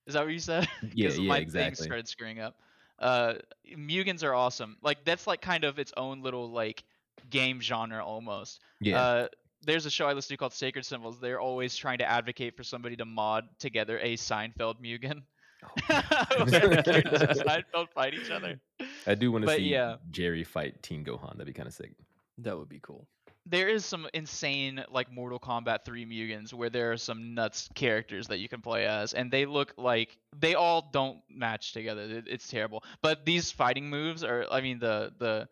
[0.07, 0.67] Is that what you said?
[0.93, 1.85] yeah, 'Cause yeah, my thing exactly.
[1.85, 2.57] started screwing up.
[2.99, 3.35] Uh,
[3.75, 4.77] Mugens are awesome.
[4.81, 6.83] Like that's like kind of its own little like
[7.29, 8.61] game genre almost.
[8.81, 9.27] Yeah, Uh,
[9.63, 11.19] there's a show I listen to called Sacred Symbols.
[11.19, 15.21] They're always trying to advocate for somebody to mod together a Seinfeld Mugen.
[15.63, 15.69] Oh.
[16.49, 18.59] Where the characters of Seinfeld fight each other.
[19.07, 19.95] I do want to see yeah.
[20.11, 21.31] Jerry fight Teen Gohan.
[21.33, 21.91] That'd be kind of sick.
[22.39, 23.07] That would be cool.
[23.49, 28.27] There is some insane like Mortal Kombat 3 Mugens where there are some nuts characters
[28.27, 32.01] that you can play as, and they look like they all don't match together.
[32.01, 32.83] It- It's terrible.
[33.01, 35.47] But these fighting moves are, I mean, the the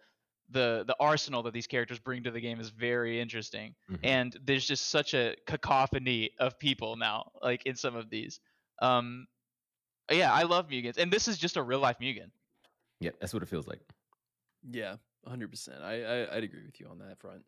[0.49, 3.75] the the arsenal that these characters bring to the game is very interesting.
[3.89, 3.99] Mhm.
[4.03, 8.39] and there's just such a cacophony of people now like in some of these
[8.79, 9.25] um
[10.11, 12.29] yeah i love mugens and this is just a real life mugen
[12.99, 13.81] Yeah, that's what it feels like.
[14.69, 15.81] Yeah, 100%.
[15.81, 17.43] I, I I'd agree with you on that front.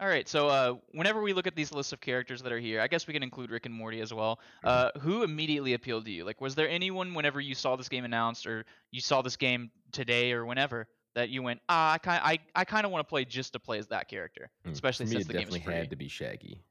[0.00, 2.80] All right so uh whenever we look at these lists of characters that are here
[2.80, 6.10] i guess we can include rick and morty as well uh who immediately appealed to
[6.10, 9.36] you like was there anyone whenever you saw this game announced or you saw this
[9.36, 13.06] game today or whenever that you went ah i kind i, I kind of want
[13.06, 15.32] to play just to play as that character Mm, especially For me, since it the
[15.34, 16.62] game is definitely free had to be Shaggy.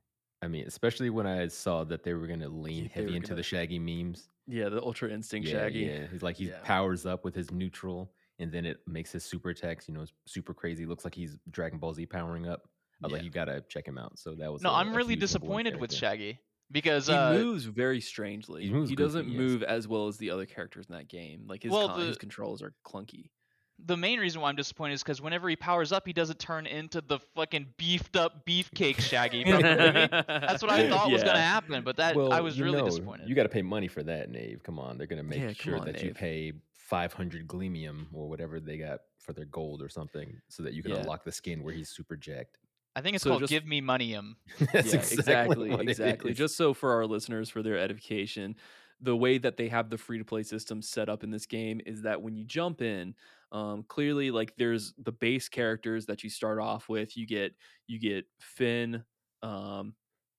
[0.42, 3.30] I mean, especially when I saw that they were going to lean Yeah, heavy into
[3.30, 4.28] gonna- the Shaggy memes.
[4.48, 5.80] Yeah, the Ultra Instinct yeah, Shaggy.
[5.86, 6.08] yeah.
[6.12, 6.60] He's like he Yeah.
[6.62, 9.88] powers up with his neutral, and then it makes his super attacks.
[9.88, 10.86] You know, super crazy.
[10.86, 12.68] Looks like he's Dragon Ball Z powering up.
[13.04, 13.18] I was Yeah.
[13.18, 14.18] like, you gotta check him out.
[14.20, 16.40] So that was no i i'm really disappointed with shaggy
[16.72, 18.62] because He uh moves very strangely.
[18.64, 19.38] he He, moves goofy, doesn't yes.
[19.38, 21.46] move as well as the other characters in that game.
[21.48, 23.30] Like his Well, con- his controls are clunky.
[23.78, 26.66] the main reason why I'm disappointed is because whenever he powers up, he doesn't turn
[26.66, 29.44] into the fucking beefed up beefcake Shaggy.
[29.44, 30.08] From the movie.
[30.48, 33.28] That's what I thought was gonna happen, but that well, I was really know, disappointed.
[33.28, 34.64] You got to pay money for that, Nave.
[34.64, 38.60] Come on, they're gonna make Yeah, sure on, that you pay 500 Gleamium or whatever
[38.62, 41.00] they got for their gold or something, so that you can Yeah.
[41.00, 42.58] unlock the skin where he's super jacked.
[42.96, 44.36] I think it's So called just- "Give Me Moneyum."
[44.74, 46.34] That's yeah, exactly exactly, exactly.
[46.34, 48.56] Just so for our listeners, for their edification,
[49.02, 51.82] the way that they have the free to play system set up in this game
[51.86, 53.14] is that when you jump in,
[53.52, 57.18] um, clearly like there's the base characters that you start off with.
[57.18, 57.54] You get
[57.88, 59.04] you get Finn,
[59.44, 59.94] um,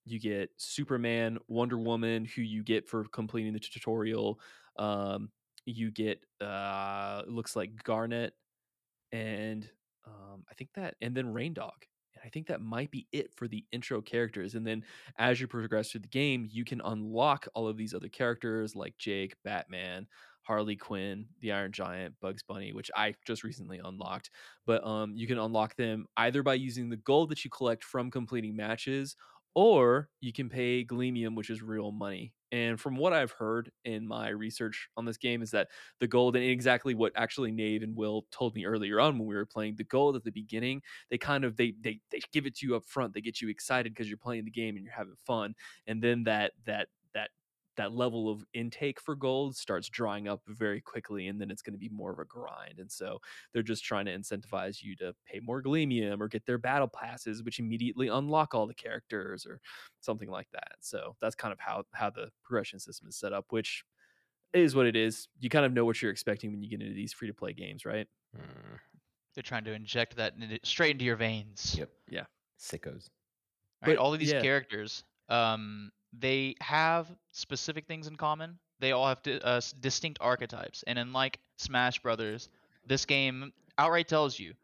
[0.06, 4.40] you get Superman, Wonder Woman, who you get for completing the tutorial.
[4.78, 5.30] Um,
[5.66, 8.32] you get uh, looks like Garnet,
[9.12, 9.68] and
[10.06, 11.84] um, I think that, and then Rain Dog.
[12.16, 14.54] And I think that might be it for the intro characters.
[14.54, 14.84] And then
[15.18, 18.96] as you progress through the game, you can unlock all of these other characters like
[18.98, 20.06] Jake, Batman,
[20.42, 24.30] Harley Quinn, the Iron Giant, Bugs Bunny, which I just recently unlocked.
[24.64, 28.10] But um, you can unlock them either by using the gold that you collect from
[28.10, 29.16] completing matches,
[29.56, 32.34] or you can pay Gleamium, which is real money.
[32.52, 36.36] And from what I've heard in my research on this game, is that the gold
[36.36, 39.76] and exactly what actually Nave and Will told me earlier on when we were playing
[39.76, 42.76] the gold at the beginning, they kind of they they they give it to you
[42.76, 43.14] up front.
[43.14, 45.54] They get you excited because you're playing the game and you're having fun,
[45.86, 47.30] and then that that that
[47.76, 51.72] that level of intake for gold starts drying up very quickly, and then it's going
[51.74, 52.78] to be more of a grind.
[52.78, 53.18] And so
[53.52, 57.42] they're just trying to incentivize you to pay more Gleamium or get their battle passes,
[57.42, 59.60] which immediately unlock all the characters or
[60.00, 60.72] something like that.
[60.80, 63.84] So that's kind of how how the progression system is set up, which
[64.52, 65.28] is what it is.
[65.40, 67.52] You kind of know what you're expecting when you get into these free to play
[67.52, 68.06] games, right?
[68.36, 68.78] Mm,
[69.34, 71.74] They're trying to inject that straight into your veins.
[71.78, 71.90] Yep.
[72.08, 72.24] Yeah.
[72.58, 73.10] sickos.
[73.82, 74.40] All right, But, all of these yeah.
[74.40, 78.58] characters, um, they have specific things in common.
[78.80, 82.48] They all have di- uh, distinct archetypes, and unlike Smash Brothers,
[82.86, 84.54] this game outright tells you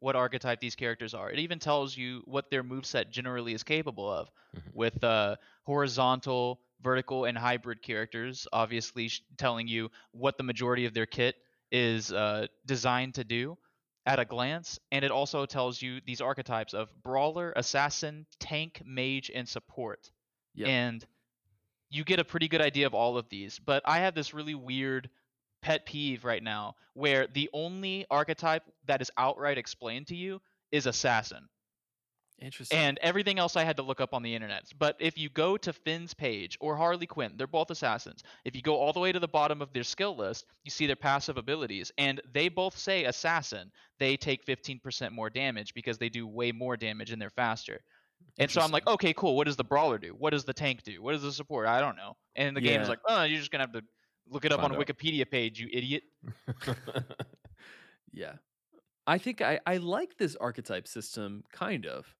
[0.00, 1.30] what archetype these characters are.
[1.30, 4.74] It even tells you what their moveset generally is capable of, Mhm.
[4.74, 10.92] with uh, horizontal, vertical, and hybrid characters, obviously sh- telling you what the majority of
[10.94, 11.36] their kit
[11.70, 13.56] is uh, designed to do
[14.04, 14.78] at a glance.
[14.90, 20.10] And it also tells you these archetypes of brawler, assassin, tank, mage, and support.
[20.54, 20.68] Yep.
[20.68, 21.06] And
[21.90, 23.58] you get a pretty good idea of all of these.
[23.58, 25.10] But I have this really weird
[25.60, 30.40] pet peeve right now where the only archetype that is outright explained to you
[30.70, 31.48] is assassin.
[32.42, 32.76] Interesting.
[32.76, 34.64] And everything else I had to look up on the internet.
[34.76, 38.24] But if you go to Finn's page or Harley Quinn, they're both assassins.
[38.44, 40.86] If you go all the way to the bottom of their skill list, you see
[40.86, 41.92] their passive abilities.
[41.98, 43.70] And they both say assassin.
[44.00, 47.80] They take 15% more damage because they do way more damage and they're faster.
[48.38, 49.36] And so I'm like, okay, cool.
[49.36, 50.10] What does the brawler do?
[50.18, 51.02] What does the tank do?
[51.02, 51.66] What does the support?
[51.66, 52.16] I don't know.
[52.36, 52.88] And the game's Yeah.
[52.90, 53.82] like, oh, you're just gonna have to
[54.28, 54.86] look it up Find on a out.
[54.86, 56.02] Wikipedia page, you idiot.
[58.12, 58.34] Yeah.
[59.06, 62.14] I think I, I like this archetype system kind of.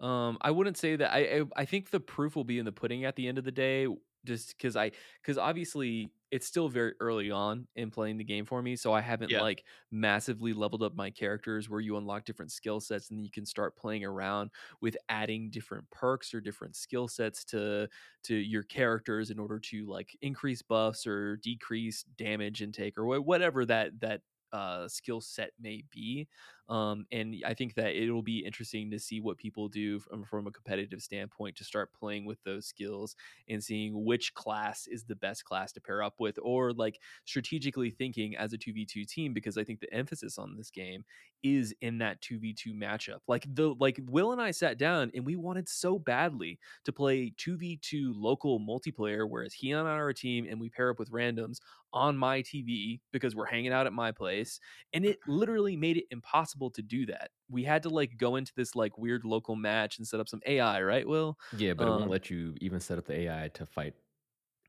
[0.00, 2.72] Um I wouldn't say that I, I I think the proof will be in the
[2.72, 3.88] pudding at the end of the day
[4.28, 4.92] just cuz I
[5.24, 9.00] cuz obviously it's still very early on in playing the game for me so I
[9.00, 9.40] haven't Yeah.
[9.40, 13.30] like massively leveled up my characters where you unlock different skill sets and then you
[13.30, 14.50] can start playing around
[14.82, 17.88] with adding different perks or different skill sets to
[18.24, 23.20] to your characters in order to like increase buffs or decrease damage intake or wha-
[23.20, 24.20] whatever that that
[24.52, 26.28] uh skill set may be
[26.68, 30.46] um and i think that it'll be interesting to see what people do from, from
[30.46, 33.16] a competitive standpoint to start playing with those skills
[33.48, 37.90] and seeing which class is the best class to pair up with or like strategically
[37.90, 41.04] thinking as a 2v2 team because i think the emphasis on this game
[41.42, 43.20] is in that 2v2 matchup.
[43.28, 47.32] Like the like will and i sat down and we wanted so badly to play
[47.38, 51.10] 2v2 local multiplayer whereas he and i are a team and we pair up with
[51.10, 51.58] randoms
[51.92, 54.60] on my tv because we're hanging out at my place
[54.92, 58.52] and it literally made it impossible to do that we had to like go into
[58.56, 61.92] this like weird local match and set up some ai right will yeah, but it
[61.92, 63.94] Um, won't let you even set up the AI to fight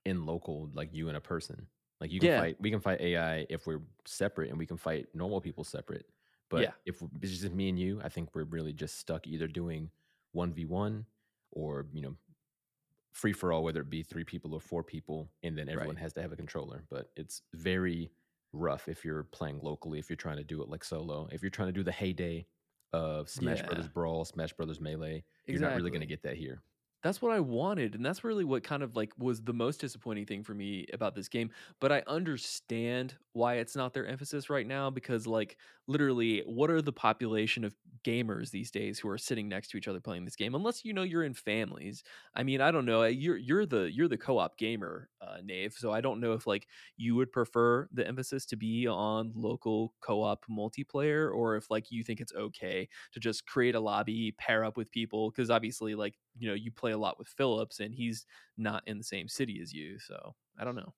[0.06, 1.68] in local, like you and a person.
[2.02, 2.32] Like you can Yeah.
[2.32, 6.08] fight, we can fight AI if we're separate, and we can fight normal people separate.
[6.50, 6.74] But Yeah.
[6.86, 9.92] if it's just me and you, I think we're really just stuck either doing
[10.34, 11.08] one v one
[11.52, 12.18] or you know
[13.14, 15.98] free for all, whether it be three people or four people, and then everyone Right.
[15.98, 16.84] has to have a controller.
[16.90, 18.12] But it's very
[18.54, 20.00] rough if you're playing locally.
[20.00, 22.46] If you're trying to do it like solo, if you're trying to do the heyday
[22.94, 23.68] of Smash Yeah.
[23.68, 26.62] Brothers Brawl, Smash Brothers Melee, you're not really going to get that here.
[27.02, 30.26] That's what I wanted, and that's really what kind of like was the most disappointing
[30.26, 31.50] thing for me about this game.
[31.80, 36.82] But I understand why it's not their emphasis right now because, like, literally, what are
[36.82, 37.74] the population of
[38.04, 40.56] gamers these days who are sitting next to each other playing this game?
[40.56, 42.04] Unless you know you're in families.
[42.36, 43.04] I mean, I don't know.
[43.06, 45.74] You're you're the you're the co-op gamer, uh, Nave.
[45.78, 49.94] So I don't know if like you would prefer the emphasis to be on local
[50.02, 54.64] co-op multiplayer, or if like you think it's okay to just create a lobby, pair
[54.64, 57.94] up with people because obviously like you know you play a lot with Phillips and
[57.94, 58.26] he's
[58.58, 60.94] not in the same city as you, so I don't know.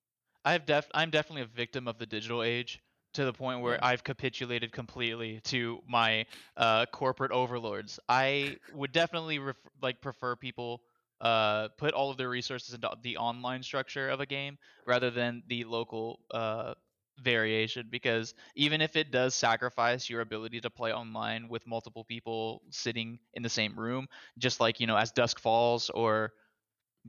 [0.45, 2.81] I've def I'm definitely a victim of the digital age
[3.13, 3.83] to the point where.
[3.83, 6.25] I've capitulated completely to my
[6.57, 7.99] uh, corporate overlords.
[8.07, 10.81] I would definitely ref- like prefer people
[11.19, 15.43] uh, put all of their resources into the online structure of a game rather than
[15.47, 16.73] the local uh,
[17.19, 22.61] variation because even if it does sacrifice your ability to play online with multiple people
[22.71, 24.07] sitting in the same room
[24.37, 26.31] just like you know as dusk falls or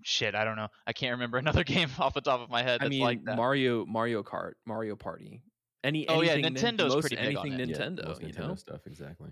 [0.03, 2.83] shit i don't know i can't remember another game off the top of my head
[2.83, 5.43] I mean like that Mario Mario Kart, Mario Party.
[5.85, 7.71] Any Oh, yeah, anything Nin- Nintendo's most pretty big on anything it.
[7.71, 8.55] Yeah, Nintendo, most you Nintendo know.
[8.55, 9.31] stuff exactly.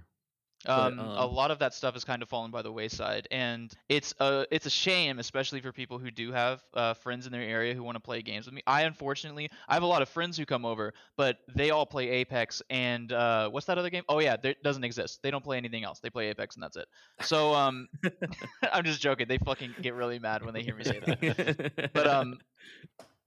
[0.67, 3.27] Um, But, a um, lot of that stuff has kind of fallen by the wayside,
[3.31, 7.33] and it's a it's a shame, especially for people who do have uh, friends in
[7.33, 8.63] their area who want to play games with me.
[8.67, 12.11] I unfortunately I have a lot of friends who come over, but they all play
[12.11, 14.05] Apex and uh, what's that other game?
[14.09, 15.21] Oh yeah, it doesn't exist.
[15.23, 16.01] They don't play anything else.
[16.01, 16.89] They play Apex and that's it.
[17.23, 17.89] So um,
[18.73, 19.29] I'm just joking.
[19.29, 21.91] They fucking get really mad when they hear me say that.
[21.95, 22.39] but um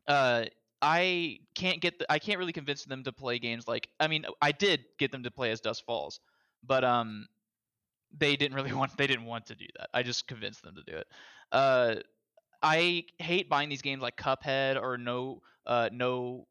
[0.08, 0.46] uh
[0.82, 4.26] i can't get the, i can't really convince them to play games like i mean
[4.42, 6.20] i did get them to play as dusk falls
[6.64, 7.28] but um
[8.18, 9.90] they didn't really want they didn't want to do that.
[9.94, 11.08] I just convinced them to do it.
[11.52, 11.96] Uh
[12.64, 16.48] i hate buying these games like cuphead or no uh no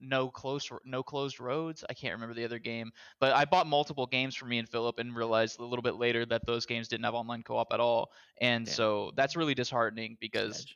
[0.00, 1.84] no close no closed roads.
[1.88, 4.98] I can't remember the other game but i bought multiple games for me and philip
[4.98, 8.10] and realized a little bit later that those games didn't have online co-op at all
[8.40, 10.66] and so that's really disheartening because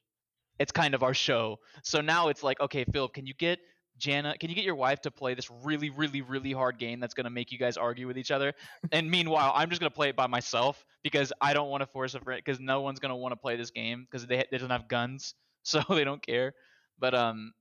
[0.59, 1.59] it's kind of our show.
[1.83, 3.61] So now it's like, okay, Philip, can you get
[3.99, 7.15] Jana, can you get your wife to play this really, really, really hard game that's
[7.15, 8.55] gonna make you guys argue with each other?
[8.93, 12.15] And meanwhile, I'm just gonna play it by myself because I don't want to force
[12.15, 14.71] a friend because no one's gonna want to play this game because they they don't
[14.71, 16.55] have guns, so they don't care.
[16.99, 17.53] But um,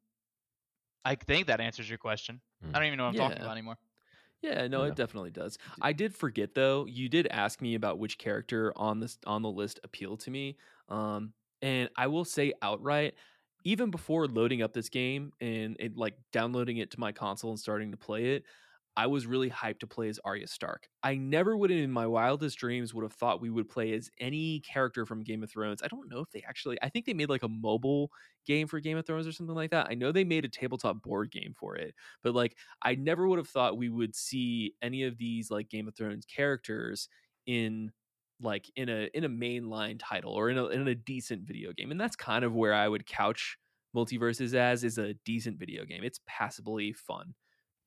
[1.03, 2.41] I think that answers your question.
[2.73, 3.77] I don't even know what I'm talking about anymore.
[4.41, 4.83] Yeah, no, know.
[4.83, 5.57] it definitely does.
[5.81, 6.85] I did forget though.
[6.85, 10.57] You did ask me about which character on this on the list appealed to me.
[10.89, 13.15] Um, and I will say outright,
[13.63, 17.91] even before loading up this game and like downloading it to my console and starting
[17.91, 18.43] to play it,
[18.95, 20.87] I was really hyped to play as Arya Stark.
[21.03, 24.59] I never would in my wildest dreams would have thought we would play as any
[24.61, 25.83] character from Game of Thrones.
[25.83, 28.09] I don't know if they actually I think they made like a mobile
[28.47, 29.87] game for Game of Thrones or something like that.
[29.91, 31.93] I know they made a tabletop board game for it,
[32.23, 35.87] but like I never would have thought we would see any of these like Game
[35.87, 37.07] of Thrones characters
[37.45, 37.91] in
[38.41, 41.91] like in a in a mainline title or in a in a decent video game.
[41.91, 43.57] And that's kind of where I would couch
[43.95, 46.03] MultiVersus as is a decent video game.
[46.03, 47.33] It's passably fun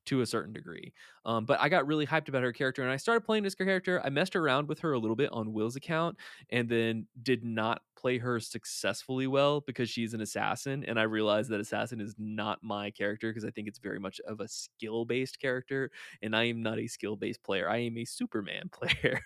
[0.05, 0.93] to a certain degree.
[1.25, 4.01] Um, but I got really hyped about her character and I started playing this character.
[4.03, 6.17] I messed around with her a little bit on Will's account
[6.49, 10.83] and then did not play her successfully well because she's an assassin.
[10.83, 14.19] And I realized that assassin is not my character because I think it's very much
[14.21, 15.91] of a skill based character.
[16.23, 17.69] And I am not a skill based player.
[17.69, 19.21] I am a Superman player.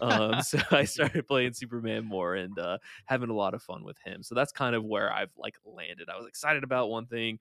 [0.00, 3.98] um, so I started playing Superman more and uh, having a lot of fun with
[4.04, 4.24] him.
[4.24, 6.08] So that's kind of where I've like landed.
[6.12, 7.38] I was excited about one thing,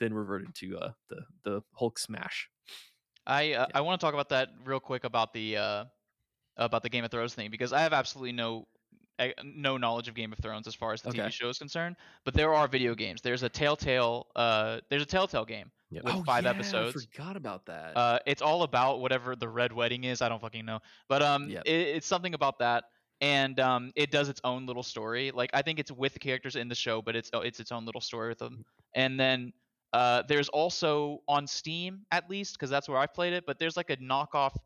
[0.00, 2.48] then reverted to uh, the the Hulk smash.
[3.26, 3.78] I uh, Yeah.
[3.78, 5.84] I want to talk about that real quick about the uh,
[6.56, 8.66] about the Game of Thrones thing because I have absolutely no
[9.18, 11.18] eh, no knowledge of Game of Thrones as far as the Okay.
[11.20, 11.96] TV show is concerned.
[12.24, 13.22] But there are video games.
[13.22, 16.04] There's a Telltale uh there's a Telltale game Yep.
[16.04, 16.96] with oh, five yeah, episodes.
[16.96, 17.96] I forgot about that.
[17.96, 20.22] Uh, it's all about whatever the Red Wedding is.
[20.22, 21.62] I don't fucking know, but um, Yep.
[21.66, 22.84] it, it's something about that,
[23.20, 25.30] and um, it does its own little story.
[25.30, 27.84] Like I think it's with the characters in the show, but it's it's its own
[27.84, 28.64] little story with them.
[28.96, 29.52] And then
[29.94, 33.44] uh, there's also on Steam at least because that's where I played it.
[33.46, 34.56] But there's like a knockoff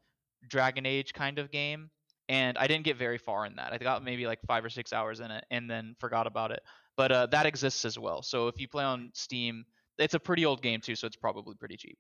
[0.49, 1.91] Dragon Age kind of game,
[2.31, 3.75] and I didn't get very far in that.
[3.75, 6.61] I got maybe like five or six hours in it, and then forgot about it.
[6.97, 8.23] But uh, that exists as well.
[8.23, 9.67] So if you play on Steam,
[9.99, 11.99] it's a pretty old game too, so it's probably pretty cheap.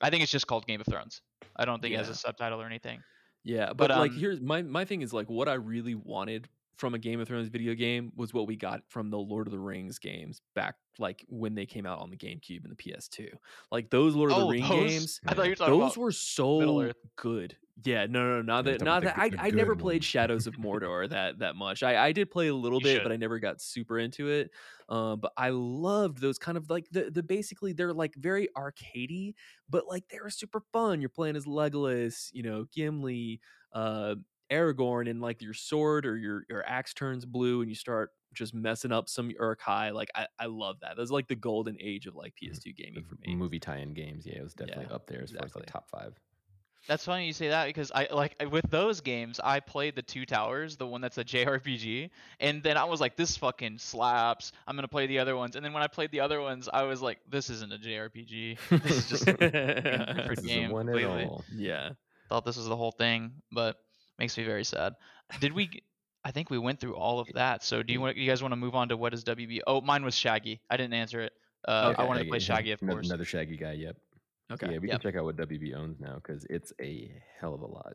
[0.00, 1.22] I think it's just called Game of Thrones.
[1.56, 3.00] I don't think it has a subtitle or anything.
[3.42, 6.48] Yeah, but, But, like um, here's my my thing is like what I really wanted
[6.76, 9.52] from a Game of Thrones video game was what we got from the Lord of
[9.52, 13.28] the Rings games back like when they came out on the GameCube and the PS2.
[13.72, 15.96] Like those Lord of the Oh, Rings games, I thought you were talking those about
[15.96, 17.56] were so good.
[17.82, 19.18] Yeah, no, no, no, not that, not that.
[19.18, 20.04] I, I never good played.
[20.04, 21.82] Shadows of Mordor that that much.
[21.82, 23.02] I, I did play a little You bit, should.
[23.02, 24.52] but I never got super into it.
[24.88, 29.34] Um, but I loved those kind of like the the basically they're like very arcadey,
[29.68, 31.00] but like they were super fun.
[31.00, 33.40] You're playing as Legolas, you know, Gimli,
[33.72, 34.14] uh,
[34.50, 38.54] Aragorn, and like your sword or your your axe turns blue, and you start just
[38.54, 39.90] messing up some Uruk-hai.
[39.90, 40.96] Like I, I love that.
[40.96, 42.52] That's like the golden age of like mm-hmm.
[42.52, 43.34] PS2 gaming for me.
[43.34, 45.88] movie tie-in games, yeah, it was definitely Yeah, up there as far as like top
[45.90, 46.14] five.
[46.86, 50.26] That's funny you say that because I like with those games I played the Two
[50.26, 54.52] Towers, the one that's a JRPG, and then I was like, this fucking slaps.
[54.66, 56.82] I'm gonna play the other ones, and then when I played the other ones, I
[56.82, 58.58] was like, this isn't a JRPG.
[58.82, 59.54] This is just different
[60.28, 61.24] This isn't game one at completely.
[61.24, 61.42] all.
[61.54, 61.90] yeah.
[62.28, 63.78] thought this was the whole thing, but
[64.18, 64.94] makes me very sad.
[65.40, 65.82] Did we?
[66.24, 67.62] I think we went through all of that.
[67.62, 69.60] So do you want you guys want to move on to what is WB?
[69.66, 70.60] Oh, mine was Shaggy.
[70.70, 71.32] I didn't answer it.
[71.68, 72.04] Uh, I Okay.
[72.06, 73.06] wanted to play Shaggy, of Ano- course.
[73.08, 73.72] Another Shaggy guy.
[73.72, 73.96] Yep.
[74.52, 74.72] Okay.
[74.72, 75.00] Yeah, we Yep.
[75.00, 77.94] can check out what WB owns now because it's a hell of a lot.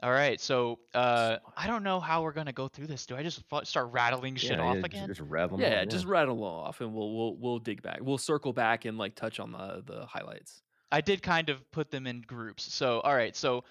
[0.00, 3.04] All right, so uh, I don't know how we're gonna go through this.
[3.04, 5.06] Do I just start rattling shit yeah, off yeah, again?
[5.08, 7.98] Just, just rattle 'em Yeah, off, just rattle off, and we'll we'll we'll dig back.
[8.00, 10.62] We'll circle back and like touch on the the highlights.
[10.92, 12.72] I did kind of put them in groups.
[12.72, 13.64] So all right, so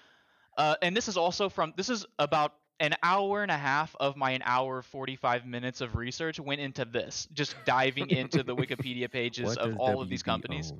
[0.58, 4.16] uh, and this is also from this is about an hour and a half of
[4.16, 9.10] my an hour 45 minutes of research went into this just diving into the wikipedia
[9.10, 10.72] pages of all of these companies.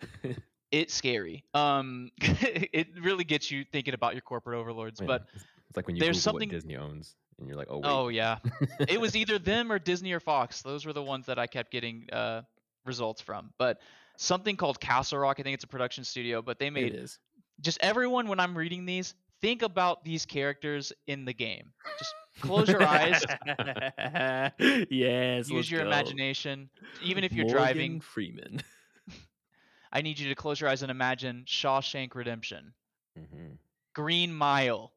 [0.70, 1.44] it's scary.
[1.54, 5.96] Um it really gets you thinking about your corporate overlords Yeah, but it's, like when
[5.96, 7.84] you there's Google something- what Disney owns, and you're like, oh wait.
[7.86, 8.38] oh yeah.
[8.88, 10.62] It was either them or disney or fox.
[10.62, 12.42] Those were the ones that i kept getting uh
[12.86, 13.52] results from.
[13.58, 13.80] But
[14.16, 17.18] something called castle rock i think it's a production studio but they made is.
[17.60, 22.68] Just everyone when i'm reading these think about these characters in the game just close
[22.68, 23.22] your eyes
[24.90, 25.48] yes.
[25.48, 25.86] use your go.
[25.86, 26.68] imagination
[27.02, 28.62] even if you're Morgan driving Freeman.
[29.92, 32.72] i need you to close your eyes and imagine shawshank redemption
[33.18, 33.56] Mhm.
[33.94, 34.92] green mile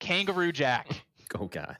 [0.00, 1.04] kangaroo jack
[1.38, 1.76] Oh god.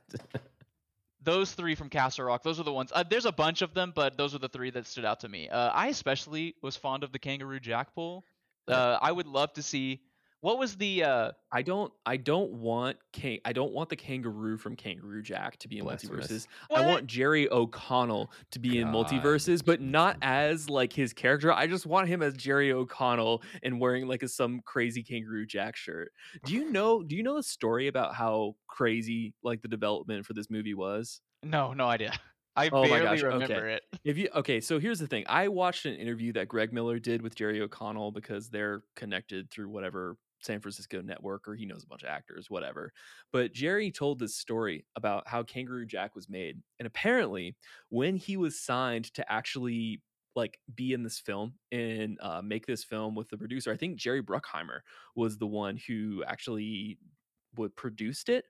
[1.23, 2.91] those three from Castle Rock, those are the ones.
[2.95, 5.29] Uh, there's a bunch of them, but those are the three that stood out to
[5.29, 5.49] me.
[5.49, 8.25] Uh, I especially was fond of the Kangaroo Jack pool.
[8.69, 10.03] Uh, I would love to see
[10.41, 11.03] what was the.
[11.03, 11.93] Uh, I don't.
[12.07, 12.97] I don't want.
[13.13, 16.29] Kang- I don't want the kangaroo from Kangaroo Jack to be in Blasphemous.
[16.29, 16.47] MultiVersus.
[16.69, 16.81] What?
[16.81, 19.09] I want Jerry O'Connell to be in God.
[19.09, 21.53] MultiVersus, but not as like his character.
[21.53, 25.75] I just want him as Jerry O'Connell and wearing like a some crazy Kangaroo Jack
[25.75, 26.13] shirt.
[26.45, 27.03] Do you know?
[27.03, 31.21] Do you know the story about how crazy like the development for this movie was?
[31.43, 32.13] no, no idea.
[32.59, 33.35] I Oh my barely gosh, okay.
[33.35, 33.83] remember it.
[34.05, 35.25] If you okay, so here's the thing.
[35.29, 39.69] I watched an interview that Greg Miller did with Jerry O'Connell because they're connected through
[39.69, 42.93] whatever San Francisco network or he knows a bunch of actors, whatever.
[43.33, 46.63] But Jerry told this story about how Kangaroo Jack was made.
[46.79, 47.57] And apparently,
[47.89, 50.03] when he was signed to actually
[50.37, 53.97] like be in this film and uh, make this film with the producer, I think
[53.97, 54.81] Jerry Bruckheimer
[55.17, 56.99] was the one who actually
[57.57, 58.45] would produced it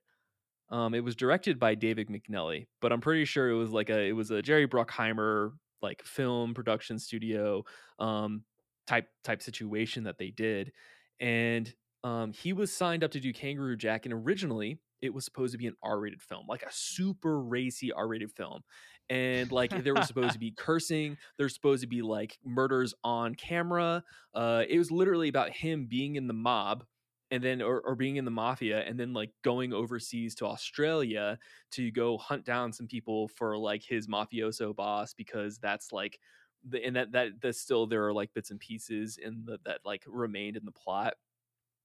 [0.71, 3.99] um, it was directed by David McNally, but I'm pretty sure it was like a
[3.99, 5.51] it was a Jerry Bruckheimer
[5.81, 7.63] like film production studio
[7.97, 8.43] um,
[8.87, 10.71] type type situation that they did,
[11.19, 15.53] and um, he was signed up to do Kangaroo Jack, and originally it was supposed
[15.53, 18.61] to be an R-rated film, like a super racy R-rated film,
[19.09, 23.33] and like there was supposed to be cursing, there's supposed to be like murders on
[23.33, 24.03] camera.
[24.35, 26.83] Uh, it was literally about him being in the mob
[27.31, 31.37] and then or, or being in the mafia and then like going overseas to australia
[31.71, 36.19] to go hunt down some people for like his mafioso boss because that's like
[36.67, 39.79] the and that that that still there are like bits and pieces in the that
[39.85, 41.13] like remained in the plot.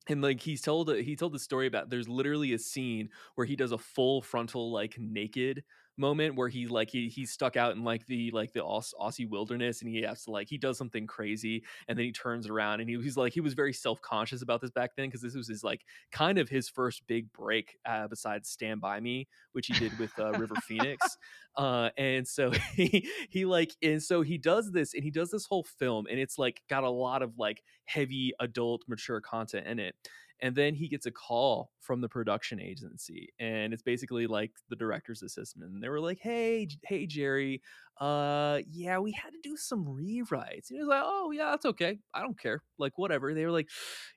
[0.09, 3.57] And like he's told he told the story about there's literally a scene where he
[3.57, 5.65] does a full frontal like naked
[5.97, 9.29] moment where he like he he's stuck out in like the like the Aus- Aussie
[9.29, 12.81] wilderness and he has to like he does something crazy and then he turns around
[12.81, 15.35] and he, he's like he was very self conscious about this back then because this
[15.35, 19.69] was his like kind of his first big break uh, besides Stand by Me which
[19.69, 21.17] he did with uh, River Phoenix
[21.57, 25.47] uh and so he he like and so he does this and he does this
[25.47, 29.79] whole film and it's like got a lot of like heavy adult mature content in
[29.79, 29.95] it
[30.41, 34.77] and then he gets a call from the production agency and it's basically like the
[34.77, 37.61] director's assistant and they were like hey hey jerry
[38.01, 40.71] uh yeah we had to do some rewrites.
[40.71, 43.35] And he was like oh yeah that's okay i don't care like whatever.
[43.35, 43.69] They were like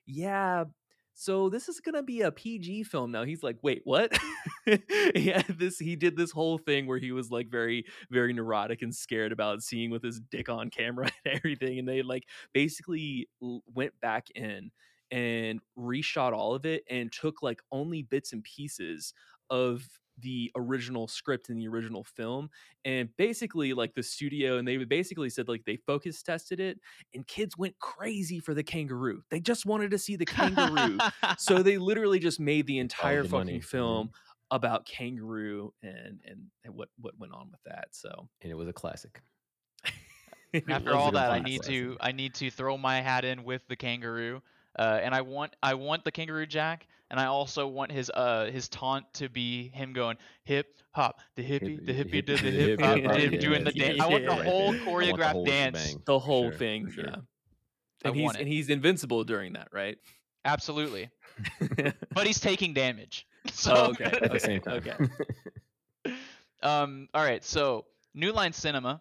[0.06, 0.64] yeah
[1.14, 3.24] so this is gonna be a pg film now.
[3.24, 4.12] He's like wait what?
[5.14, 8.94] Yeah this he did this whole thing where he was like very very neurotic and
[8.94, 13.98] scared about seeing with his dick on camera and everything and they like basically went
[14.00, 14.70] back in
[15.10, 19.14] and reshot all of it and took like only bits and pieces
[19.50, 19.86] of
[20.20, 22.50] the original script in the original film
[22.84, 26.78] and basically like the studio and they basically said like they focus tested it
[27.14, 30.98] and kids went crazy for the kangaroo they just wanted to see the kangaroo
[31.38, 33.64] so they literally just made the entire the fucking money, mhm.
[33.64, 34.10] film
[34.50, 38.68] about kangaroo and, and and what what went on with that so and it was
[38.68, 39.22] a classic.
[40.68, 43.66] After all a that, I need to I need to throw my hat in with
[43.68, 44.42] the kangaroo.
[44.78, 48.46] Uh, and I want I want the kangaroo jack, and I also want his uh
[48.52, 52.50] his taunt to be him going hip hop, the hippie, the hippie did the the
[52.50, 54.00] hip hip hop, hop, yeah, doing the dance.
[54.00, 55.82] I want the whole I the choreographed whole dance.
[55.86, 56.02] shebang.
[56.06, 57.04] the whole sure, thing sure.
[57.06, 57.16] yeah
[58.04, 59.98] I and he's and he's invincible during that right
[60.44, 61.10] Absolutely,
[62.14, 63.26] but he's taking damage.
[63.52, 64.04] So Oh, okay.
[64.22, 64.82] At the same time.
[66.04, 66.14] okay.
[66.62, 69.00] um, all right, so New Line Cinema.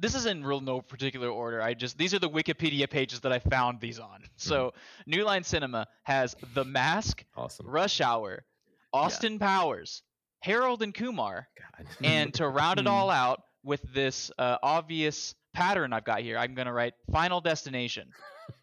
[0.00, 1.60] This is in real no particular order.
[1.60, 4.22] I just these are the Wikipedia pages that I found these on.
[4.36, 4.72] So
[5.06, 7.66] New Line Cinema has The Mask, awesome.
[7.66, 8.44] Rush Hour,
[8.92, 10.02] Austin Powers,
[10.40, 11.86] Harold and Kumar, God.
[12.04, 16.54] and to round it all out with this uh, obvious pattern I've got here, I'm
[16.54, 18.10] gonna write Final Destination.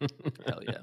[0.46, 0.78] hell yeah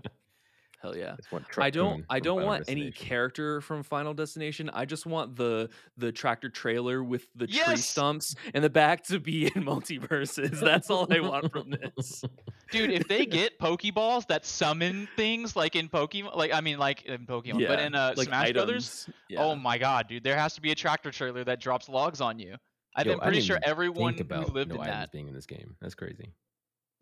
[0.83, 1.15] hell yeah
[1.57, 4.69] I don't I don't Final want any character from Final Destination.
[4.73, 9.19] I just want the the tractor trailer with the tree stumps in the back to
[9.19, 10.59] be in MultiVersus.
[10.59, 12.23] That's all I want from this.
[12.71, 17.03] Dude, if they get Pokeballs that summon things like in Pokemon, like I mean, like
[17.05, 19.09] in Pokemon, but in uh, like Smash Brothers.
[19.29, 19.43] Yeah.
[19.43, 20.23] Oh my god, dude!
[20.23, 22.55] There has to be a tractor trailer that drops logs on you.
[22.95, 25.11] I've Yo, been pretty sure everyone Think who's lived no in items that.
[25.11, 25.75] being in this game.
[25.81, 26.33] That's crazy.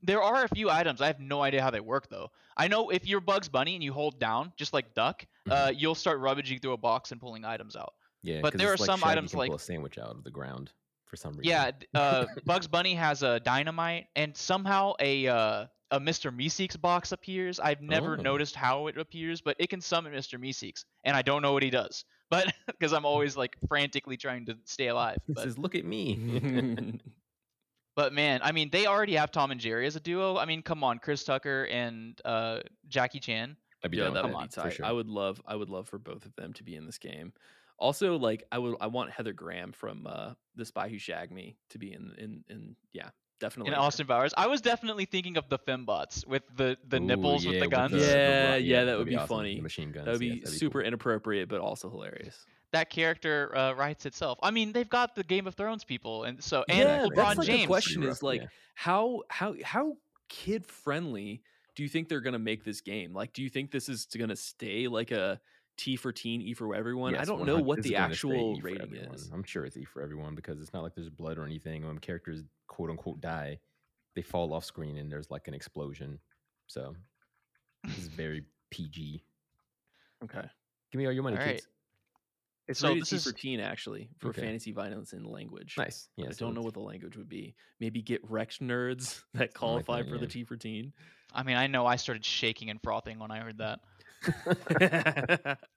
[0.04, 1.02] There are a few items.
[1.02, 2.32] I have no idea how they work though.
[2.58, 5.96] I know if you're Bugs Bunny and you hold down, just like Duck, uh, you'll
[5.96, 7.94] start rummaging through a box and pulling items out.
[8.24, 10.10] Yeah, but there it's are like some Shaggy items can like- pull a sandwich out
[10.16, 10.72] of the ground
[11.06, 11.46] for some reason.
[11.50, 16.34] Yeah, uh, Bugs Bunny has a dynamite, and somehow a uh, a Mr.
[16.36, 17.60] Meeseeks box appears.
[17.60, 18.22] I've never Oh.
[18.22, 20.40] noticed how it appears, but it can summon Mr.
[20.40, 22.06] Meeseeks, and I don't know what he does.
[22.30, 25.18] But because I'm always like frantically trying to stay alive.
[25.28, 27.00] It But, says, "Look at me."
[27.96, 30.38] but man, I mean, they already have Tom and Jerry as a duo.
[30.38, 33.56] I mean, come on, Chris Tucker and uh, Jackie Chan.
[33.84, 34.74] I'd be yeah, down that would Come be on, tight.
[34.74, 34.86] sure.
[34.86, 37.34] I would love I would love for both of them to be in this game.
[37.80, 41.58] Also, like I would I want Heather Graham from uh The Spy Who Shagged Me
[41.72, 43.10] to be in in in yeah,
[43.40, 43.74] definitely.
[43.74, 43.80] in.
[43.80, 44.36] Austin Powers.
[44.38, 47.92] I was definitely thinking of the fembots with the the Ooh, nipples with the guns.
[47.94, 49.28] the- the Yeah, ro- yeah, that that'd would be awesome.
[49.38, 49.56] funny.
[49.56, 50.06] The machine guns.
[50.06, 50.88] That would yes, be that'd super cool.
[50.88, 52.46] inappropriate but also hilarious.
[52.72, 54.40] That character uh, writes itself.
[54.42, 57.38] I mean, they've got the Game of Thrones people, and so and yeah, LeBron that's
[57.40, 57.62] like James.
[57.62, 58.48] the question is like yeah.
[58.76, 59.98] how how how
[60.30, 61.42] kid friendly
[61.76, 63.14] do you think they're gonna make this game?
[63.14, 65.42] Like, do you think this is gonna stay like a
[65.78, 67.16] T for teen, E for everyone.
[67.16, 69.32] I don't know what the is going to stay actual E rating is.
[69.34, 71.88] I'm sure it's E for everyone because it's not like there's blood or anything.
[71.88, 73.60] When characters quote unquote die,
[74.16, 76.20] they fall off screen and there's like an explosion.
[76.68, 76.96] So
[77.86, 79.24] it's very PG.
[80.24, 80.48] Okay.
[80.92, 81.68] Give me all your money, All kids.
[82.72, 84.42] It's So rated this T is- for teen actually for Okay.
[84.42, 85.76] fantasy violence in language.
[85.78, 86.10] Nice.
[86.18, 87.56] Yeah, I so don't know what the language would be.
[87.80, 90.28] Maybe get wrecked nerds that like qualify that, for the.
[90.28, 90.94] T for teen.
[91.34, 93.80] I mean, I know I started shaking and frothing when I heard that.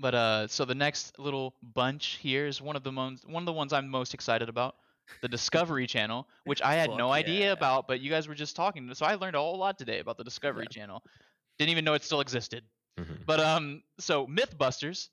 [0.00, 3.46] But uh, so the next little bunch here is one of the ones, one of
[3.46, 4.76] the ones I'm most excited about,
[5.22, 8.54] the Discovery Channel, which I had no Fuck idea about, but you guys were just
[8.54, 11.02] talking, so I learned a whole lot today about the Discovery Channel.
[11.58, 12.62] Didn't even know it still existed.
[12.96, 13.26] Mhm.
[13.26, 15.08] But um, so MythBusters,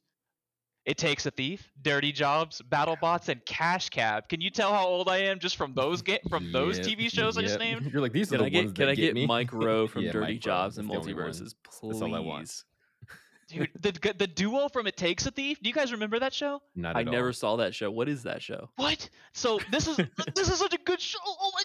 [0.86, 4.30] It Takes a Thief, Dirty Jobs, BattleBots, and Cash Cab.
[4.30, 7.12] Can you tell how old I am just from those ga- from those Yep, TV
[7.12, 7.90] shows I just named?
[7.94, 9.26] You're like these Can are the I get ones can that I get me.
[9.26, 11.32] Mike Rowe from Yeah, Dirty Mike Jobs and that's the only one.
[11.32, 11.56] MultiVersus?
[11.64, 11.90] Please.
[11.99, 12.64] That's all I want.
[13.48, 15.60] Dude, the the duo from It Takes a Thief.
[15.62, 16.62] Do you guys remember that show?
[16.76, 17.90] Not I at never saw that show.
[17.91, 18.70] What is that show?
[18.76, 19.07] What?
[19.34, 19.98] So this is
[20.36, 21.20] this is such a good show.
[21.26, 21.64] Oh my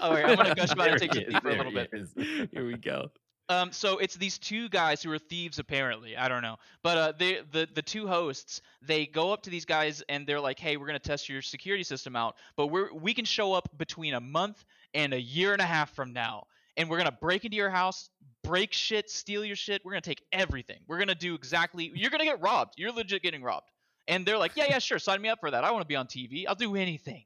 [0.00, 0.02] god!
[0.08, 1.72] All right, I'm gonna gush about It Takes a he is, Thief for a little
[1.72, 1.90] bit.
[1.92, 2.12] is.
[2.52, 3.10] Here we go.
[3.52, 6.16] Um, so it's these two guys who are thieves apparently.
[6.16, 9.64] I don't know, but uh, they the the two hosts they go up to these
[9.64, 13.12] guys and they're like, "Hey, we're gonna test your security system out, but we're we
[13.14, 14.64] can show up between a month
[14.94, 16.46] and a year and a half from now,
[16.76, 18.08] and we're gonna break into your house,
[18.42, 19.84] break shit, steal your shit.
[19.84, 20.78] We're gonna take everything.
[20.86, 21.92] We're gonna do exactly.
[21.94, 22.74] You're gonna get robbed.
[22.78, 23.70] You're legit getting robbed."
[24.08, 25.62] And they're like, "Yeah, yeah, sure, sign me up for that.
[25.62, 26.46] I want to be on TV.
[26.46, 27.24] I'll do anything."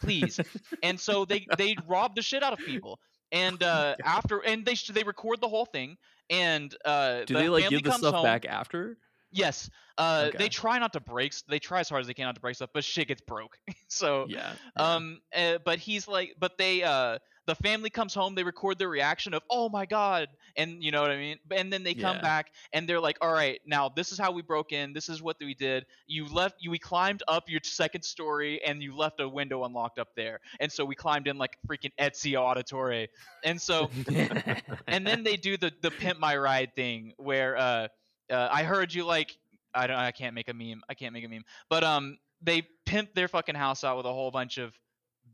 [0.00, 0.40] Please.
[0.82, 2.98] and so they they rob the shit out of people
[3.32, 5.96] and uh after and they they record the whole thing
[6.30, 8.96] and uh Do the they like give the stuff home- back after?
[9.32, 9.68] yes
[9.98, 10.38] uh Okay.
[10.38, 12.54] they try not to break they try as hard as they can not to break
[12.56, 14.52] stuff but shit gets broke so Yeah.
[14.76, 18.88] um uh, but he's like but they uh the family comes home they record their
[18.88, 21.38] reaction of oh my god and you know what i mean?
[21.50, 22.20] And then they come Yeah.
[22.20, 25.22] back and they're like all right now this is how we broke in this is
[25.22, 25.86] what we did.
[26.06, 29.98] You left you we climbed up your second story and you left a window unlocked
[29.98, 30.40] up there.
[30.60, 33.08] And so we climbed in like freaking Ezio Auditore.
[33.44, 33.90] And so
[34.90, 37.88] and then they do the the pimp my ride thing where uh,
[38.30, 39.36] uh I heard you like
[39.74, 42.62] I don't I can't make a meme I can't make a meme but um they
[42.86, 44.74] pimp their fucking house out with a whole bunch of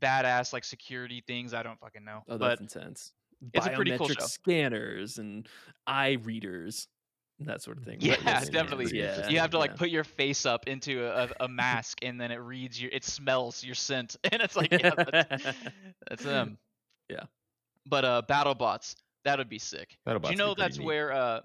[0.01, 3.13] badass like security things I don't fucking know Oh, but that's intense.
[3.53, 4.25] it's a pretty cool Biometric show.
[4.27, 5.47] Scanners and
[5.87, 6.87] eye readers,
[7.39, 7.97] and that sort of thing.
[8.01, 8.97] Yeah, Retina definitely.
[8.97, 9.77] Yeah, you have to like yeah.
[9.77, 13.63] put your face up into a, a mask and then it reads your it smells
[13.63, 15.47] your scent and it's like yeah that's,
[16.09, 16.57] that's um
[17.09, 17.23] Yeah.
[17.87, 18.95] but uh BattleBots
[19.25, 20.85] that would be sick That'll Do you know that's neat.
[20.85, 21.39] where uh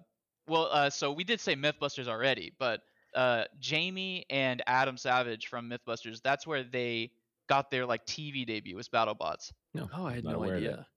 [0.48, 2.80] well uh so we did say Mythbusters already, but
[3.14, 7.10] uh Jamie and Adam Savage from Mythbusters, that's where they
[7.48, 9.52] got their like TV debut was BattleBots.
[9.74, 10.80] No, Oh, I had no aware of that.
[10.80, 10.88] idea.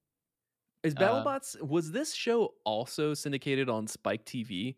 [0.83, 4.77] Is Uh, BattleBots was this show also syndicated on Spike TV?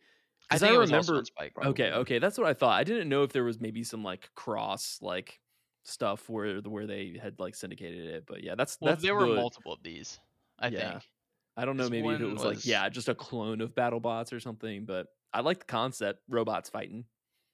[0.50, 1.18] I 'Cause think it was also remember.
[1.18, 1.54] on Spike.
[1.64, 2.80] okay, okay, that's what I thought.
[2.80, 5.42] I didn't know if there was maybe some like cross like
[5.84, 9.28] stuff where where they had like syndicated it, but yeah, that's Well, that's there were
[9.28, 10.20] multiple of these,
[10.60, 10.72] I Yeah.
[10.72, 11.10] think.
[11.58, 13.76] I don't know this maybe if it one was, like yeah, just a clone of
[13.76, 17.06] BattleBots or something, but I like the concept robots fighting.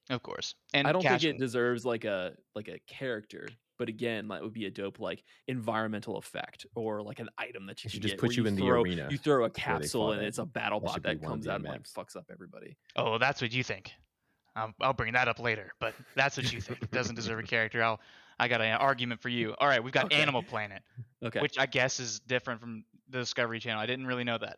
[0.10, 0.56] Of course.
[0.73, 4.41] And I don't Cash- think it deserves like a like a character, but again, that
[4.41, 8.09] would be a dope like environmental effect or like an item that you should can
[8.09, 10.27] just get put where you in the throw, arena You throw a capsule and at.
[10.27, 11.93] it's a battle That bot that comes out and like maps.
[11.93, 12.77] fucks up everybody.
[12.95, 13.91] Oh, that's what you think.
[14.55, 16.81] Um, I'll bring that up later, but that's what you think.
[16.81, 17.83] It doesn't deserve a character.
[17.83, 17.99] I'll
[18.39, 19.55] I got an argument for you.
[19.59, 20.21] All right, we've got Okay.
[20.21, 20.81] Animal Planet,
[21.23, 21.39] Okay.
[21.39, 23.81] which I guess is different from the Discovery Channel.
[23.81, 24.57] I didn't really know that.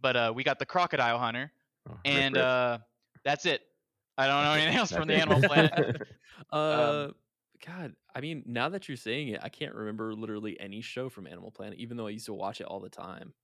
[0.00, 1.52] But uh, we got the Crocodile Hunter,
[1.88, 2.44] Oh, and rip.
[2.44, 2.78] uh,
[3.24, 3.62] that's it.
[4.18, 6.02] I don't know anything else from the Animal Planet.
[6.52, 6.56] uh
[7.06, 7.14] Um,
[7.66, 11.26] God, I mean, now that you're saying it, I can't remember literally any show from
[11.26, 13.34] Animal Planet, even though I used to watch it all the time.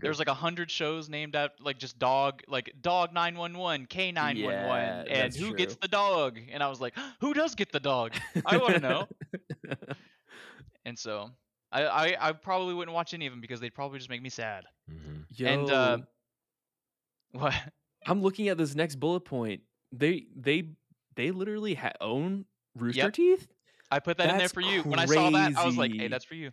[0.00, 3.86] There's like a hundred shows named after like just dog, like dog nine one one,
[3.86, 6.38] K nine one one, Yeah, and that's who gets the dog?
[6.50, 8.12] And I was like, who does get the dog?
[8.46, 9.08] I want to know.
[10.84, 11.30] And so
[11.70, 14.30] I, I I probably wouldn't watch any of them because they'd probably just make me
[14.30, 14.64] sad.
[14.90, 15.24] Mhm.
[15.36, 15.98] Yo, And, uh,
[17.32, 17.54] What?
[18.06, 19.62] I'm looking at this next bullet point.
[19.92, 20.70] They they
[21.16, 23.12] they literally ha- own Rooster Yep.
[23.12, 23.48] Teeth.
[23.90, 24.82] I put that in there for you.
[24.82, 26.50] When I saw that, I was like, hey, that's for you.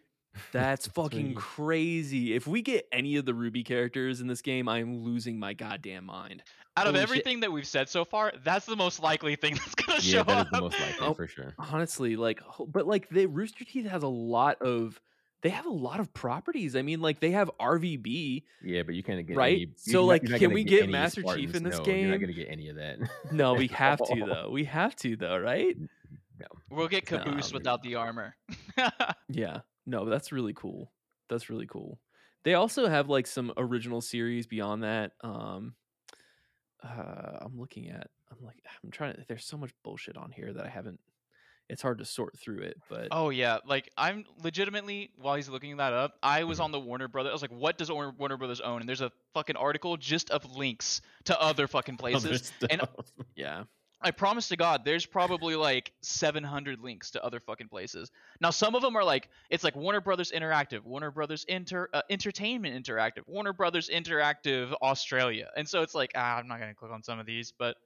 [0.51, 2.33] That's fucking crazy.
[2.35, 6.05] If we get any of the RWBY characters in this game, I'm losing my goddamn
[6.05, 6.43] mind.
[6.77, 7.09] Out of Holy shit.
[7.09, 10.23] everything that we've said so far, that's the most likely thing that's gonna Yeah, show
[10.23, 10.47] that is up.
[10.51, 11.53] the most likely Oh, for sure.
[11.57, 14.99] Honestly, like, but like the Rooster Teeth has a lot of.
[15.41, 16.75] They have a lot of properties.
[16.75, 18.43] I mean, like they have RVB.
[18.63, 19.51] Yeah, but you can't get Right?
[19.53, 21.77] Any, you- So, you're not- like, you're can we get any Master Chief in this
[21.77, 22.97] no, You're not gonna get any of that.
[23.31, 24.49] No, we have to though.
[24.51, 25.77] We have to though, right?
[26.69, 28.35] We'll get Caboose without the armor.
[29.29, 29.59] Yeah.
[29.85, 30.91] No, that's really cool.
[31.29, 31.99] That's really cool.
[32.43, 35.13] They also have like some original series beyond that.
[35.21, 35.75] Um
[36.83, 38.07] uh, I'm looking at.
[38.31, 39.25] I'm like, I'm trying to.
[39.27, 40.99] There's so much bullshit on here that I haven't.
[41.67, 45.77] It's hard to sort through it, but Oh yeah, like I'm legitimately while he's looking
[45.77, 46.65] that up, I was Mhm.
[46.65, 47.31] on the Warner Brothers.
[47.31, 48.81] I was like, what does Warner Warner Brothers own?
[48.81, 52.53] And there's a fucking article just of links to other fucking Other places.
[52.69, 52.81] and-
[53.35, 53.63] yeah,
[54.05, 58.11] I promise to God, there's probably like 700 links to other fucking places.
[58.39, 62.03] Now, some of them are like, it's like Warner Brothers Interactive, Warner Brothers Inter uh,
[62.11, 66.91] Entertainment Interactive, Warner Brothers Interactive Australia, and so it's like, ah, I'm not gonna click
[66.91, 67.77] on some of these, but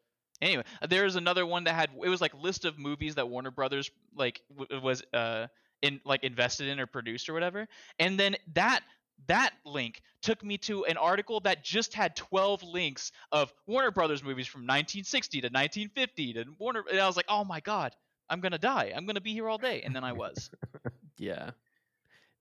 [0.41, 3.89] anyway, there's another one that had it was like list of movies that Warner Brothers
[4.13, 5.47] like w- was uh
[5.81, 7.65] in like invested in or produced or whatever,
[7.97, 8.81] and then that
[9.27, 14.23] that link took me to an article that just had 12 links of Warner Brothers
[14.23, 17.95] movies from 1960 to 1950 to Warner and I was like, "Oh my god,
[18.29, 18.93] I'm going to die.
[18.95, 20.49] I'm going to be here all day." And then I was.
[21.17, 21.51] yeah.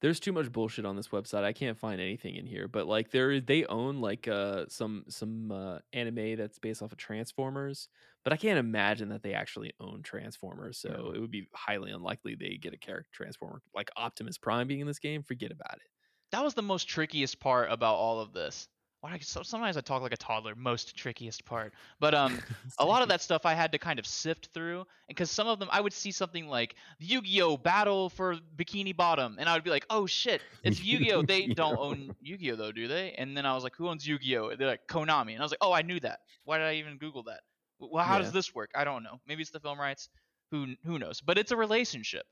[0.01, 1.43] There's too much bullshit on this website.
[1.43, 2.69] I can't find anything in here.
[2.69, 6.99] But like, there they own like uh some some uh, anime that's based off of
[6.99, 7.89] Transformers.
[8.25, 10.79] But I can't imagine that they actually own Transformers.
[10.79, 14.81] So it would be highly unlikely they get a character Transformer like Optimus Prime being
[14.81, 15.23] in this game.
[15.23, 15.91] Forget about it.
[16.33, 18.69] That was the most trickiest part about all of this.
[19.01, 21.73] Why I- so- sometimes I talk like a toddler, most trickiest part.
[22.01, 22.41] But um
[22.79, 25.61] a lot of that stuff I had to kind of sift through because some of
[25.61, 29.71] them I would see something like Yu-Gi-Oh Battle for Bikini Bottom and I would be
[29.71, 31.23] like, "Oh shit, it's Yu-Gi-Oh.
[31.23, 34.57] They don't own Yu-Gi-Oh though, do they?" And then I was like, "Who owns Yu-Gi-Oh?"
[34.57, 36.19] They're like, "Konami." And I was like, "Oh, I knew that.
[36.45, 37.41] Why did I even google that?"
[37.79, 38.23] Well, how Yeah.
[38.23, 38.71] does this work?
[38.75, 39.21] I don't know.
[39.29, 40.09] Maybe it's the film rights.
[40.51, 41.21] Who who knows?
[41.21, 42.27] But it's a relationship.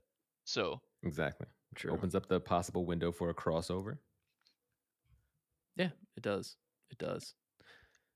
[0.45, 1.47] So, Exactly.
[1.77, 1.93] True.
[1.93, 3.99] Opens up the possible window for a crossover.
[5.77, 6.57] Yeah, it does.
[6.91, 7.35] It does.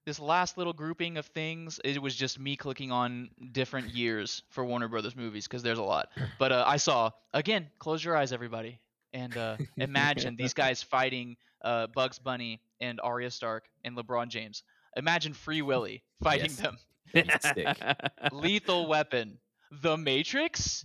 [0.07, 4.65] this last little grouping of things it was just me clicking on different years for
[4.65, 6.09] warner brothers movies because there's a lot
[6.39, 8.81] but uh, i saw again close your eyes everybody
[9.13, 14.63] and uh, imagine these guys fighting uh, bugs bunny and arya stark and lebron james
[14.97, 16.57] imagine free willy fighting Yes.
[16.57, 16.79] them
[17.41, 17.83] Stick.
[18.31, 19.39] lethal weapon
[19.83, 20.85] the matrix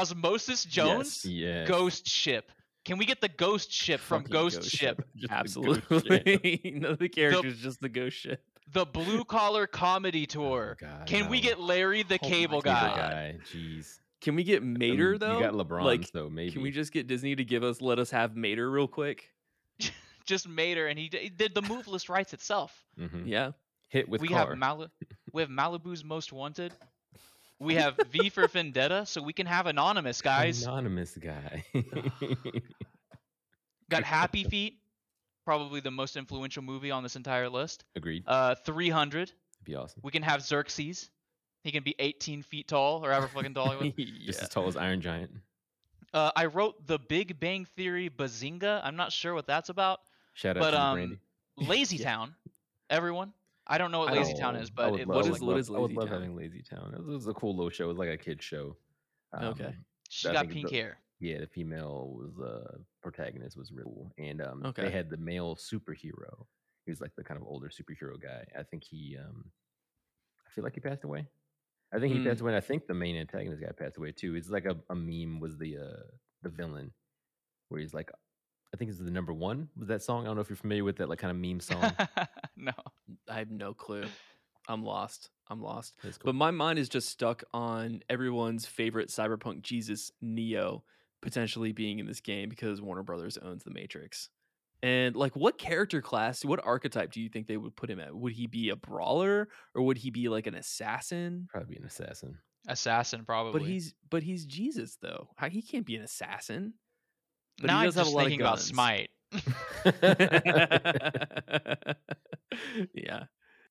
[0.00, 1.68] osmosis jones Yes.
[1.68, 2.50] ghost ship
[2.84, 5.86] can we get the ghost ship from Fucking ghost, ship Just the ghost ship.
[6.10, 6.72] Absolutely.
[6.80, 8.42] no, the character's just the ghost ship.
[8.72, 12.72] the blue collar comedy tour Oh, God, Can we get Larry the Oh Cable Guy?
[12.72, 13.38] guy?
[13.52, 14.00] Jeez.
[14.20, 15.38] Can we get Mater Um, though?
[15.38, 16.50] You got LeBron, Like, so maybe.
[16.52, 19.28] can we just get Disney to give us let us have Mater real quick?
[20.26, 22.72] Just Mater, and he, did the move list writes itself.
[22.98, 23.26] Mhm.
[23.26, 23.50] Yeah.
[23.90, 24.48] hit with we car?
[24.50, 24.88] have Mali-
[25.32, 26.72] we have Malibu's Most Wanted.
[27.62, 30.64] We have V for Vendetta, so we can have Anonymous guys.
[30.64, 31.64] Anonymous guy.
[33.88, 34.78] Got Happy Feet,
[35.44, 37.84] probably the most influential movie on this entire list.
[37.94, 38.24] Agreed.
[38.26, 39.22] Uh, 300.
[39.22, 39.34] It'd
[39.64, 40.00] be awesome.
[40.02, 41.10] We can have Xerxes.
[41.62, 43.94] He can be 18 feet tall, or however fucking tall he was.
[44.26, 44.44] Just yeah.
[44.44, 45.30] as tall as Iron Giant.
[46.12, 48.80] Uh, I wrote The Big Bang Theory Bazinga.
[48.82, 50.00] I'm not sure what that's about.
[50.34, 51.18] Shout out But to um, Brandy.
[51.56, 52.34] Lazy Town,
[52.90, 53.32] everyone.
[53.66, 55.70] I don't know what Lazy Town is, but it love- What is- like what love-
[55.76, 56.20] I would love Town?
[56.20, 56.94] having Lazy Town.
[56.94, 57.84] It was a cool little show.
[57.84, 58.76] It was like a kid show.
[59.34, 59.64] Okay.
[59.66, 60.98] Um, she I got pink the- hair.
[61.20, 64.82] Yeah, the female was uh protagonist was really cool, and um, Okay.
[64.82, 66.46] they had the male superhero.
[66.84, 68.44] He was like the kind of older superhero guy.
[68.58, 69.52] I think he, um,
[70.44, 71.28] I feel like he passed away.
[71.92, 72.26] I think he Hmm.
[72.26, 72.56] passed away.
[72.56, 74.34] I think the main antagonist guy passed away too.
[74.34, 76.02] It's like a, a meme was the uh
[76.42, 76.92] the villain,
[77.68, 78.10] where he's like,
[78.72, 79.68] I think it's the number one.
[79.76, 80.24] Was that song?
[80.24, 81.92] I don't know if you're familiar with that like kind of meme song.
[82.56, 82.72] no.
[83.28, 84.04] I have no clue.
[84.68, 85.30] I'm lost.
[85.48, 85.94] I'm lost.
[86.02, 86.12] Cool.
[86.24, 90.84] But my mind is just stuck on everyone's favorite cyberpunk Jesus Neo
[91.20, 94.28] potentially being in this game because Warner Brothers owns the Matrix.
[94.82, 98.14] And like what character class, what archetype do you think they would put him at?
[98.14, 101.46] Would he be a brawler or would he be like an assassin?
[101.50, 102.38] Probably an assassin.
[102.66, 103.60] Assassin, probably.
[103.60, 105.28] But he's but he's Jesus though.
[105.36, 106.74] How he can't be an assassin.
[107.60, 108.60] But he now I'm does have a just lot of thinking about.
[108.60, 109.10] Smite.
[112.94, 113.24] yeah.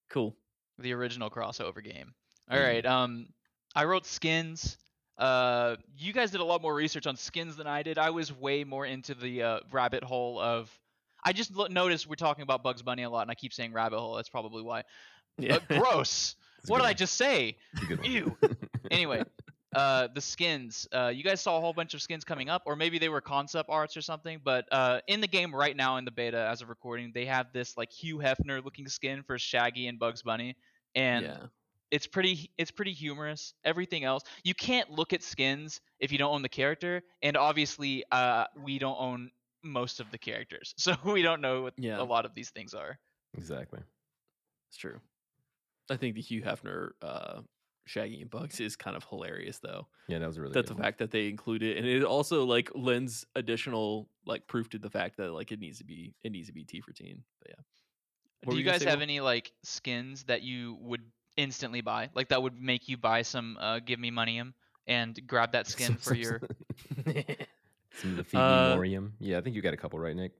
[0.10, 0.36] Cool.
[0.80, 2.14] the original crossover game.
[2.50, 2.64] All Mhm.
[2.64, 2.86] right.
[2.86, 3.28] Um,
[3.76, 4.78] I wrote skins.
[5.18, 8.00] Uh, you guys did a lot more research on skins than I did.
[8.00, 10.72] I was way more into the uh, rabbit hole of.
[11.24, 13.74] I just lo- noticed we're talking about Bugs Bunny a lot, and I keep saying
[13.74, 14.16] rabbit hole.
[14.16, 14.84] That's probably why.
[15.38, 15.58] Yeah.
[15.70, 16.36] Uh, gross.
[16.68, 17.58] What did I just say?
[17.74, 18.12] It's a good one.
[18.12, 18.38] Ew.
[18.92, 19.24] Anyway,
[19.76, 20.88] uh, the skins.
[20.92, 23.22] Uh, you guys saw a whole bunch of skins coming up, or maybe they were
[23.22, 24.40] concept arts or something.
[24.44, 27.54] But uh, in the game right now, in the beta as of recording, they have
[27.54, 30.56] this like Hugh Hefner looking skin for Shaggy and Bugs Bunny,
[30.96, 31.38] and yeah.
[31.90, 33.54] it's pretty it's pretty humorous.
[33.64, 38.04] Everything else, you can't look at skins if you don't own the character, and obviously,
[38.12, 39.32] uh, we don't own
[39.64, 42.02] most of the characters, so we don't know what Yeah.
[42.02, 42.98] a lot of these things are.
[43.38, 43.80] exactly.
[44.70, 45.00] It's true.
[45.90, 47.42] I think the Hugh Hefner uh,
[47.92, 49.88] Shaggy and Bugs is kind of hilarious though.
[50.08, 50.54] Yeah, that was a really.
[50.54, 50.82] that the one.
[50.82, 54.90] fact that they include it and it also like lends additional like proof to the
[54.90, 57.24] fact that like it needs to be it needs to be T for teen.
[57.40, 57.64] But yeah.
[58.44, 59.04] What Do you guys have Will?
[59.04, 61.02] any like skins that you would
[61.36, 62.10] instantly buy?
[62.16, 64.54] Like that would make you buy some uh, give me moneyum
[64.88, 66.42] and grab that skin for your
[67.96, 69.12] some of the Phoebe Uh, Morium.
[69.20, 70.32] Yeah, I think you got a couple, right, Nick?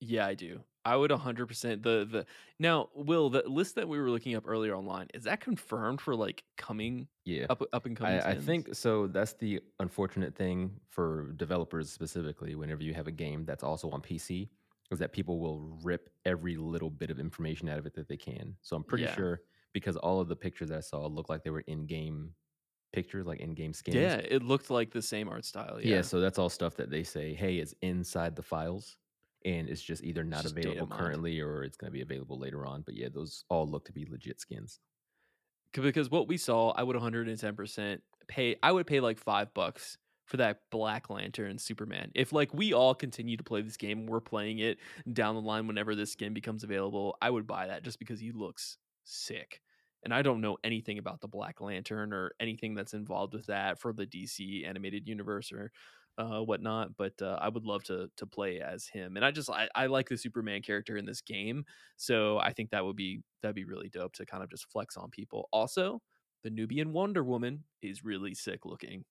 [0.00, 0.60] Yeah, I do.
[0.84, 2.26] I would 100% the the
[2.58, 6.14] Now, Will, the list that we were looking up earlier online, is that confirmed for
[6.16, 7.46] like coming Yeah.
[7.48, 9.06] up up and coming I, I think so.
[9.06, 12.54] That's the unfortunate thing for developers specifically.
[12.54, 14.50] Whenever you have a game that's also on PC,
[14.90, 18.16] is that people will rip every little bit of information out of it that they
[18.16, 18.56] can.
[18.62, 19.14] So I'm pretty Yeah.
[19.14, 19.42] sure
[19.72, 22.34] because all of the pictures I saw looked like they were in-game
[22.92, 23.96] pictures, like in-game skins.
[23.96, 25.80] Yeah, it looked like the same art style.
[25.80, 26.00] yeah.
[26.00, 26.02] Yeah.
[26.02, 28.96] So that's all stuff that they say, hey, it's inside the files,
[29.44, 32.66] and it's just either not just available currently or it's going to be available later
[32.66, 32.82] on.
[32.82, 34.80] But yeah, those all look to be legit skins.
[35.72, 37.98] Because what we saw, I would 110%
[38.28, 38.56] pay.
[38.62, 39.96] I would pay like five bucks
[40.26, 42.10] for that Black Lantern Superman.
[42.14, 44.78] If like we all continue to play this game, we're playing it
[45.12, 48.32] down the line whenever this skin becomes available, I would buy that just because he
[48.32, 49.60] looks sick.
[50.04, 53.78] And I don't know anything about the Black Lantern or anything that's involved with that
[53.78, 55.70] for the DC animated universe or
[56.18, 56.96] uh, whatnot.
[56.96, 59.16] But uh, I would love to to play as him.
[59.16, 61.64] And I just I, I like the Superman character in this game,
[61.96, 64.96] so I think that would be that'd be really dope to kind of just flex
[64.96, 65.48] on people.
[65.52, 66.02] Also,
[66.42, 69.04] the Nubian Wonder Woman is really sick looking.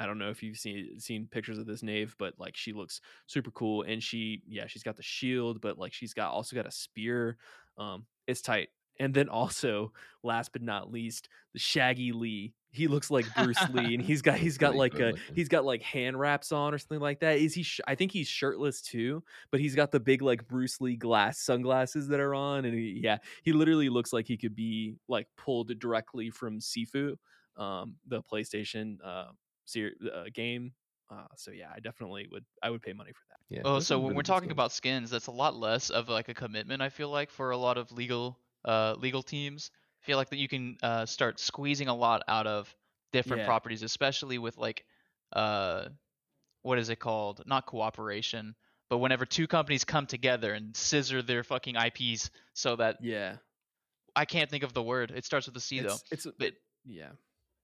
[0.00, 3.00] I don't know if you've seen seen pictures of this Nave, but like she looks
[3.26, 6.66] super cool, and she yeah she's got the shield, but like she's got also got
[6.66, 7.36] a spear.
[7.76, 8.68] Um, it's tight.
[9.00, 9.92] And then also,
[10.24, 12.54] last but not least, the Shaggy Lee.
[12.70, 15.82] He looks like Bruce Lee, and he's got he's got like a he's got like
[15.82, 17.38] hand wraps on or something like that.
[17.38, 17.62] Is he?
[17.62, 21.40] Sh- I think he's shirtless too, but he's got the big like Bruce Lee glass
[21.40, 25.26] sunglasses that are on, and he, yeah, he literally looks like he could be like
[25.36, 27.16] pulled directly from Sifu,
[27.56, 29.30] um, the PlayStation uh,
[29.64, 30.72] ser- uh game.
[31.10, 32.44] Uh, so yeah, I definitely would.
[32.62, 33.56] I would pay money for that.
[33.56, 33.62] Yeah.
[33.64, 34.52] Oh, so when we're talking skins.
[34.52, 36.82] about skins, that's a lot less of like a commitment.
[36.82, 40.38] I feel like for a lot of legal uh legal teams, I feel like that
[40.38, 42.74] you can uh start squeezing a lot out of
[43.12, 43.46] different Yeah.
[43.46, 44.86] properties, especially with like
[45.34, 45.88] uh
[46.62, 47.42] what is it called?
[47.46, 48.54] Not cooperation,
[48.88, 53.36] but whenever two companies come together and scissor their fucking IPs so that Yeah,
[54.16, 55.12] I can't think of the word.
[55.14, 55.88] It starts with a C though.
[55.88, 56.54] it's, it's a, but- it,
[56.86, 57.10] yeah,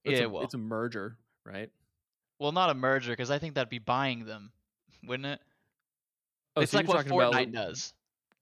[0.03, 0.43] It's Yeah, a, well.
[0.43, 1.71] it's a merger, right?
[2.39, 4.51] Well, not a merger because I think that'd be buying them,
[5.03, 5.39] wouldn't it?
[6.55, 7.93] Oh, it's so like what about, Fortnite like, does.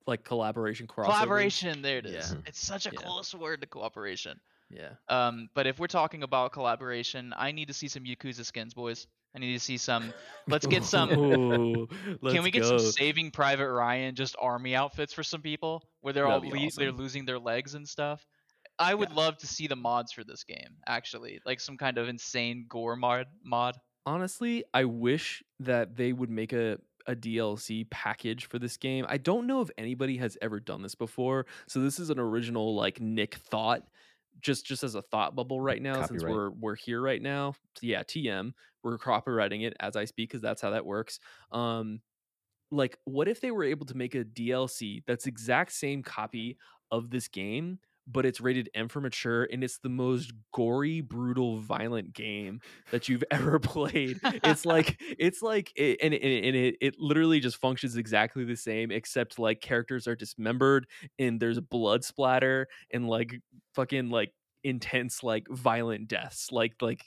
[0.07, 1.05] Like collaboration crossover.
[1.05, 2.31] Collaboration, there it is.
[2.31, 2.37] Yeah.
[2.45, 2.99] It's such a Yeah.
[2.99, 4.39] close word to cooperation.
[4.69, 4.89] Yeah.
[5.07, 9.07] Um, but if we're talking about collaboration, I need to see some Yakuza skins, boys.
[9.35, 10.13] I need to see some.
[10.47, 11.09] Let's get some.
[11.17, 11.87] Ooh,
[12.21, 12.77] let's Can we get go.
[12.77, 16.65] some Saving Private Ryan just army outfits for some people where they're all That'd be
[16.65, 18.25] le- they're losing their legs and stuff?
[18.79, 20.77] I would love to see the mods for this game.
[20.87, 23.27] Actually, like some kind of insane gore mod.
[23.43, 23.75] Mod.
[24.05, 26.77] honestly, I wish that they would make a
[27.07, 29.05] a DLC package for this game.
[29.07, 31.45] I don't know if anybody has ever done this before.
[31.67, 33.83] So this is an original like Nick thought
[34.41, 37.53] just just as a thought bubble right now since we're we're here right now.
[37.81, 38.53] Yeah, TM,
[38.83, 41.19] we're copywriting it as I speak cuz that's how that works.
[41.51, 42.01] Um
[42.71, 46.57] like what if they were able to make a DLC that's exact same copy
[46.91, 51.59] of this game but it's rated M for mature and it's the most gory, brutal,
[51.59, 52.59] violent game
[52.91, 54.19] that you've ever played.
[54.23, 58.57] It's like it's like it, and, and, and it it literally just functions exactly the
[58.57, 60.87] same except like characters are dismembered
[61.19, 63.39] and there's blood splatter and like
[63.75, 67.03] fucking like intense like violent deaths like like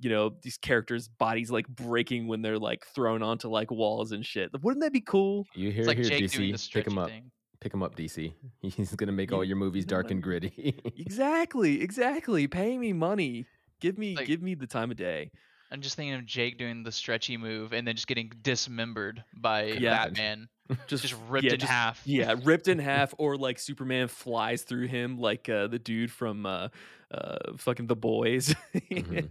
[0.00, 4.24] you know these characters bodies like breaking when they're like thrown onto like walls and
[4.24, 6.72] shit wouldn't that be cool You hear It's like here, Jake doing the DC.
[6.72, 7.08] Pick him up.
[7.08, 7.30] thing.
[7.60, 8.32] Pick him up, DC.
[8.62, 10.74] He's gonna make all your movies dark and gritty.
[10.96, 13.46] exactly exactly pay me money
[13.80, 15.30] give me Like- give me the time of day
[15.72, 19.64] I'm just thinking of Jake doing the stretchy move and then just getting dismembered by
[19.66, 19.90] Yeah.
[20.08, 20.48] Batman,
[20.88, 22.02] just just ripped yeah, in just- half.
[22.04, 26.44] yeah ripped in half or like superman flies through him like uh the dude from
[26.46, 26.68] uh
[27.12, 28.54] uh fucking the boys
[28.90, 29.30] Mhm.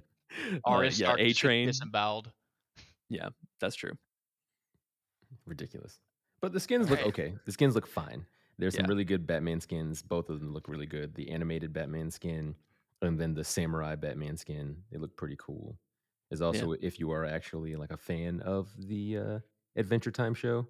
[0.65, 2.31] Uh, yeah a train disemboweled.
[3.09, 3.29] Yeah,
[3.59, 3.93] that's true
[5.45, 5.97] Ridiculous.
[6.41, 7.07] But the skins look Right.
[7.07, 7.33] okay.
[7.45, 8.25] The skins look fine.
[8.57, 10.01] There's some really good Batman skins.
[10.01, 11.15] Both of them look really good.
[11.15, 12.55] The animated Batman skin
[13.01, 14.83] and then the samurai Batman skin.
[14.91, 15.77] They look pretty cool.
[16.29, 19.39] There's also if you are actually like a fan of the uh,
[19.75, 20.67] Adventure Time show,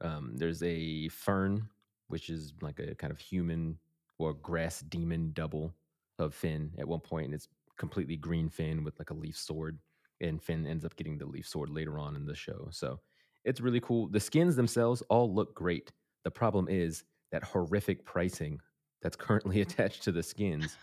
[0.00, 1.68] um, there's a Fern,
[2.08, 3.78] which is like a kind of human
[4.18, 5.72] or grass demon double
[6.18, 7.48] of Finn at one point, and it's
[7.78, 9.78] completely green Finn with like a leaf sword,
[10.20, 12.68] and Finn ends up getting the leaf sword later on in the show.
[12.70, 13.00] So
[13.44, 14.08] it's really cool.
[14.08, 15.92] The skins themselves all look great.
[16.24, 18.60] The problem is that horrific pricing
[19.02, 19.70] that's currently mm-hmm.
[19.70, 20.76] attached to the skins.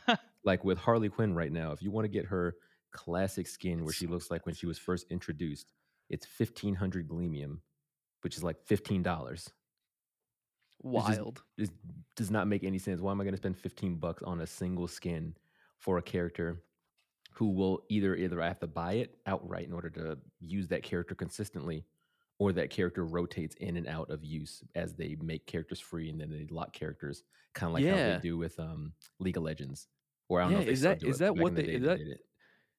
[0.44, 2.56] like with Harley Quinn right now, if you want to get her
[2.92, 5.72] classic skin where she looks like when she was first introduced,
[6.10, 7.60] it's 1500 Gleamium,
[8.22, 9.50] which is like $15.
[10.82, 11.44] Wild.
[11.58, 11.70] It
[12.16, 13.02] does not make any sense.
[13.02, 15.36] Why am I going to spend 15 bucks on a single skin
[15.78, 16.62] for a character
[17.34, 20.84] who will either either I have to buy it outright in order to use that
[20.84, 21.86] character consistently,
[22.40, 26.20] or that character rotates in and out of use as they make characters free and
[26.20, 29.88] then they lock characters, kind of like how they do with um, League of Legends.
[30.30, 31.82] Or I don't know Yeah, if is that- is that what in the they- is
[31.82, 32.20] they that-.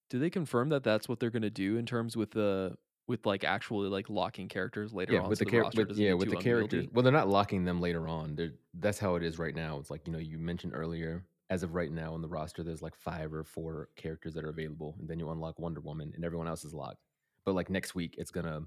[0.08, 2.76] Do they confirm that that's what they're going to do in terms with the
[3.06, 5.28] with like actually like locking characters later yeah, on?
[5.28, 6.86] with so the, char- with, yeah with the characters.
[6.92, 8.34] Well, they're not locking them later on.
[8.34, 9.78] They're, that's how it is right now.
[9.78, 11.24] It's like you know you mentioned earlier.
[11.48, 14.50] As of right now on the roster, there's like five or four characters that are
[14.50, 17.02] available, and then you unlock Wonder Woman, and everyone else is locked.
[17.44, 18.62] But like next week, it's gonna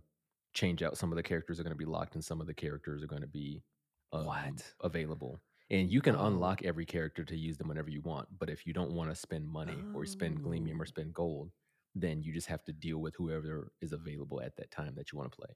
[0.54, 0.98] change out.
[0.98, 3.28] Some of the characters are gonna be locked, and some of the characters are gonna
[3.28, 3.64] be
[4.12, 4.76] um, What?
[4.82, 5.42] available.
[5.70, 6.16] And you can Oh.
[6.16, 8.30] unlock every character to use them whenever you want.
[8.38, 10.82] But if you don't want to spend money or spend Gleamium Oh.
[10.82, 11.52] or spend gold,
[11.96, 15.18] then you just have to deal with whoever is available at that time that you
[15.18, 15.56] want to play.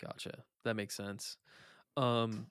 [0.00, 0.44] Gotcha.
[0.64, 1.36] That makes sense.
[1.96, 2.50] Um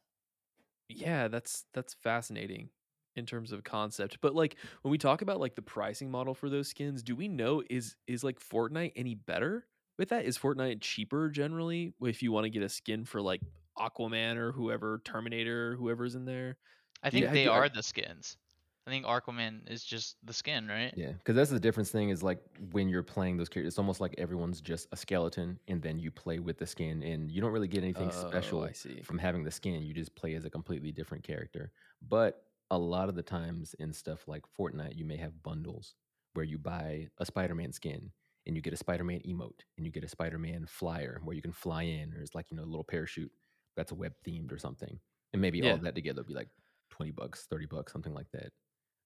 [0.89, 2.71] yeah, that's that's fascinating
[3.15, 4.19] in terms of concept.
[4.21, 7.27] But like when we talk about like the pricing model for those skins, do we
[7.27, 9.67] know is is like Fortnite any better
[9.97, 10.25] with that?
[10.25, 13.41] Is Fortnite cheaper generally if you want to get a skin for like
[13.77, 16.57] Aquaman or whoever, Terminator, whoever's in there?
[17.03, 18.37] I Do you- think I they I- are the skins.
[18.85, 20.93] I think Aquaman is just the skin, right?
[20.95, 22.39] Yeah, because that's the difference thing is like
[22.71, 26.09] when you're playing those characters, it's almost like everyone's just a skeleton, and then you
[26.09, 29.01] play with the skin, and you don't really get anything Oh, special I see.
[29.01, 29.83] from having the skin.
[29.83, 31.73] You just play as a completely different character.
[32.07, 35.95] But a lot of the times in stuff like Fortnite, you may have bundles
[36.33, 38.09] where you buy a Spider-Man skin
[38.47, 41.51] and you get a Spider-Man emote and you get a Spider-Man flyer where you can
[41.51, 43.31] fly in, or it's like you know a little parachute
[43.75, 44.99] that's web themed or something,
[45.33, 45.71] and maybe Yeah.
[45.73, 46.49] all that together would be like
[46.89, 48.51] twenty bucks, thirty bucks, something like that.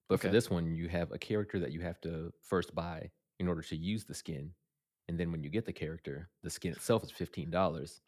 [0.08, 3.10] But for this one, you have a character that you have to first buy
[3.40, 4.54] in order to use the skin.
[5.08, 8.02] And then when you get the character, the skin itself is fifteen dollars.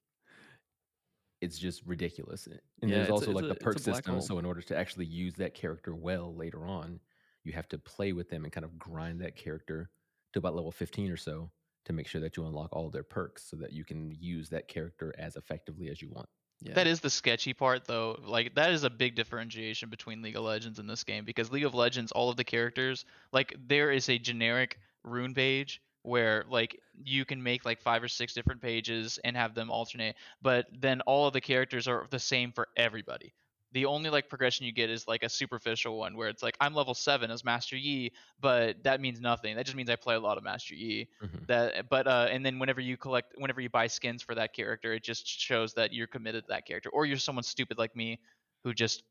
[1.41, 2.47] It's just ridiculous.
[2.47, 4.13] And Yeah, there's it's a- also like a- the perk system.
[4.13, 4.21] hole.
[4.21, 7.01] So in order to actually use that character well later on,
[7.43, 9.91] you have to play with them and kind of grind that character
[10.33, 11.49] to about level 15 or so
[11.85, 14.49] to make sure that you unlock all of their perks so that you can use
[14.49, 16.27] that character as effectively as you want.
[16.61, 16.75] Yeah.
[16.75, 18.17] That is the sketchy part, though.
[18.25, 21.65] Like that is a big differentiation between League of Legends and this game because League
[21.65, 26.79] of Legends, all of the characters, like there is a generic rune page where like
[27.03, 31.01] you can make like five or six different pages and have them alternate, but then
[31.01, 33.33] all of the characters are the same for everybody.
[33.73, 36.73] The only like progression you get is like a superficial one where it's like I'm
[36.73, 39.55] level seven as Master Yi, but that means nothing.
[39.55, 41.07] That just means I play a lot of Master Yi.
[41.21, 41.47] Mhm.
[41.47, 44.93] that but uh and then whenever you collect whenever you buy skins for that character
[44.93, 46.89] it just shows that you're committed to that character.
[46.89, 48.19] Or you're someone stupid like me
[48.63, 49.03] who just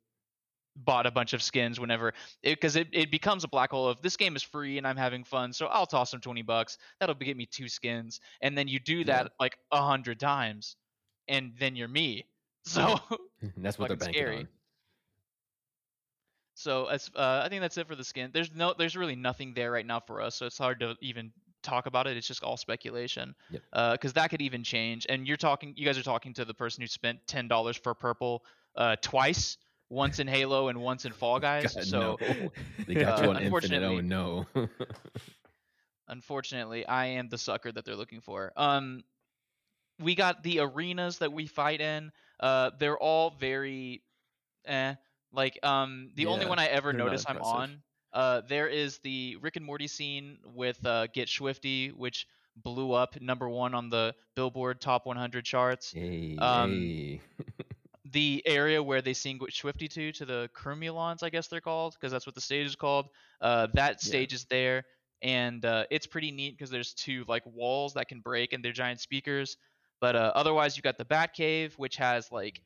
[0.77, 4.17] bought a bunch of skins whenever because it, it, becomes a black hole of this
[4.17, 6.79] game is free and i'm having fun so i'll toss them 20 bucks.
[6.99, 8.21] That'll get me two skins.
[8.41, 10.77] And then you do that like a hundred times
[11.29, 12.25] and then you're me
[12.65, 12.99] so
[13.59, 14.37] that's what they're banking scary.
[14.39, 14.49] on.
[16.55, 18.31] So as uh, I think that's it for the skin.
[18.33, 21.33] There's no, there's really nothing there right now for us, so it's hard to even
[21.63, 22.17] talk about it.
[22.17, 23.35] It's just all speculation.
[23.51, 23.63] Yep.
[23.93, 25.07] Because that could even change.
[25.09, 27.95] And you're talking, you guys are talking to the person who spent ten dollars for
[27.95, 28.45] purple
[28.77, 29.57] uh, twice,
[29.91, 31.75] once in Halo and once in Fall Guys.
[31.75, 32.51] God, so no.
[32.87, 33.83] they got uh, you on Infinite.
[33.83, 34.47] unfortunately- Oh no.
[36.09, 38.53] unfortunately, I am the sucker that they're looking for.
[38.57, 39.03] Um,
[39.99, 42.13] we got the arenas that we fight in.
[42.43, 44.05] Uh, they're all very,
[44.67, 44.97] eh.
[45.33, 47.83] Like um, the only one I ever notice I'm on.
[48.13, 53.21] Uh, there is the Rick and Morty scene with uh, Get Schwifty, which blew up
[53.21, 55.95] number one on the Billboard Top 100 charts.
[55.95, 57.23] hey, Um, hey.
[58.05, 62.13] The area where they sing Schwifty to, to the Cromulons, I guess they're called, because
[62.13, 63.09] that's what the stage is called.
[63.41, 64.03] Uh, that Yeah.
[64.03, 64.85] stage is there,
[65.23, 68.73] and uh, it's pretty neat because there's two like walls that can break, and they're
[68.73, 69.57] giant speakers.
[70.03, 72.63] But uh, otherwise, you got the Bat Cave, which has like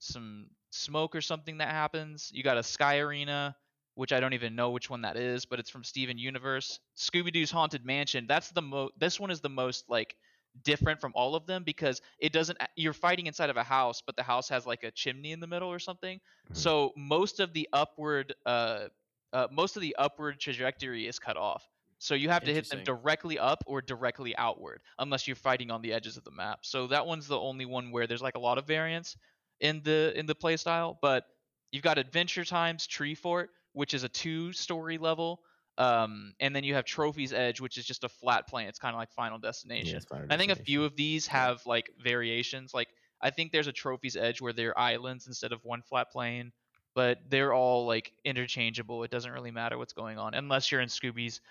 [0.00, 2.30] some smoke or something that happens.
[2.34, 3.56] You got a Sky Arena,
[3.94, 6.80] which I don't even know which one that is, but it's from Steven Universe.
[6.98, 8.26] Scooby Doo's Haunted Mansion.
[8.28, 8.90] That's the mo.
[8.98, 10.16] This one is the most like
[10.64, 12.58] different from all of them because it doesn't.
[12.76, 15.48] You're fighting inside of a house, but the house has like a chimney in the
[15.48, 16.20] middle or something.
[16.50, 16.56] Mhm.
[16.56, 18.88] So most of the upward, uh,
[19.32, 21.68] uh, most of the upward trajectory is cut off.
[22.02, 25.82] So you have to hit them directly up or directly outward, unless you're fighting on
[25.82, 26.60] the edges of the map.
[26.62, 29.18] So that one's the only one where there's like a lot of variance
[29.60, 30.98] in the in the play style.
[31.02, 31.26] But
[31.70, 35.42] you've got Adventure Times Tree Fort, which is a two-story level,
[35.76, 38.68] um, and then you have Trophy's Edge, which is just a flat plane.
[38.68, 40.00] It's kind of like Final Destination.
[40.00, 42.72] Yeah, Final I think a few of these have like variations.
[42.72, 42.88] Like
[43.20, 46.52] I think there's a Trophy's Edge where they're islands instead of one flat plane,
[46.94, 49.02] but they're all like interchangeable.
[49.02, 51.42] It doesn't really matter what's going on unless you're in Scooby's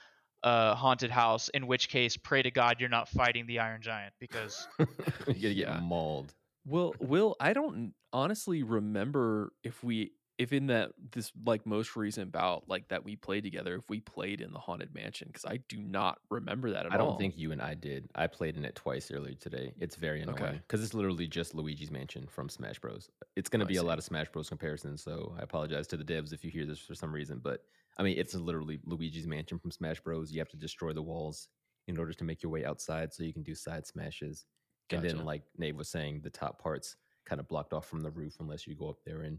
[0.44, 4.14] uh, haunted house, in which case pray to God you're not fighting the Iron Giant
[4.20, 4.86] because you
[5.28, 5.80] gotta get Yeah.
[5.82, 6.34] mauled.
[6.66, 12.32] Well, Will, I don't honestly remember if we if in that this like most recent
[12.32, 15.58] bout like that we played together if we played in the haunted mansion because I
[15.68, 17.18] do not remember that at all I don't all.
[17.18, 18.08] think you and I did.
[18.16, 19.74] I played in it twice earlier today.
[19.80, 20.60] It's very annoying Okay.
[20.66, 23.10] because it's literally just Luigi's Mansion from Smash Bros.
[23.36, 24.48] It's going Oh, to I be a lot of Smash Bros.
[24.48, 27.42] comparisons, so I apologize to the devs if you hear this for some reason.
[27.44, 27.64] But
[28.00, 30.32] I mean, it's literally Luigi's Mansion from Smash Bros.
[30.32, 31.50] You have to destroy the walls
[31.88, 34.46] in order to make your way outside, so you can do side smashes.
[34.92, 36.96] And then, like Nave was saying, the top parts
[37.26, 39.38] kind of blocked off from the roof unless you go up there and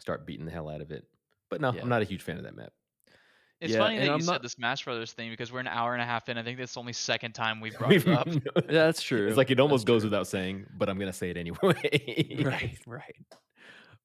[0.00, 1.04] start beating the hell out of it.
[1.50, 1.82] But no, Yeah.
[1.82, 2.72] I'm not a huge fan of that map.
[3.60, 5.66] It's Yeah, funny that you I'm said not- the Smash Brothers thing because we're an
[5.68, 6.38] hour and a half in.
[6.38, 8.26] I think that's the only second time we've brought it up.
[8.56, 9.26] Yeah, that's true.
[9.28, 10.10] It's like it That's almost goes true.
[10.10, 11.58] without saying, but I'm gonna say it anyway.
[12.44, 13.26] right, right.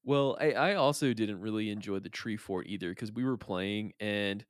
[0.04, 3.94] Well, I, I also didn't really enjoy the tree fort either because we were playing
[4.00, 4.44] and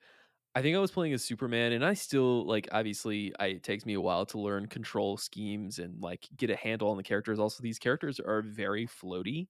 [0.56, 3.86] I think I was playing as Superman and I still like obviously I it takes
[3.86, 7.38] me a while to learn control schemes and like get a handle on the characters.
[7.40, 9.48] Also, these characters are very floaty.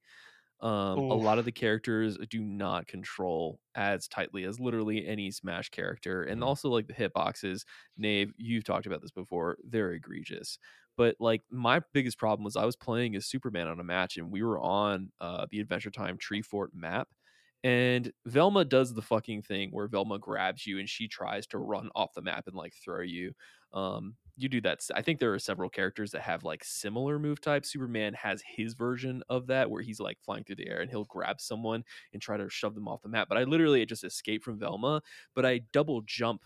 [0.61, 5.71] Um, a lot of the characters do not control as tightly as literally any Smash
[5.71, 6.45] character, and Mhm.
[6.45, 7.65] also like the hitboxes.
[7.99, 10.59] Nave, you've talked about this before; they're egregious.
[10.97, 14.31] But like my biggest problem was I was playing as Superman on a match, and
[14.31, 17.09] we were on uh, the Adventure Time Tree Fort map,
[17.65, 21.89] and Velma does the fucking thing where Velma grabs you and she tries to run
[21.95, 23.33] off the map and like throw you.
[23.73, 24.81] Um, you do that.
[24.95, 27.73] I think there are several characters that have like similar move types.
[27.73, 31.05] Superman has his version of that where he's like flying through the air and he'll
[31.05, 33.29] grab someone and try to shove them off the map.
[33.31, 35.01] But I literally just escaped from Velma,
[35.35, 36.45] but I double jump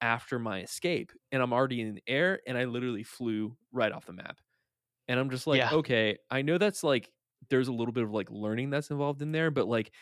[0.00, 4.06] after my escape and I'm already in the air and I literally flew right off
[4.06, 4.40] the map.
[5.08, 5.70] And I'm just like, Yeah.
[5.72, 7.10] okay, I know that's like
[7.50, 9.92] there's a little bit of like learning that's involved in there, but like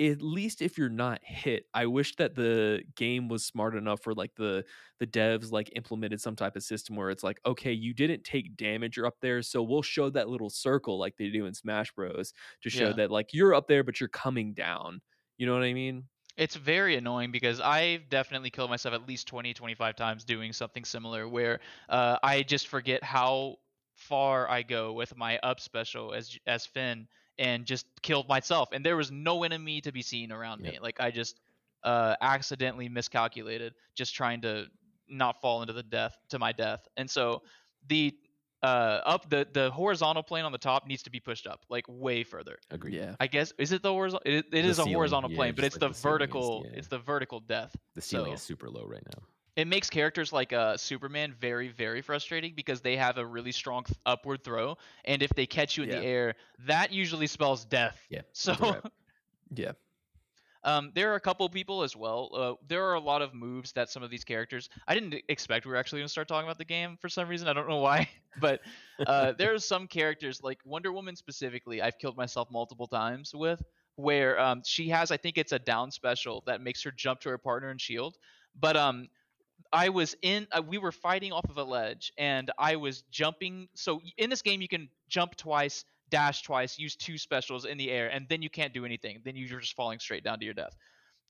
[0.00, 4.12] at least if you're not hit, I wish that the game was smart enough for
[4.14, 4.64] like the
[4.98, 8.56] the devs like implemented some type of system where it's like, okay, you didn't take
[8.56, 11.92] damage, you're up there, so we'll show that little circle like they do in Smash
[11.92, 12.32] Bros
[12.62, 12.94] to show Yeah.
[12.94, 15.00] that like you're up there but you're coming down.
[15.38, 16.08] You know what I mean?
[16.36, 20.84] It's very annoying because I've definitely killed myself at least 20, 25 times doing something
[20.84, 23.56] similar where uh, I just forget how
[23.94, 27.06] far I go with my up special as as Finn
[27.38, 30.78] and just killed myself and there was no enemy to be seen around me.
[30.80, 31.40] Like I just
[31.84, 34.66] uh, accidentally miscalculated just trying to
[35.08, 36.86] not fall into the death to my death.
[36.96, 37.42] And so
[37.88, 38.14] the
[38.64, 41.84] uh, up the the horizontal plane on the top needs to be pushed up like
[41.88, 42.58] way further.
[42.70, 42.94] Agreed.
[42.94, 43.16] Yeah.
[43.20, 44.22] I guess is it the horizontal?
[44.32, 46.20] It, it The is a horizontal yeah, plane, but it's like the the ceiling is,
[46.20, 46.66] vertical.
[46.66, 46.78] yeah.
[46.78, 47.76] It's the vertical death.
[47.94, 49.22] The ceiling So- is super low right now.
[49.56, 53.84] It makes characters like uh, Superman very, very frustrating because they have a really strong
[53.84, 56.00] th- upward throw, and if they catch you in Yeah.
[56.00, 56.34] the air,
[56.66, 57.96] that usually spells death.
[58.10, 58.22] Yeah.
[58.32, 58.92] So that's a wrap.
[59.54, 59.72] Yeah.
[60.64, 62.30] Um, there are a couple people as well.
[62.34, 64.68] Uh, there are a lot of moves that some of these characters.
[64.88, 67.28] I didn't expect we were actually going to start talking about the game for some
[67.28, 67.48] reason.
[67.48, 68.08] I don't know why,
[68.40, 68.60] but
[69.06, 71.82] uh, there are some characters like Wonder Woman specifically.
[71.82, 73.62] I've killed myself multiple times with
[73.96, 75.10] where um, she has.
[75.10, 78.16] I think it's a down special that makes her jump to her partner and shield.
[78.58, 79.08] But um,
[79.72, 80.46] I was in.
[80.52, 83.68] Uh, we were fighting off of a ledge, and I was jumping.
[83.74, 87.90] So in this game, you can jump twice, dash twice, use two specials in the
[87.90, 89.20] air, and then you can't do anything.
[89.24, 90.76] Then you're just falling straight down to your death.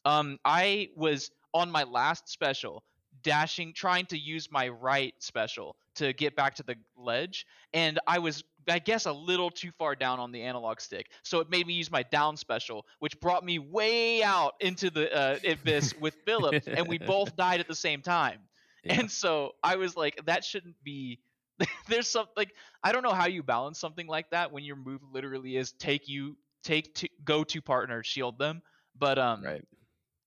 [0.05, 2.83] Um, I was on my last special,
[3.23, 8.19] dashing, trying to use my right special to get back to the ledge, and I
[8.19, 11.11] was, I guess, a little too far down on the analog stick.
[11.23, 15.15] So it made me use my down special, which brought me way out into the
[15.15, 18.41] uh, abyss with Philip, and we both died at the same time.
[18.85, 19.01] Yeah.
[19.01, 21.21] And so I was like, that shouldn't be.
[21.89, 25.03] There's something like I don't know how you balance something like that when your move
[25.13, 28.63] literally is take you take to go to partner shield them,
[28.97, 29.65] but um Right.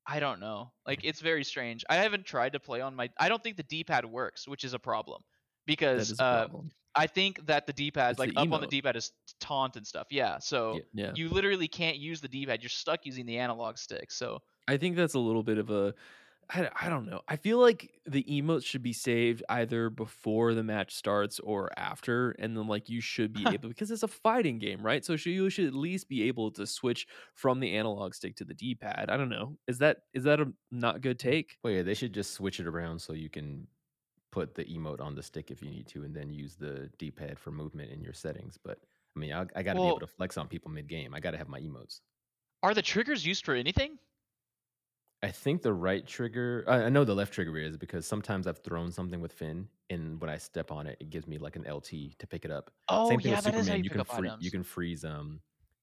[0.07, 0.71] I don't know.
[0.85, 1.83] Like it's very strange.
[1.89, 3.09] I haven't tried to play on my.
[3.19, 5.21] I don't think the D-pad works, which is a problem
[5.65, 6.71] because a uh, problem.
[6.95, 8.67] I think that the D-pad, It's like the up on the.
[8.67, 10.07] D-pad, is taunt and stuff.
[10.09, 11.11] Yeah, so Yeah.
[11.13, 12.63] you literally can't use the D-pad.
[12.63, 14.11] You're stuck using the analog stick.
[14.11, 15.93] So I think that's a little bit of a
[16.49, 17.21] I, I don't know.
[17.27, 22.31] I feel like the emotes should be saved either before the match starts or after,
[22.39, 25.03] and then like you should be able because it's a fighting game, right?
[25.03, 28.45] So should, you should at least be able to switch from the analog stick to
[28.45, 29.09] the D pad.
[29.09, 29.57] I don't know.
[29.67, 31.57] Is that is that a not good take?
[31.63, 33.67] Well, yeah, they should just switch it around so you can
[34.31, 37.39] put the emote on the stick if you need to, and then use the D-pad
[37.39, 38.57] for movement in your settings.
[38.63, 38.77] But
[39.15, 41.13] I mean, I, I got to be able to flex on people mid-game.
[41.13, 42.01] I got to have my emotes.
[42.63, 43.97] are the triggers used for anything?
[45.23, 46.64] I think the right trigger.
[46.68, 50.22] I, I know the left trigger is because sometimes I've thrown something with Finn, and
[50.22, 52.72] when I step on it, it gives me like an LT to pick it up.
[52.89, 53.77] Oh Same thing yeah, with that is how Superman.
[53.77, 54.45] you You pick can up free, items.
[54.45, 55.41] you can freeze um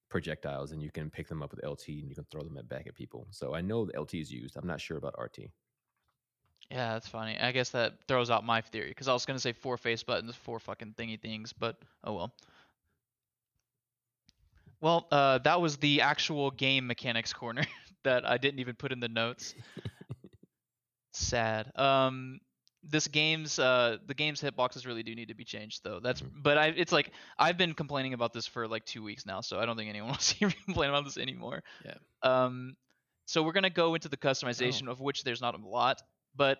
[0.09, 2.69] projectiles, and you can pick them up with LT, and you can throw them at,
[2.69, 3.27] back at people.
[3.31, 4.55] So I know the LT is used.
[4.55, 5.51] I'm not sure about RT.
[6.71, 7.37] Yeah, that's funny.
[7.39, 10.35] I guess that throws out my theory because I was gonna say four face buttons,
[10.35, 12.33] four fucking thingy things, but oh well.
[14.81, 17.63] Well, uh, that was the actual game mechanics corner
[18.05, 19.53] that I didn't even put in the notes.
[21.13, 21.71] Sad.
[21.77, 22.39] Um,
[22.83, 25.99] this game's uh, the game's hitboxes really do need to be changed though.
[25.99, 26.43] That's Mhm.
[26.43, 29.59] but I it's like I've been complaining about this for like two weeks now, so
[29.59, 31.63] I don't think anyone wants to complain about this anymore.
[31.85, 31.95] Yeah.
[32.21, 32.75] Um,
[33.25, 36.01] so we're gonna go into the customization of which there's not a lot,
[36.35, 36.59] but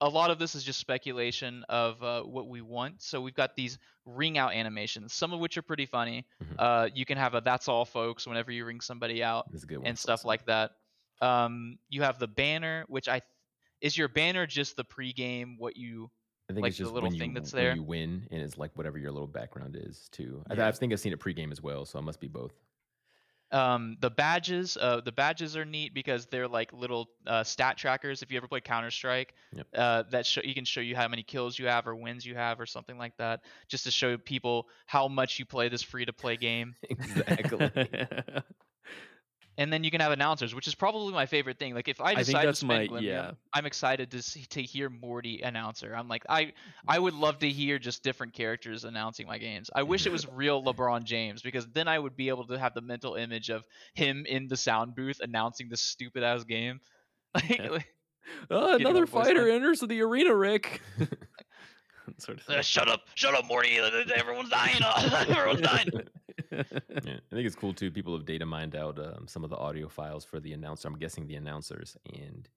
[0.00, 3.00] a lot of this is just speculation of uh, what we want.
[3.02, 6.26] So we've got these ring out animations, some of which are pretty funny.
[6.42, 6.54] Mhm.
[6.58, 9.66] Uh, you can have a "That's all, folks" whenever you ring somebody out That's a
[9.66, 9.86] good one.
[9.88, 10.72] and stuff like that.
[11.24, 13.22] Um, you have the banner, which I
[13.80, 16.10] is your banner just the pregame what you
[16.50, 17.74] I think like it's the just little when thing you, that's there?
[17.74, 20.42] you win, and it's like whatever your little background is too.
[20.50, 20.68] I, Yeah.
[20.68, 22.52] I think I've seen it pregame as well, so it must be both.
[23.50, 28.22] um the badges uh the badges are neat because they're like little uh, stat trackers
[28.22, 29.66] if you ever play counter-strike Yep.
[29.74, 32.34] uh that show you can show you how many kills you have or wins you
[32.34, 36.04] have or something like that just to show people how much you play this free
[36.06, 37.70] to play game exactly.
[39.58, 41.74] and then you can have announcers which is probably my favorite thing.
[41.74, 43.30] Like if i decide I to that's spend my- Gleamium, yeah.
[43.52, 45.94] i'm excited to see, to hear morty announcer.
[45.96, 46.52] I'm like i
[46.88, 49.70] i would love to hear just different characters announcing my games.
[49.74, 52.74] I wish it was real lebron james because then i would be able to have
[52.74, 53.64] the mental image of
[53.94, 56.80] him in the sound booth announcing this stupid ass game.
[57.34, 57.68] Like, Yeah.
[57.70, 57.86] like,
[58.50, 59.56] oh, another fighter line.
[59.56, 60.80] enters the arena, Rick.
[62.18, 63.00] sort of "Uh, shut up.
[63.14, 63.76] Shut up morty.
[64.14, 64.80] Everyone's dying.
[65.28, 65.88] Everyone's dying
[67.04, 67.90] yeah, I think it's cool too.
[67.90, 70.88] People have data mined out um, some of the audio files for the announcer.
[70.88, 72.48] I'm guessing the announcers, and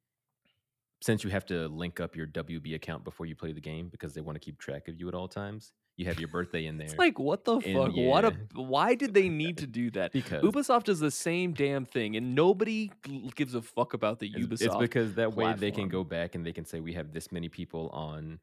[1.02, 4.14] since you have to link up your WB account before you play the game because
[4.14, 6.78] they want to keep track of you at all times, you have your birthday in
[6.80, 6.88] there.
[6.88, 7.92] It's like what the And fuck?
[7.96, 10.12] What a why did they need to do that?
[10.12, 12.92] because Ubisoft does the same damn thing, and nobody
[13.36, 14.66] gives a fuck about the It's, Ubisoft.
[14.66, 17.32] it's because that way they can go back and they can say we have this
[17.32, 18.40] many people on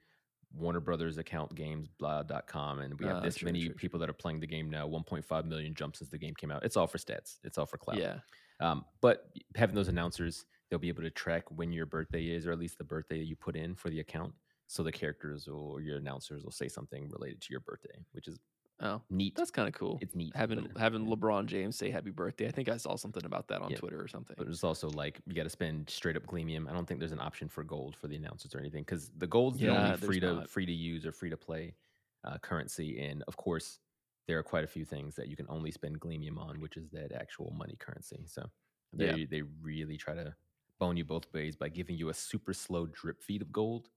[0.56, 3.74] Warner Brothers account games blah.com and we have Ah, this true, many true, true.
[3.78, 6.64] people that are playing the game now 1.5 million jumps since the game came out.
[6.64, 7.38] It's all for stats.
[7.44, 8.18] It's all for cloud Yeah,
[8.60, 12.52] um, but having those announcers they'll be able to track when your birthday is or
[12.52, 14.32] at least the birthday you put in for the account
[14.66, 18.38] so the characters or your announcers will say something related to your birthday which is
[18.80, 19.98] oh, neat that's kind of cool.
[20.00, 21.14] it's neat having having yeah.
[21.16, 22.46] LeBron James say happy birthday.
[22.48, 24.36] I think I saw something about that on Yeah, Twitter or something.
[24.36, 26.68] But it's also like you got to spend straight up Gleamium.
[26.68, 29.26] I don't think there's an option for gold for the announcers or anything because the
[29.26, 30.50] gold's the only free to not.
[30.50, 31.76] free to use or free to play
[32.24, 33.00] uh, currency.
[33.00, 33.80] And of course,
[34.26, 36.90] there are quite a few things that you can only spend Gleamium on, which is
[36.90, 38.24] that actual money currency.
[38.26, 38.50] So
[38.92, 39.26] they Yeah.
[39.26, 40.34] they really try to
[40.80, 43.90] bone you both ways by giving you a super slow drip feed of gold,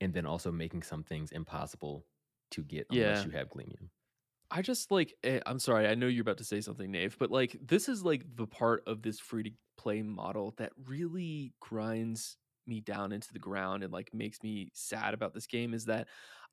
[0.00, 2.06] and then also making some things impossible
[2.50, 3.24] to get unless Yeah.
[3.24, 3.90] you have Gleamium.
[4.50, 7.30] I just like eh, I'm sorry, I know you're about to say something, Nave, but
[7.30, 12.36] like this is like the part of this free to play model that really grinds
[12.66, 16.08] me down into the ground and like makes me sad about this game is that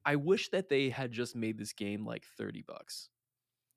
[0.05, 3.09] I wish that they had just made this game like 30 bucks.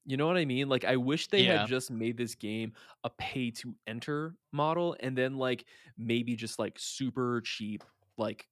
[0.04, 0.68] You know what I mean?
[0.68, 1.52] Like I wish they Yeah.
[1.52, 2.72] had just made this game
[3.04, 5.66] a pay to enter model and then like
[5.98, 7.84] maybe just like super cheap
[8.16, 8.48] like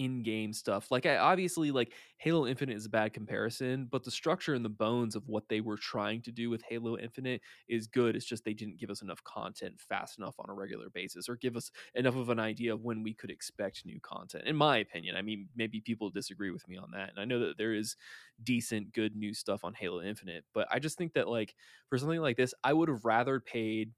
[0.00, 0.90] in-game stuff.
[0.90, 4.70] Like I obviously like Halo Infinite is a bad comparison, but the structure and the
[4.70, 8.16] bones of what they were trying to do with Halo Infinite is good.
[8.16, 11.36] It's just they didn't give us enough content fast enough on a regular basis or
[11.36, 14.44] give us enough of an idea of when we could expect new content.
[14.46, 17.10] In my opinion, I mean, maybe people disagree with me on that.
[17.10, 17.96] And I know that there is
[18.42, 21.54] decent, good new stuff on Halo Infinite, but I just think that like
[21.90, 23.92] for something like this, I would have rather paid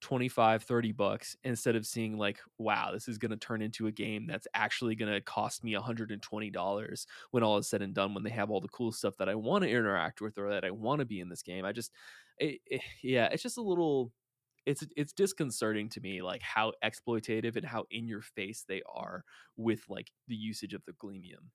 [0.00, 3.92] 25 30 bucks instead of seeing like wow this is going to turn into a
[3.92, 8.24] game that's actually going to cost me $120 when all is said and done when
[8.24, 10.70] they have all the cool stuff that i want to interact with or that i
[10.70, 11.64] want to be in this game.
[11.64, 11.92] I just
[12.38, 14.12] it, it- yeah it's just a little
[14.66, 19.24] it's it's disconcerting to me like how exploitative and how in your face they are
[19.56, 21.48] with like the usage of the gleamium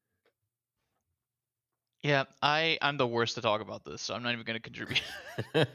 [2.06, 4.62] yeah i i'm the worst to talk about this so i'm not even going to
[4.62, 5.02] contribute
[5.54, 5.68] because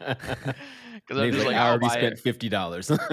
[1.11, 2.19] i'm just like, like I already spent it.
[2.21, 2.91] fifty dollars.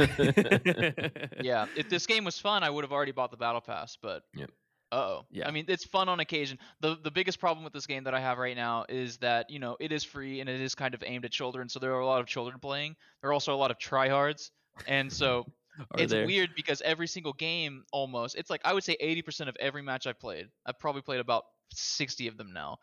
[1.42, 4.24] yeah if this game was fun i would have already bought the battle pass but
[4.36, 4.50] Yep.
[4.92, 5.48] uh-oh Yeah.
[5.48, 8.20] i mean it's fun on occasion the the biggest problem with this game that i
[8.20, 11.04] have right now is that you know it is free and it is kind of
[11.06, 13.58] aimed at children so there are a lot of children playing there are also a
[13.58, 14.52] lot of tryhards
[14.88, 15.46] and so
[15.98, 19.56] it's there- weird because every single game almost it's like i would say 80% of
[19.60, 22.78] every match i've played i've probably played about 60 of them now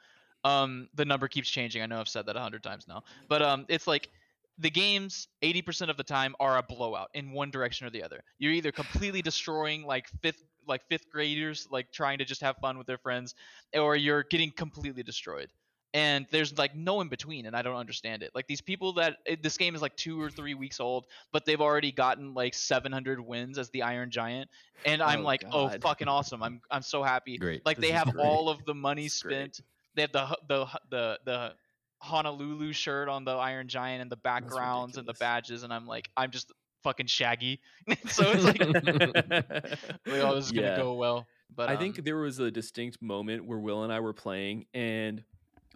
[0.44, 3.42] um the number keeps changing i know i've said that a 100 times now but
[3.42, 4.08] um it's like
[4.58, 8.22] the games 80% of the time are a blowout in one direction or the other
[8.38, 12.78] you're either completely destroying like fifth like fifth graders like trying to just have fun
[12.78, 13.34] with their friends
[13.74, 15.48] or you're getting completely destroyed
[15.92, 19.16] and there's like no in between and i don't understand it like these people that
[19.26, 22.54] it, this game is like two or three weeks old but they've already gotten like
[22.54, 24.48] 700 wins as the iron giant
[24.86, 27.62] and i'm Oh, like oh fucking awesome i'm i'm so happy Great.
[27.66, 28.24] like This they have great.
[28.24, 29.32] all of the money spent.
[29.56, 29.60] great.
[29.94, 31.52] Spent they have the the the the
[32.00, 36.10] Honolulu shirt on the Iron Giant and the backgrounds and the badges, and I'm like,
[36.16, 36.52] I'm just
[36.82, 37.60] fucking Shaggy.
[38.08, 38.60] so it's like,
[40.06, 40.62] like, oh, this is Yeah.
[40.62, 41.26] gonna go well.
[41.54, 44.66] But I um, think there was a distinct moment where Will and I were playing,
[44.74, 45.22] and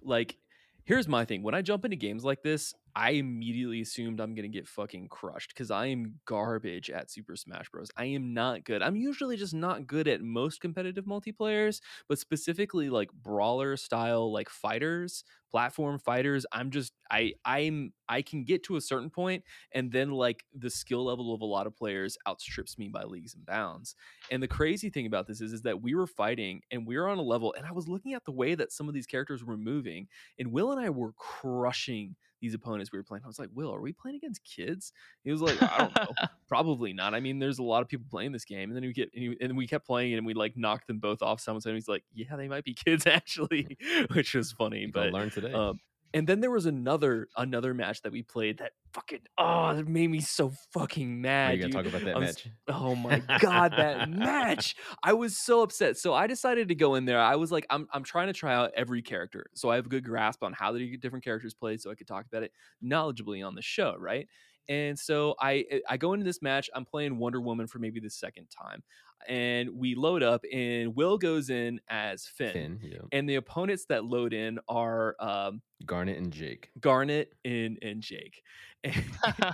[0.03, 0.36] like,
[0.85, 4.49] here's my thing: when I jump into games like this, I immediately assumed I'm gonna
[4.49, 7.93] get fucking crushed because I am garbage at Super Smash Bros.
[7.97, 8.83] I am not good.
[8.83, 14.49] I'm usually just not good at most competitive multiplayers, but specifically like brawler style, like
[14.49, 16.45] fighters, platform fighters.
[16.51, 20.69] I'm just I I'm I can get to a certain point, and then like the
[20.69, 23.95] skill level of a lot of players outstrips me by leagues and bounds.
[24.33, 27.07] And the crazy thing about this is, is that we were fighting and we were
[27.09, 29.45] on a level, and I was looking at the way that some of these characters
[29.45, 33.24] were moving, and Will and I were crushing these opponents we were playing.
[33.24, 34.93] I was like, Will, are we playing against kids?
[35.24, 37.15] He was like, I don't know, probably not.
[37.15, 39.23] I mean, there's a lot of people playing this game, and then we get and,
[39.24, 41.40] he- and we kept playing, it and we like knocked them both off.
[41.40, 43.77] Someone said, he's like, yeah, they might be kids actually,
[44.15, 45.52] which was funny, You but learn today.
[45.52, 45.78] um,
[46.14, 50.09] and then there was another another match that we played that fucking oh, it made
[50.10, 51.55] me so fucking Are mad.
[51.55, 51.72] you gonna dude.
[51.72, 52.48] talk about that match?
[52.68, 54.74] Oh my god, that match!
[55.02, 55.97] I was so upset.
[55.98, 57.20] So I decided to go in there.
[57.20, 59.90] I was like, I'm I'm trying to try out every character, so I have a
[59.90, 62.52] good grasp on how the different characters play, so I could talk about it
[62.85, 64.28] knowledgeably on the show, right?
[64.68, 66.70] And so I eh, I go into this match.
[66.74, 68.82] I'm playing Wonder Woman for maybe the second time,
[69.27, 72.99] and we load up, and Will goes in as Finn, Finn, yeah.
[73.12, 76.70] and the opponents that load in are um, Garnet and Jake.
[76.81, 78.43] Garnet and and Jake.
[78.85, 79.05] And,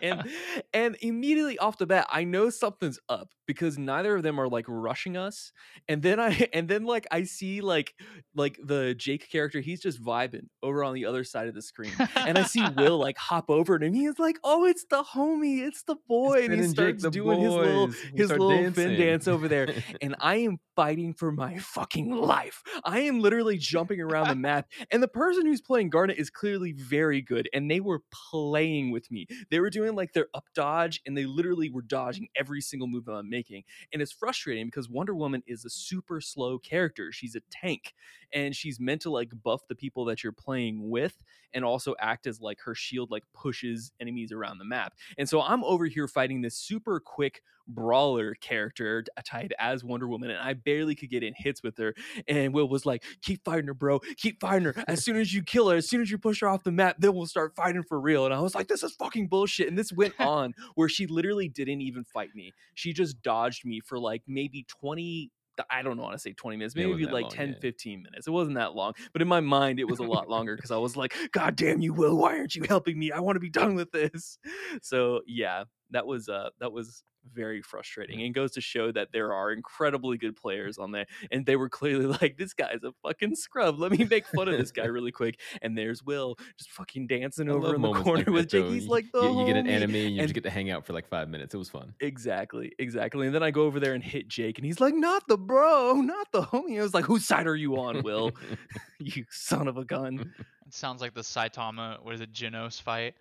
[0.03, 0.31] and
[0.75, 4.67] and immediately off the bat, I know something's up because neither of them are like
[4.69, 5.51] rushing us.
[5.89, 7.95] And then I and then like I see like
[8.35, 11.93] like the Jake character, he's just vibing over on the other side of the screen.
[12.17, 13.95] And I see Will like hop over to him.
[13.95, 17.41] He's like, "Oh, it's the homie, it's the boy," and he and starts the doing
[17.41, 19.54] his little his little Finn dance over there
[20.03, 22.63] and I am fighting for my fucking life.
[22.85, 26.73] I am literally jumping around the map, and the person who's playing Garnet is clearly
[26.73, 28.01] very good, and they were
[28.31, 29.27] playing with me.
[29.51, 33.05] They were doing like their up dodge, and they literally were dodging every single move
[33.07, 33.65] that I'm making.
[33.93, 37.13] And it's frustrating because Wonder Woman is a super slow character.
[37.13, 37.95] She's a tank,
[38.35, 42.27] and she's meant to like buff the people that you're playing with, and also act
[42.27, 44.95] as like her shield, like pushes enemies around the map.
[45.17, 50.09] And so I'm over here fighting this super quick brawler character t- type as Wonder
[50.09, 51.95] Woman, and I barely could get in hits with her.
[52.29, 54.01] And Will was like, "Keep fighting her, bro.
[54.17, 54.85] Keep fighting her.
[54.87, 56.97] As soon as you kill her, as soon as you push her off the map,
[56.99, 59.79] then we'll start fighting for real." And I was like, "This is fucking bullshit." And
[59.79, 62.53] this went on where she literally didn't even fight me.
[62.75, 65.31] She just dodged me for like maybe twenty.
[65.71, 67.55] I don't want to say 20 minutes, maybe like long, 10, yeah.
[67.61, 68.27] 15 minutes.
[68.27, 70.79] It wasn't that long, but in my mind, it was a lot longer because I
[70.79, 73.13] was like, God damn you, Will, why aren't you helping me?
[73.13, 74.39] I want to be done with this.
[74.83, 77.03] So yeah, that was uh that was
[77.33, 81.47] very frustrating and goes to show that there are incredibly good players on there and
[81.47, 84.71] they were clearly like this guy's a fucking scrub let me make fun of this
[84.71, 88.27] guy really quick and there's will just fucking dancing I over in the corner like
[88.29, 90.45] with jake he's like the you, you get an enemy and you And- just get
[90.45, 91.55] to hang out for like five minutes.
[91.55, 91.95] It was fun.
[92.01, 93.27] Exactly, exactly.
[93.27, 95.95] And then I go over there and hit Jake, and he's like, "Not the bro,
[96.01, 98.33] not the homie." I was like, "Whose side are you on, Will?
[98.99, 100.33] you son of a gun!"
[100.67, 103.15] It sounds like the Saitama, what is it, Genos fight?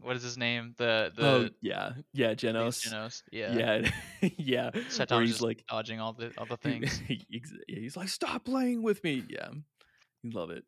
[0.00, 0.74] What is his name?
[0.76, 2.86] The the oh yeah, yeah, Genos.
[2.86, 3.22] Genos.
[3.32, 3.52] Yeah.
[3.54, 3.90] Yeah,
[4.36, 4.70] yeah.
[5.08, 7.00] Where he's like, dodging all the all the things.
[7.68, 9.48] he's like, "Stop playing with me." Yeah,
[10.22, 10.64] you love it.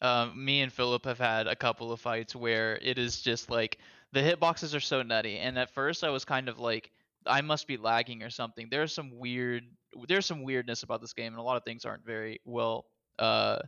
[0.00, 3.78] um, me and Philip have had a couple of fights where it is just like
[4.12, 6.90] the hitboxes are so nutty, and at first I was kind of like,
[7.26, 8.68] I must be lagging or something.
[8.70, 9.64] There's some weird,
[10.06, 12.86] there's some weirdness about this game, and a lot of things aren't very well,
[13.18, 13.58] uh,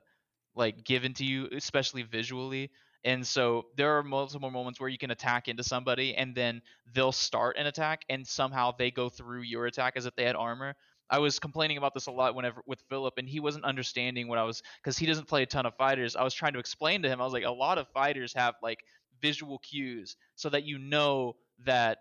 [0.55, 2.71] like given to you, especially visually.
[3.05, 6.63] And so there are multiple moments where you can attack into somebody, and then
[6.95, 10.37] they'll start an attack, and somehow they go through your attack as if they had
[10.37, 10.75] armor.
[11.11, 14.39] I was complaining about this a lot whenever with Philip, and he wasn't understanding what
[14.39, 16.17] I was because he doesn't play a ton of fighters.
[16.17, 17.21] I was trying to explain to him.
[17.21, 18.81] I was like, a lot of fighters have like
[19.21, 21.99] visual cues so that you know that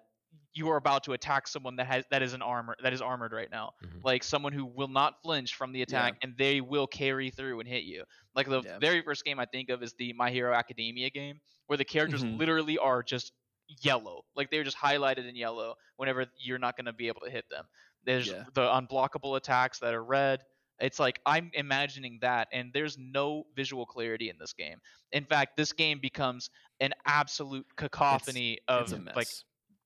[0.53, 3.31] you are about to attack someone that has that is an armor that is armored
[3.33, 3.97] right now, Mm-hmm.
[3.99, 4.03] Mhm.
[4.03, 7.67] like someone who will not flinch from the attack and they will carry through and
[7.69, 8.03] hit you.
[8.35, 8.79] Like the Yeah.
[8.79, 12.23] very first game I think of is the My Hero Academia game where the characters
[12.23, 12.37] Mhm.
[12.37, 13.33] literally are just
[13.81, 17.29] yellow, like they're just highlighted in yellow whenever you're not going to be able to
[17.29, 17.65] hit them.
[18.03, 18.45] There's Yeah.
[18.53, 20.43] the unblockable attacks that are red.
[20.79, 24.79] It's like I'm imagining that, and there's no visual clarity in this game.
[25.11, 26.49] In fact, this game becomes
[26.79, 29.15] an absolute cacophony It's of a mess.
[29.15, 29.27] like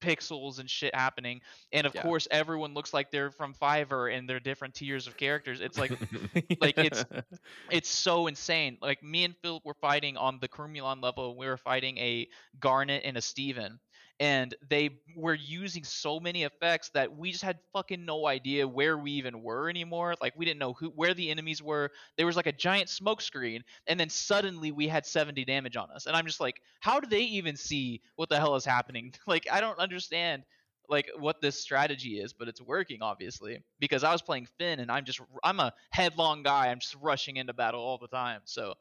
[0.02, 1.40] pixels and shit happening.
[1.72, 2.02] And of Yeah.
[2.02, 5.61] course, everyone looks like they're from Fiverr and they're different tiers of characters.
[5.61, 5.91] It's like
[6.61, 7.06] like, it's-
[7.69, 8.78] it's so insane.
[8.82, 11.30] Like me and Phil were fighting on the Cromulon level.
[11.30, 12.28] and We were fighting a
[12.60, 13.80] Garnet and a Steven.
[14.22, 18.95] And they were using so many effects that we just had fucking no idea where
[18.95, 20.14] we even were anymore.
[20.22, 21.89] Like we didn't know who where the enemies were.
[22.18, 25.89] There was like a giant smoke screen, and then suddenly we had 70 damage on
[25.89, 26.06] us.
[26.06, 29.11] And I'm just like, how do they even see what the hell is happening?
[29.26, 30.43] Like I don't understand
[30.89, 34.91] like what this strategy is, but it's working obviously because I was playing Finn and
[34.91, 36.68] I'm just I'm a headlong guy.
[36.68, 38.41] I'm just rushing into battle all the time.
[38.43, 38.76] So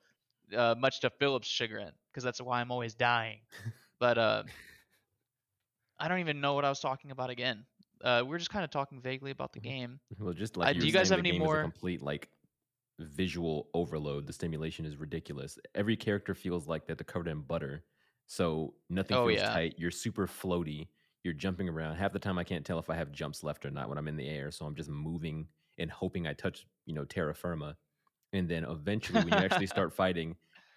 [0.54, 3.38] uh, much to Philip's chagrin because that's why I'm always dying.
[4.00, 4.42] but uh,
[6.00, 7.64] I don't even know what I was talking about again.
[8.02, 9.64] Uh, we are just kind of talking vaguely about the Mhm.
[9.64, 10.00] game.
[10.18, 12.30] Well, just like Uh, do you guys have any more- complete like
[12.98, 14.26] visual overload.
[14.26, 15.58] The stimulation is ridiculous.
[15.74, 17.84] Every character feels like that they're covered in butter,
[18.26, 19.54] so nothing Oh, feels yeah.
[19.54, 19.74] tight.
[19.78, 20.88] You're super floaty.
[21.22, 21.96] You're jumping around.
[21.96, 24.08] Half the time, I can't tell if I have jumps left or not when I'm
[24.08, 24.50] in the air.
[24.50, 25.48] So I'm just moving
[25.78, 27.76] and hoping I touch, you know, terra firma.
[28.34, 30.36] And then eventually, when you actually start fighting,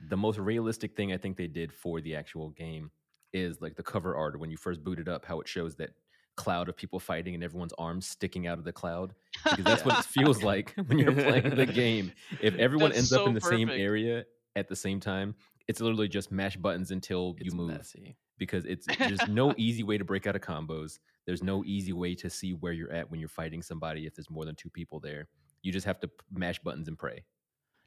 [0.09, 2.89] the most realistic thing I think they did for the actual game
[3.33, 5.91] is like the cover art when you first boot it up, how it shows that
[6.35, 9.99] cloud of people fighting and everyone's arms sticking out of the cloud because that's what
[9.99, 12.11] it feels like when you're playing the game.
[12.41, 15.35] If everyone That's ends up in the same area at the same time,
[15.67, 18.15] it's literally just mash buttons until you move messy.
[18.37, 20.99] because it's there's no easy way to break out of combos.
[21.25, 24.29] There's no easy way to see where you're at when you're fighting somebody if there's
[24.29, 25.27] more than two people there.
[25.61, 27.23] You just have to mash buttons and pray.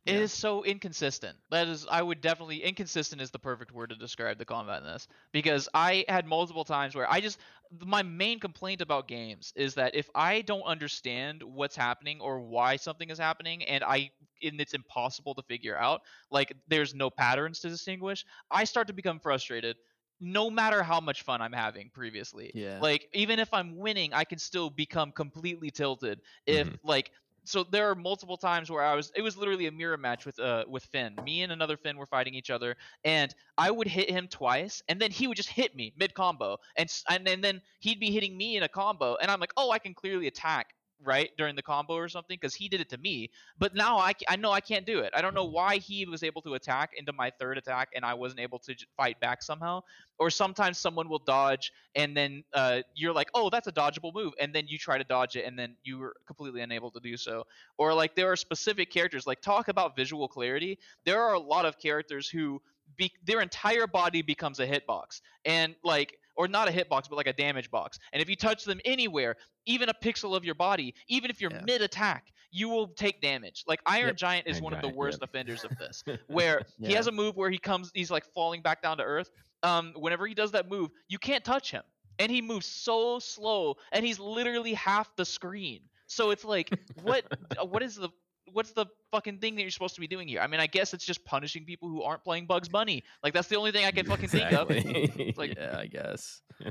[0.07, 0.21] It Yeah.
[0.21, 1.37] is so inconsistent.
[1.51, 4.87] That is, I would definitely inconsistent is the perfect word to describe the combat in
[4.87, 7.39] this because I had multiple times where I just
[7.81, 12.77] my main complaint about games is that if I don't understand what's happening or why
[12.77, 14.13] something is happening and I
[14.43, 18.93] and it's impossible to figure out, like there's no patterns to distinguish, I start to
[18.93, 19.77] become frustrated
[20.21, 22.55] no matter how much fun I'm having previously.
[22.55, 22.79] Yeah.
[22.81, 26.75] Like even if I'm winning, I can still become completely tilted if mm-hmm.
[26.83, 27.11] like
[27.47, 30.39] so there are multiple times where I was it was literally a mirror match with
[30.39, 31.23] uh with Finn.
[31.25, 35.01] Me and another Finn were fighting each other and I would hit him twice and
[35.01, 38.37] then he would just hit me mid combo and, and and then he'd be hitting
[38.37, 41.63] me in a combo and I'm like, "Oh, I can clearly attack." Right during the
[41.63, 44.61] combo or something because he did it to me, but now I, I know I
[44.61, 45.13] can't do it.
[45.15, 48.15] I don't know why he was able to attack into my third attack and I
[48.15, 49.83] wasn't able to j- fight back somehow.
[50.19, 54.33] Or sometimes someone will dodge and then uh, you're like, oh, that's a dodgeable move,
[54.41, 57.17] and then you try to dodge it, and then you were completely unable to do
[57.19, 57.45] so.
[57.77, 60.79] Or like there are specific characters, like talk about visual clarity.
[61.05, 62.63] There are a lot of characters who
[62.97, 67.27] be, their entire body becomes a hitbox, and like, or not a hitbox, but like
[67.27, 67.99] a damage box.
[68.13, 69.37] And if you touch them anywhere,
[69.67, 71.63] even a pixel of your body, even if you're Yeah.
[71.65, 73.65] mid attack, you will take damage.
[73.67, 74.17] Like Iron Yep.
[74.17, 75.29] Giant is Iron one of the worst yep.
[75.29, 78.83] offenders of this where he has a move where he comes he's like falling back
[78.83, 79.31] down to earth
[79.63, 81.83] um whenever he does that move you can't touch him
[82.19, 87.25] and he moves so slow and he's literally half the screen so it's like what
[87.63, 88.09] what is the
[88.53, 90.95] what's the fucking thing that you're supposed to be doing here i mean i guess
[90.95, 93.91] it's just punishing people who aren't playing bugs bunny like that's the only thing i
[93.91, 95.35] can fucking think of Exactly.
[95.37, 96.41] like- yeah, I guess.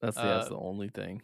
[0.00, 1.22] That's, that's Uh, the only thing.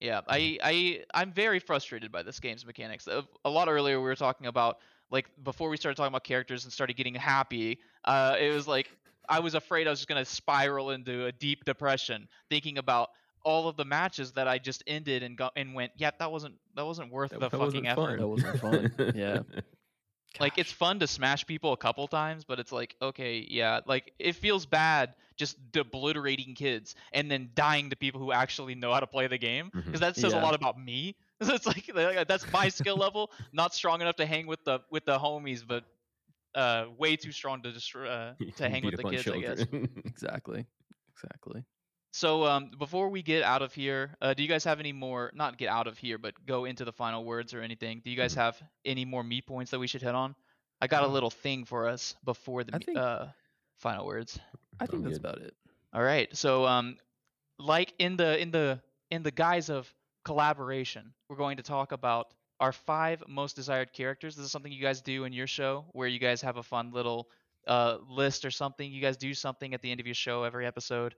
[0.00, 3.06] Yeah, I I I'm very frustrated by this game's mechanics.
[3.06, 4.78] A, a lot earlier we were talking about
[5.10, 7.78] like before we started talking about characters and started getting happy.
[8.04, 8.90] Uh, it was like
[9.28, 13.10] I was afraid I was just gonna spiral into a deep depression thinking about
[13.44, 16.54] all of the matches that I just ended and got and went, yeah, that wasn't
[16.76, 18.18] that wasn't worth That- the that fucking wasn't effort.
[18.20, 19.12] That wasn't fun.
[19.14, 19.40] Yeah.
[20.40, 24.12] Like it's fun to smash people a couple times, but it's like okay, yeah, like
[24.18, 29.00] it feels bad just obliterating kids and then dying to people who actually know how
[29.00, 31.16] to play the game because that says a lot about me.
[31.40, 35.04] it's like like, that's my skill level, not strong enough to hang with the with
[35.04, 35.84] the homies, but
[36.54, 39.66] uh, way too strong to just uh, to hang with the on kids, I guess.
[40.04, 40.66] Exactly.
[41.14, 41.64] Exactly.
[42.12, 45.30] So um, before we get out of here, uh, do you guys have any more?
[45.34, 48.00] Not get out of here, but go into the final words or anything.
[48.04, 48.36] Do you guys Mhm.
[48.36, 50.34] have any more meat points that we should hit on?
[50.80, 53.28] I got a Uh, little thing for us before the think- uh,
[53.78, 54.38] final words.
[54.78, 55.54] I think that's about it.
[55.92, 56.34] All right.
[56.36, 56.98] So um,
[57.58, 59.92] like in the in the in the guise of
[60.24, 64.36] collaboration, we're going to talk about our five most desired characters.
[64.36, 66.92] This is something you guys do in your show, where you guys have a fun
[66.92, 67.28] little
[67.66, 68.90] uh, list or something.
[68.90, 71.14] You guys do something at the end of your show every episode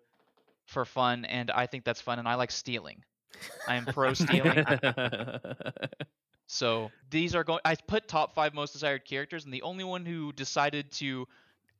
[0.66, 2.18] for fun, and I think that's fun.
[2.18, 3.02] And I like stealing.
[3.68, 4.64] I am pro stealing.
[6.46, 7.60] So these are going.
[7.64, 11.26] I put top five most desired characters, and the only one who decided to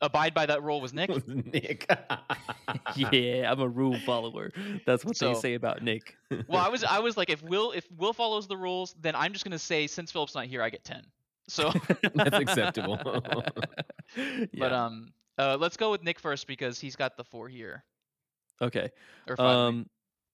[0.01, 1.11] abide by that rule was Nick.
[1.53, 1.89] Nick.
[2.97, 4.51] yeah, I'm a rule follower.
[4.87, 6.17] That's what they say about Nick.
[6.49, 9.33] well, I was I was like, if Will if Will follows the rules, then I'm
[9.33, 11.05] just gonna say since Philip's not here, I get ten.
[11.47, 11.71] So,
[12.15, 12.99] That's acceptable.
[14.59, 17.85] but um, uh, let's go with Nick first because he's got the four here
[18.61, 18.91] okay.
[19.29, 19.47] or five.
[19.47, 19.87] Um,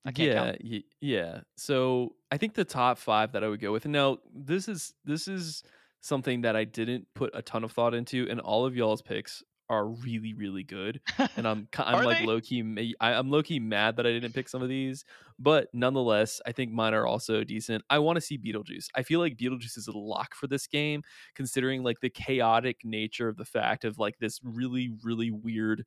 [0.04, 0.58] I can't yeah, count.
[0.64, 1.40] y- yeah.
[1.56, 3.86] So I think the top five that I would go with.
[3.86, 5.62] Now this is this is
[6.00, 9.42] something that I didn't put a ton of thought into, and all of y'all's picks
[9.68, 11.00] are really really good,
[11.36, 12.26] and I'm I'm like they?
[12.26, 15.04] low key I, I'm low key mad that I didn't pick some of these,
[15.38, 17.84] but nonetheless, I think mine are also decent.
[17.90, 18.86] I want to see Beetlejuice.
[18.96, 21.02] I feel like Beetlejuice is a lock for this game,
[21.34, 25.84] considering like the chaotic nature of the fact of like this really really weird,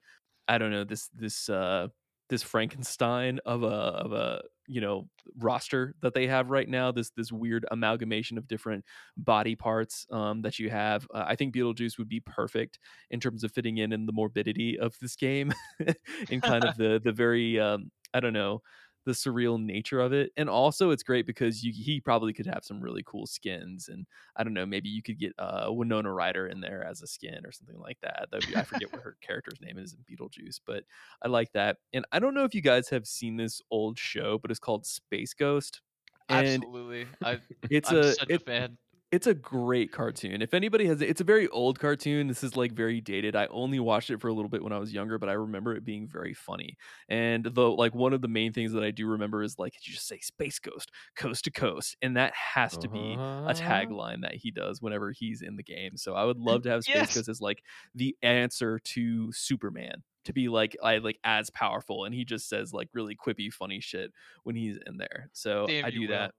[0.47, 1.87] I don't know this this uh
[2.33, 5.07] this Frankenstein of a of a you know
[5.37, 6.91] roster that they have right now.
[6.91, 8.85] This this weird amalgamation of different
[9.15, 11.05] body parts um, that you have.
[11.13, 12.79] Uh, I think Beetlejuice would be perfect
[13.11, 15.53] in terms of fitting in in the morbidity of this game,
[16.31, 18.63] in kind of the the very um, I don't know
[19.05, 22.63] the surreal nature of it, and also it's great because you he probably could have
[22.63, 24.05] some really cool skins, and
[24.35, 27.45] I don't know maybe you could get uh, Winona Ryder in there as a skin
[27.45, 28.27] or something like that.
[28.31, 30.83] That I forget what her character's name is in Beetlejuice, but
[31.21, 31.77] I like that.
[31.93, 34.85] And I don't know if you guys have seen this old show, but it's called
[34.85, 35.81] Space Ghost.
[36.29, 37.07] And Absolutely.
[37.23, 37.39] I,
[37.69, 38.77] it's I'm a such it- a fan.
[39.13, 40.41] It's a great cartoon.
[40.41, 42.27] If anybody has it's a very old cartoon.
[42.27, 43.35] This is like very dated.
[43.35, 45.75] I only watched it for a little bit when I was younger, but I remember
[45.75, 46.77] it being very funny.
[47.07, 49.93] And though like one of the main things that I do remember is like you
[49.93, 51.95] just say Space Ghost, coast to coast.
[52.01, 53.93] And that has to be a Uh-huh.
[53.93, 55.95] tagline that he does whenever he's in the game.
[55.95, 57.11] So I would love to have Space Yes.
[57.11, 57.63] Ghost as like
[57.93, 60.03] the answer to Superman.
[60.25, 63.81] To be like I like as powerful, and he just says like really quippy, funny
[63.81, 64.13] shit
[64.43, 65.29] when he's in there.
[65.33, 66.07] So Damn I do Will.
[66.07, 66.33] that.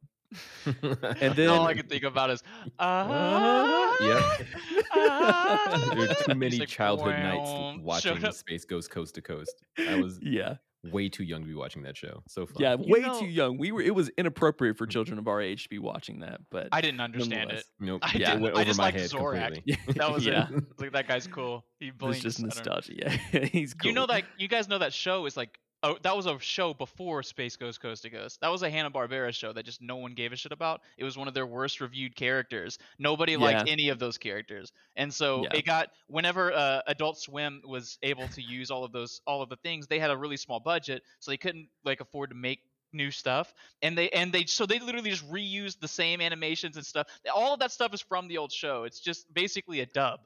[0.67, 2.43] And And then- all I can think about is
[2.79, 4.47] ah, Yep.
[4.93, 5.91] ah.
[5.95, 8.33] there are too many like, childhood nights watching.
[8.33, 9.63] Space Ghost Coast to Coast.
[9.79, 12.23] I was Yeah, way too young to be watching that show.
[12.29, 12.57] So fun.
[12.61, 13.59] yeah, You way know- too young.
[13.59, 13.83] We were.
[13.83, 16.41] It was inappropriate for children of our age to be watching that.
[16.51, 17.65] But I didn't understand it.
[17.81, 18.01] Nope.
[18.05, 19.55] I it didn't- went I just my liked head Zorak.
[19.55, 19.79] completely.
[19.95, 20.49] That was Yeah.
[20.51, 20.65] it.
[20.79, 21.65] Like that guy's cool.
[21.81, 22.93] He It's just I nostalgia.
[23.33, 23.89] Yeah, he's cool.
[23.89, 26.75] You know that you guys know that show is like oh that was a show
[26.75, 28.41] before Space Ghost Coast to Coast.
[28.41, 30.81] That was a Hanna Barbera show that just no one gave a shit about.
[30.99, 32.79] It was one of their worst reviewed characters.
[32.99, 35.59] Nobody liked any of those characters, and so Yeah.
[35.59, 39.49] it got whenever uh, Adult Swim was able to use all of those all of
[39.49, 39.87] the things.
[39.87, 42.61] They had a really small budget, so they couldn't like afford to make
[42.93, 43.53] new stuff
[43.83, 47.53] and they and they so they literally just reused the same animations and stuff all
[47.53, 50.21] of that stuff is from the old show it's just basically a dub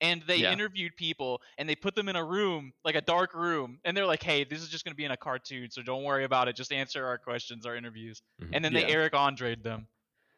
[0.00, 0.52] and they Yeah.
[0.52, 4.06] interviewed people and they put them in a room like a dark room and they're
[4.06, 6.48] like hey this is just going to be in a cartoon so don't worry about
[6.48, 8.50] it just answer our questions our interviews Mhm.
[8.52, 8.80] and then Yeah.
[8.80, 9.86] they eric andre'd them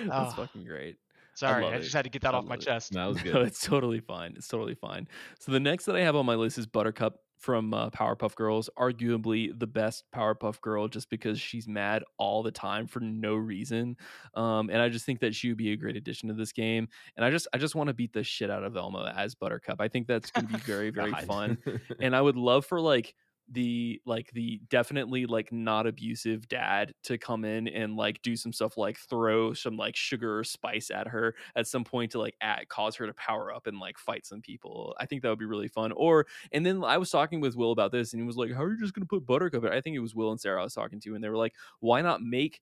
[0.06, 0.32] That's Ah.
[0.36, 0.96] fucking great.
[1.38, 1.82] Sorry love i, it.
[1.82, 2.60] just had to get that I off my it.
[2.60, 4.34] chest No, that was No, it's totally fine.
[4.36, 5.08] It's totally fine.
[5.38, 8.68] So the next that I have on my list is Buttercup from uh, Powerpuff Girls,
[8.76, 13.96] arguably the best Powerpuff Girl, just because she's mad all the time for no reason.
[14.34, 16.88] Um, and I just think that she would be a great addition to this game.
[17.16, 19.80] And I just, I just want to beat the shit out of Velma as Buttercup.
[19.80, 21.58] I think that's going to be very, very fun.
[22.00, 23.14] and I would love for like
[23.50, 28.52] the like the definitely like not abusive dad to come in and like do some
[28.52, 32.36] stuff like throw some like sugar or spice at her at some point to like
[32.42, 34.94] at, cause her to power up and like fight some people.
[35.00, 35.92] I think that would be really fun.
[35.92, 38.62] Or and then I was talking with Will about this and he was like, "How
[38.64, 40.64] are you just gonna put Buttercup?" in?" I think it was Will and Sarah I
[40.64, 42.60] was talking to, and they were like, "Why not make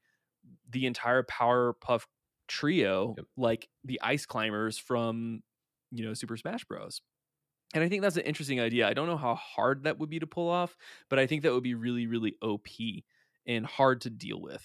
[0.70, 2.06] the entire Powerpuff
[2.48, 3.26] trio Yep.
[3.36, 5.42] like the Ice Climbers from
[5.90, 7.02] you know Super Smash Bros."
[7.74, 8.88] And I think that's an interesting idea.
[8.88, 10.76] I don't know how hard that would be to pull off,
[11.10, 12.66] but I think that would be really, really OP
[13.46, 14.64] and hard to deal with.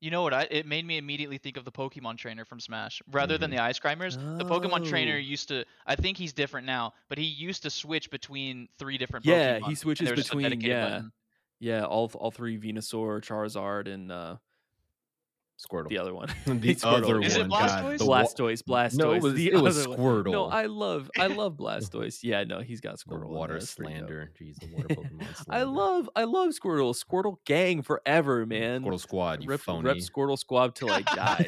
[0.00, 3.00] you know what I, it made me immediately think of the pokemon trainer from smash
[3.12, 3.54] rather than Mhm.
[3.54, 5.18] the ice climbers the pokemon trainer Oh.
[5.18, 9.24] used to i think he's different now but he used to switch between three different
[9.24, 9.28] Pokemon.
[9.28, 10.84] Yeah, pokemon, he switches there was just a between- yeah.
[10.88, 11.12] button.
[11.60, 14.38] Yeah, all all three Venusaur, Charizard, and uh,
[15.62, 15.88] Squirtle.
[15.88, 16.28] the other one.
[16.46, 17.26] The Squirtle, other yeah.
[17.26, 17.50] Is it one.
[17.50, 17.98] God, Blastoise?
[17.98, 18.98] the Blastoise, Blastoise.
[18.98, 19.98] No, it was the it was other one.
[19.98, 20.32] Squirtle.
[20.32, 22.20] No, I love I love Blastoise.
[22.22, 23.24] Yeah, no, he's got the Squirtle.
[23.24, 23.98] in water there, that's pretty dope.
[24.08, 24.30] slander.
[24.40, 25.36] Jeez, the water Pokemon.
[25.36, 25.50] Slander.
[25.50, 26.94] I love I love Squirtle.
[26.94, 28.82] Squirtle gang forever, man.
[28.84, 29.42] Squirtle Squad.
[29.42, 29.86] You rep, phony.
[29.86, 31.46] rep Squirtle Squad till I die.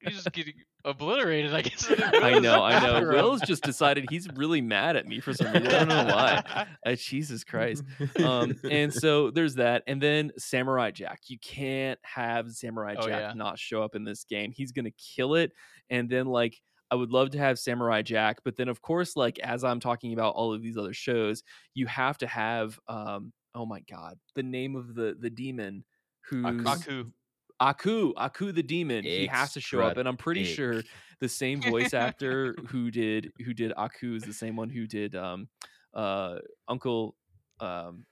[0.00, 0.54] He's just getting
[0.84, 1.90] obliterated, I guess.
[1.98, 3.00] I know, I know.
[3.08, 5.66] Will's just decided he's really mad at me for some reason.
[5.68, 6.66] I don't know why.
[6.84, 7.84] Uh, Jesus Christ.
[8.22, 9.82] Um, and so there's that.
[9.86, 11.20] And then Samurai Jack.
[11.28, 13.32] You can't have Samurai Oh, Jack yeah.
[13.34, 14.52] not show up in this game.
[14.52, 15.52] He's gonna kill it.
[15.90, 16.60] And then like
[16.90, 20.12] I would love to have Samurai Jack, but then of course, like as I'm talking
[20.12, 21.42] about all of these other shows,
[21.74, 25.84] you have to have um oh my god, the name of the the demon
[26.28, 27.10] who's Aku.
[27.60, 29.04] Aku, Aku the demon.
[29.04, 30.54] He has to show up, and I'm pretty dick.
[30.54, 30.82] sure
[31.20, 35.14] the same voice actor who did who did Aku is the same one who did
[35.14, 35.48] um
[35.94, 36.38] uh
[36.68, 37.14] Uncle
[37.60, 38.04] um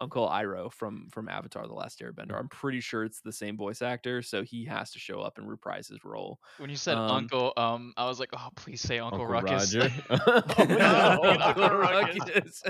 [0.00, 2.38] Uncle Iroh from from Avatar: The Last Airbender.
[2.38, 5.48] I'm pretty sure it's the same voice actor, so he has to show up and
[5.48, 6.38] reprise his role.
[6.58, 9.74] When you said Um, uncle, um, I was like, oh, please say Uncle, Uncle Ruckus.
[9.74, 9.90] Roger.
[10.58, 12.18] Oh, no, Uncle Uncle Ruckus.
[12.26, 12.62] Ruckus.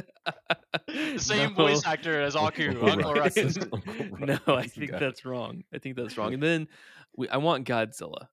[0.87, 1.55] the same No.
[1.57, 3.57] voice actor as Aku, Uncle Uncle Ruckus.
[3.59, 3.73] Ruckus.
[3.73, 5.05] Uncle no, I think got it.
[5.05, 5.65] that's wrong.
[5.75, 6.33] I think that's wrong.
[6.35, 6.69] And then
[7.17, 8.29] we, I want Godzilla,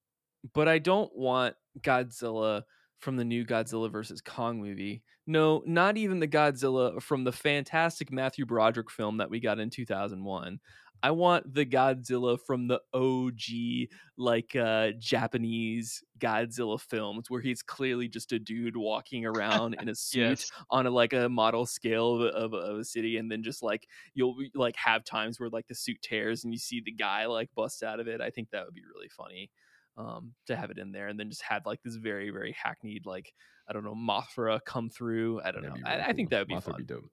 [0.54, 2.64] but I don't want Godzilla
[3.04, 5.04] from the new Godzilla versus Kong movie.
[5.28, 9.70] No, not even the Godzilla from the fantastic Matthew Broderick film that we got in
[9.70, 10.60] 2001.
[11.06, 18.08] I want the Godzilla from the OG, like uh, Japanese Godzilla films, where he's clearly
[18.08, 20.52] just a dude walking around in a suit Yes.
[20.70, 23.86] on a like a model scale of, of, of a city, and then just like
[24.14, 27.50] you'll like have times where like the suit tears and you see the guy like
[27.54, 28.22] bust out of it.
[28.22, 29.50] I think that would be really funny
[29.98, 33.06] um, to have it in there, and then just have like this very very hackneyed
[33.06, 33.34] like
[33.68, 35.42] I don't know Mothra come through.
[35.42, 35.90] I don't That'd know.
[35.90, 36.76] really I, I think that would be Mothra fun.
[36.78, 37.10] Be dope.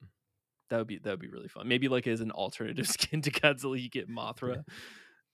[0.70, 1.69] That would be that would be really fun.
[1.69, 4.62] Maybe like as an alternative skin to Godzilla, you get Mothra.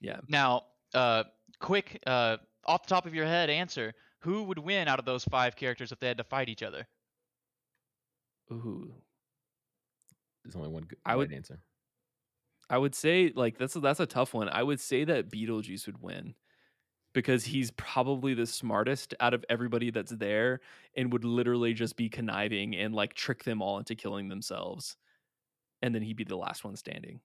[0.00, 0.18] Yeah.
[0.28, 0.62] Now,
[0.94, 1.24] uh,
[1.60, 5.24] quick, uh, off the top of your head, answer: Who would win out of those
[5.24, 6.86] five characters if they had to fight each other?
[8.52, 8.92] Ooh.
[10.44, 11.60] There's only one good I right would- answer.
[12.68, 14.48] I would say like that's a, that's a tough one.
[14.48, 16.34] I would say that Beetlejuice would win
[17.16, 20.60] because he's probably the smartest out of everybody that's there
[20.98, 24.98] and would literally just be conniving and like trick them all into killing themselves.
[25.80, 27.20] And then he'd be the last one standing.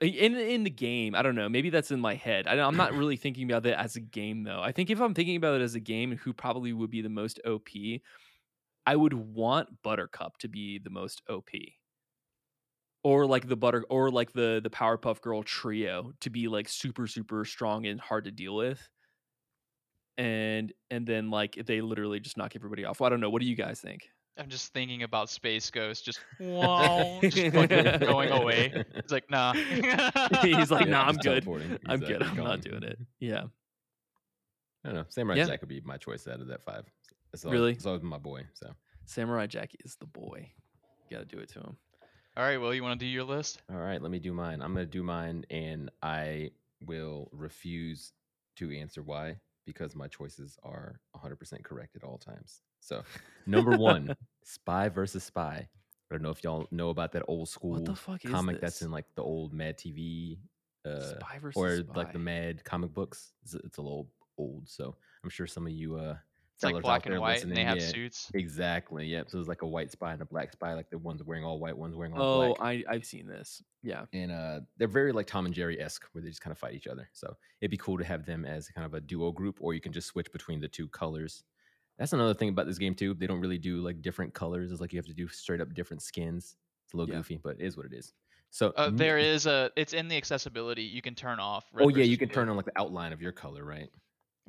[0.00, 1.48] In in the game, I don't know.
[1.48, 2.46] Maybe that's in my head.
[2.46, 4.62] I, I'm not really thinking about it as a game though.
[4.62, 7.08] I think if I'm thinking about it as a game, who probably would be the
[7.08, 7.68] most OP,
[8.86, 11.50] I would want Buttercup to be the most OP
[13.02, 17.06] or like the butter or like the the Powerpuff Girl trio to be like super
[17.06, 18.80] super strong and hard to deal with.
[20.18, 23.00] And and then like they literally just knock everybody off.
[23.00, 23.30] Well, I don't know.
[23.30, 24.08] What do you guys think?
[24.38, 28.84] I'm just thinking about Space Ghost just wow, just fucking going away.
[28.94, 29.52] It's like nah.
[29.52, 31.42] He's like, Yeah, nah, I'm good.
[31.44, 31.78] teleporting.
[31.86, 32.22] I'm good.
[32.22, 32.44] I'm gone.
[32.44, 32.98] not doing it.
[33.18, 33.44] Yeah.
[34.84, 35.04] I don't know.
[35.08, 35.44] Samurai Yeah.
[35.46, 36.84] Jack would be my choice out of that five.
[37.32, 37.72] It's always, Really?
[37.72, 38.44] It's always my boy.
[38.54, 38.70] So
[39.04, 40.50] Samurai Jack is the boy.
[41.10, 41.76] You gotta do it to him.
[42.40, 43.60] All right, Will, you want to do your list?
[43.70, 44.62] all right, let me do mine.
[44.62, 46.52] I'm gonna do mine, and I
[46.86, 48.14] will refuse
[48.56, 49.36] to answer why
[49.66, 52.62] because my choices are 100% correct at all times.
[52.80, 53.02] So
[53.44, 55.68] number one, Spy versus Spy.
[56.10, 58.58] I don't know if y'all know about that old school What the fuck is comic
[58.62, 60.38] that's in like the old Mad TV
[60.86, 61.92] uh, Spy versus or Spy.
[61.94, 63.32] like the Mad comic books.
[63.42, 64.08] It's, it's a little
[64.38, 66.16] old, so I'm sure some of you uh,
[66.62, 68.30] It's like black and white, and they have yeah, suits.
[68.34, 69.06] Exactly.
[69.06, 69.30] Yep.
[69.30, 71.58] So it's like a white spy and a black spy, like the ones wearing all
[71.58, 72.60] white, ones wearing all Oh, black.
[72.60, 73.62] I I've seen this.
[73.82, 74.04] Yeah.
[74.12, 76.74] and uh, they're very like Tom and Jerry esque, where they just kind of fight
[76.74, 77.08] each other.
[77.14, 79.80] So it'd be cool to have them as kind of a duo group, or you
[79.80, 81.44] can just switch between the two colors.
[81.98, 83.14] That's another thing about this game too.
[83.14, 84.70] They don't really do like different colors.
[84.70, 86.56] It's like you have to do straight up different skins.
[86.84, 87.20] It's a little Yeah.
[87.20, 88.12] goofy, but it is what it is.
[88.50, 89.70] So Uh, there is a.
[89.76, 90.82] It's in the accessibility.
[90.82, 91.64] You can turn off.
[91.78, 93.88] Oh yeah, you can turn on like the outline of your color, right?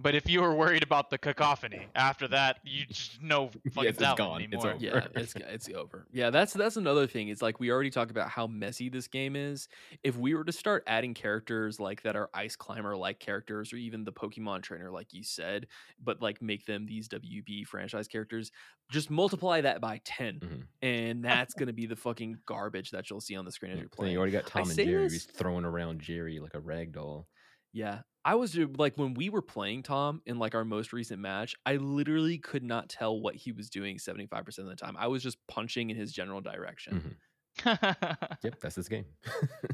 [0.01, 3.97] But if you were worried about the cacophony after that, you just no fucking it's
[3.99, 4.41] telling gone.
[4.51, 4.75] It's over.
[4.79, 8.29] yeah it's it's over yeah that's that's another thing it's like we already talked about
[8.29, 9.67] how messy this game is
[10.03, 13.75] if we were to start adding characters like that are ice climber like characters or
[13.77, 15.67] even the pokemon trainer like you said
[16.03, 18.51] but like make them these wb franchise characters
[18.89, 20.63] just multiply that by 10 Mhm.
[20.81, 23.77] and that's going to be the fucking garbage that you'll see on the screen as
[23.77, 26.53] you're then playing You already got Tom and Jerry this- just throwing around Jerry like
[26.55, 27.27] a rag doll.
[27.73, 27.99] Yeah.
[28.23, 31.77] I was like when we were playing Tom in like our most recent match, I
[31.77, 34.95] literally could not tell what he was doing 75% of the time.
[34.97, 37.17] I was just punching in his general direction.
[37.65, 39.05] Yep, that's this game.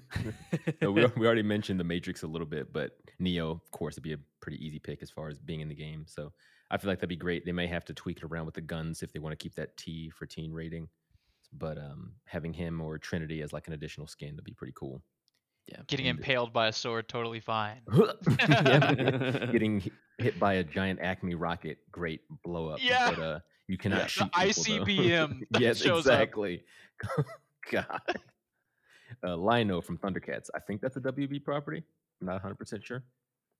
[0.81, 4.03] so we, we already mentioned the Matrix a little bit, but Neo, of course, would
[4.03, 6.05] be a pretty easy pick as far as being in the game.
[6.07, 6.33] So
[6.71, 7.45] I feel like that'd be great.
[7.45, 9.55] They may have to tweak it around with the guns if they want to keep
[9.55, 10.89] that T for teen rating.
[11.53, 15.01] But um, having him or Trinity as like an additional skin would be pretty cool.
[15.67, 15.81] Yeah.
[15.87, 17.81] Getting And- impaled by a sword, totally fine.
[18.37, 22.79] Getting hit by a giant Acme rocket, great blow up.
[22.81, 23.09] Yeah.
[23.11, 24.07] but uh, you cannot Yeah.
[24.07, 24.39] shoot The.
[24.39, 26.63] ICBM that yes, shows exactly.
[27.71, 28.01] God.
[29.25, 30.49] Uh, Lion-O from Thundercats.
[30.55, 31.83] I think that's a WB property.
[32.21, 33.03] I'm not 100 percent sure,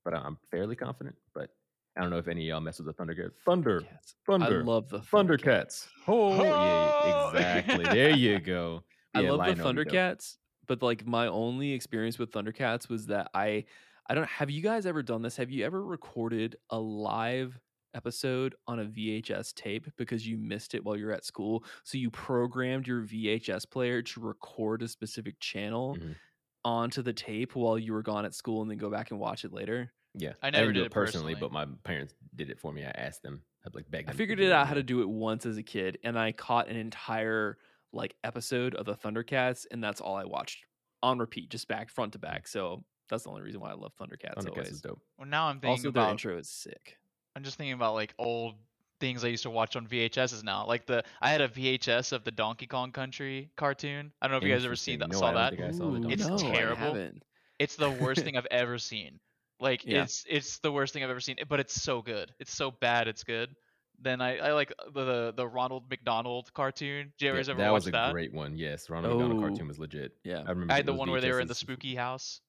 [0.06, 1.16] but I'm fairly confident.
[1.34, 1.50] But
[1.98, 3.32] I don't know if any of y'all mess with the Thundercats.
[3.46, 4.14] Thunder, Thundercats.
[4.26, 5.88] Thunder, I love the Thundercats.
[6.08, 7.30] Oh, yeah, Oh!
[7.34, 7.84] exactly.
[7.86, 8.84] There you go.
[9.16, 9.94] I love Lion-O the would be dope.
[9.94, 10.36] Thundercats,
[10.68, 13.66] but like my only experience with Thundercats was that I
[14.10, 15.38] I don't have you guys ever done this?
[15.38, 17.60] Have you ever recorded a live
[17.94, 21.64] episode on a VHS tape because you missed it while you're at school?
[21.84, 26.16] So you programmed your VHS player to record a specific channel Mhm.
[26.64, 29.44] onto the tape while you were gone at school and then go back and watch
[29.46, 29.92] it later.
[30.14, 31.50] Yeah, I never didn't do did it it personally, personally.
[31.50, 32.84] but my parents did it for me.
[32.84, 33.44] I asked them.
[33.66, 35.64] I'd like beg I figured do it out how to do it once as a
[35.64, 37.58] kid, and I caught an entire
[37.94, 40.66] like episode of the Thundercats, and that's all I watched
[41.04, 42.24] on repeat, just back front to mm.
[42.24, 42.48] back.
[42.48, 44.36] So that's the only reason why I love Thundercats.
[44.36, 44.70] Thundercats always.
[44.70, 45.02] is dope.
[45.18, 46.12] Well, now I'm thinking Also, their about.
[46.12, 46.98] intro is sick.
[47.36, 48.56] I'm just thinking about like old
[49.00, 50.66] things I used to watch on VHSs now.
[50.66, 54.12] Like the I had a VHS of the Donkey Kong Country cartoon.
[54.22, 55.10] I don't know if you guys ever seen that.
[55.10, 55.58] No, Saw I that?
[55.58, 56.78] don't I saw Ooh, It's no, terrible.
[56.78, 57.24] haven't.
[57.60, 59.20] It's the worst thing I've ever seen.
[59.60, 60.04] Like Yeah.
[60.04, 61.38] it's it's the worst thing I've ever seen.
[61.48, 62.34] But it's so good.
[62.40, 63.08] It's so bad.
[63.08, 63.56] It's good.
[64.00, 67.14] Then I, I like uh, the the Ronald McDonald cartoon.
[67.18, 68.56] Did you Yeah, ever that watch was a great one.
[68.58, 69.48] Yes, Ronald McDonald Oh.
[69.48, 70.14] cartoon was legit.
[70.24, 70.44] Yeah.
[70.46, 70.72] I remember.
[70.74, 72.42] I had the those one where they were in the spooky house.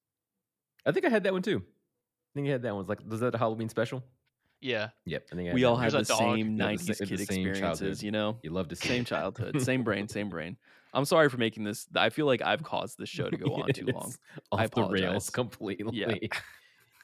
[0.85, 1.57] I think I had that one too.
[1.57, 2.77] I think I had that one.
[2.79, 4.03] Was like, was that a Halloween special?
[4.61, 4.89] Yeah.
[5.05, 5.27] Yep.
[5.31, 5.83] I think I had We that all one.
[5.83, 6.19] had the There's a dog.
[6.37, 7.59] same Yeah, the '90s kid same experiences.
[7.61, 8.03] childhood.
[8.03, 9.07] You know, You love to see same it.
[9.07, 10.57] childhood, same brain, same brain.
[10.93, 11.87] I'm sorry for making this.
[11.95, 14.13] I feel like I've caused this show to go on too long.
[14.51, 15.83] Off I the rails completely.
[15.85, 16.29] completely.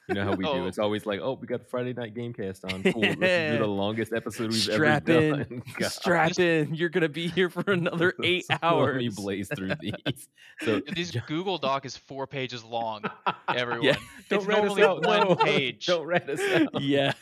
[0.08, 0.50] You know how we do.
[0.50, 0.66] Oh.
[0.66, 2.82] It's always like, oh, we got the Friday night game cast on.
[2.82, 3.00] Cool.
[3.02, 5.62] Let's do the longest episode we've Strap ever in, done.
[5.78, 5.92] God.
[5.92, 6.74] strap in.
[6.74, 8.94] You're gonna be here for another eight So hours.
[8.94, 10.28] Let me blaze through these.
[10.62, 13.02] So This Google Doc is four pages long.
[13.48, 13.82] Everyone.
[13.84, 13.96] Yeah.
[14.30, 15.04] don't it's rat us out.
[15.04, 15.34] one no.
[15.36, 15.86] page.
[15.86, 16.80] Don't rat us out.
[16.82, 17.12] yeah.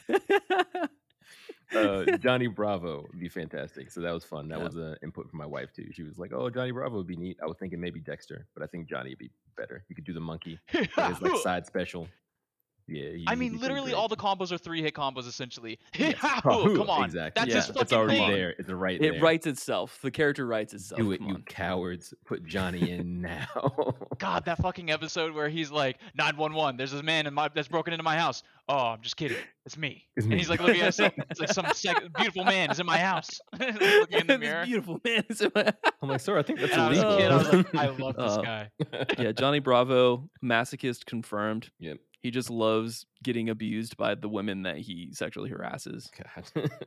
[1.75, 3.91] uh, Johnny Bravo would be fantastic.
[3.91, 4.49] So that was fun.
[4.49, 4.65] That Yeah.
[4.65, 5.89] was an input from my wife too.
[5.93, 8.63] She was like, "Oh, Johnny Bravo would be neat." I was thinking maybe Dexter, but
[8.63, 9.85] I think Johnny would be better.
[9.89, 10.59] You could do the monkey
[10.97, 12.09] as like side special.
[12.87, 15.79] Yeah, he- I mean, literally all the combos are three hit combos essentially.
[15.99, 16.17] Yes.
[16.43, 17.41] Come on, exactly.
[17.41, 17.73] that's Yeah.
[17.75, 18.31] his it's already thing.
[18.31, 18.55] there.
[18.59, 19.21] It's right It there.
[19.23, 19.99] writes itself.
[20.03, 21.01] The character writes itself.
[21.01, 21.43] Do it, Come you on.
[21.45, 22.13] cowards!
[22.27, 23.47] Put Johnny in now.
[24.19, 27.93] God, that fucking episode where he's like, 911, there's this man in my that's broken
[27.95, 28.43] into my house.
[28.69, 29.37] Oh, I'm just kidding.
[29.67, 30.05] It's me.
[30.17, 30.39] It's and me.
[30.39, 33.41] he's like looking at some, it's like some sec- beautiful man is in my house.
[33.59, 35.25] looking in the This beautiful man.
[35.31, 37.37] is in my- I'm like, sir, I think that's And I was a kid, I
[37.37, 38.71] was like, I love this Uh, guy.
[39.19, 41.71] yeah, Johnny Bravo, masochist confirmed.
[41.79, 41.99] Yep.
[42.25, 46.11] He just loves getting abused by the women that he sexually harasses.
[46.17, 46.69] God.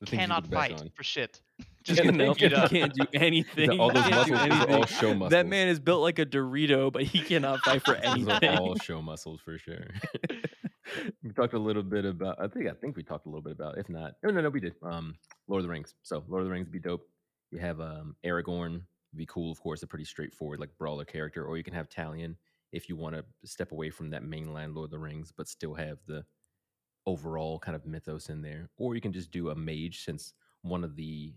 [0.00, 0.90] The things you Cannot fight on.
[0.96, 1.42] for shit.
[1.84, 3.78] Just You gonna know, he can't do anything.
[3.78, 5.30] all those muscles, can't do those are all show muscles.
[5.32, 8.56] That man is built like a Dorito, but he cannot fight for Those are anything.
[8.58, 9.88] all show muscles for sure.
[11.22, 12.42] we talked a little bit about.
[12.42, 13.76] I think I think we talked a little bit about.
[13.76, 14.74] If not, no, no, no, we did.
[14.82, 15.16] Um,
[15.48, 15.94] Lord of the Rings.
[16.02, 17.06] So Lord of the Rings would be dope.
[17.50, 18.80] You have um Aragorn.
[19.14, 19.82] Be cool, of course.
[19.82, 22.36] A pretty straightforward like brawler character, or you can have Talion
[22.72, 25.74] if you want to step away from that mainline Lord of the Rings, but still
[25.74, 26.24] have the
[27.06, 28.70] overall kind of mythos in there.
[28.76, 31.34] Or you can just do a mage, since one of the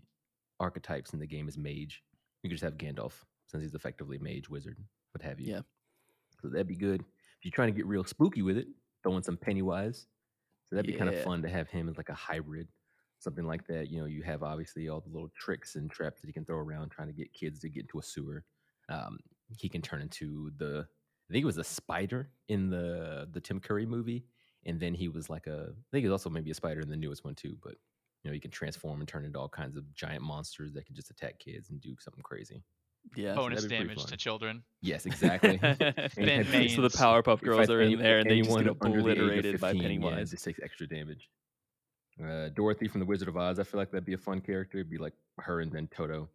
[0.60, 2.02] archetypes in the game is mage.
[2.42, 3.12] You can just have Gandalf,
[3.46, 4.78] since he's effectively mage wizard,
[5.12, 5.52] what have you.
[5.52, 5.60] Yeah.
[6.40, 7.00] So that'd be good.
[7.00, 8.66] If you're trying to get real spooky with it,
[9.02, 10.06] throw in some Pennywise.
[10.68, 12.68] So that'd be kind of fun to have him as like a hybrid,
[13.18, 13.90] something like that.
[13.90, 16.58] You know, you have obviously all the little tricks and traps that he can throw
[16.58, 18.44] around trying to get kids to get into a sewer.
[18.88, 19.18] Um,
[19.58, 20.86] he can turn into the,
[21.30, 24.24] I think it was a spider in the the Tim Curry movie,
[24.66, 26.88] and then he was like a, I think he was also maybe a spider in
[26.90, 27.56] the newest one too.
[27.62, 27.74] But
[28.22, 30.94] you know, he can transform and turn into all kinds of giant monsters that can
[30.94, 32.62] just attack kids and do something crazy.
[33.16, 33.34] Yeah.
[33.34, 34.62] Bonus that'd be pretty damage to children.
[34.80, 35.58] Yes, exactly.
[35.58, 38.76] Ben had- so the Powerpuff Girls are any- in there, and they just anyone get
[38.80, 40.30] under the age of obliterated by 15, yeah, Pennywise.
[40.30, 41.28] just takes extra damage.
[42.22, 43.58] Uh, Dorothy from the Wizard of Oz.
[43.58, 44.78] I feel like that'd be a fun character.
[44.78, 46.28] It'd be like her and then Toto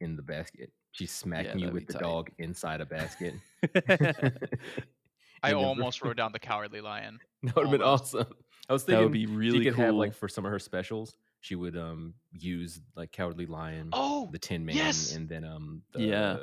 [0.00, 0.70] in the basket.
[0.94, 2.02] She's smacking you with the tight.
[2.02, 3.34] dog inside a basket.
[5.42, 7.18] I almost wrote down the cowardly lion.
[7.42, 8.26] That would have been awesome.
[8.70, 9.84] I was thinking that would be really she could cool.
[9.84, 14.30] have like for some of her specials, she would um use like Cowardly Lion, Oh,
[14.32, 15.14] the Tin Man, yes!
[15.14, 16.36] and then um the, Yeah.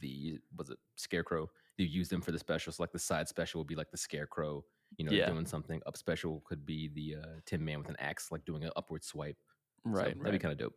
[0.00, 1.48] the was it Scarecrow.
[1.78, 2.78] You use them for the specials.
[2.78, 4.62] Like the side special would be like the Scarecrow,
[4.98, 5.30] you know, Yeah.
[5.30, 5.80] doing something.
[5.86, 9.02] Up special could be the uh, Tin Man with an axe, like doing an upward
[9.04, 9.38] swipe.
[9.84, 10.74] So right, that'd be kind of dope.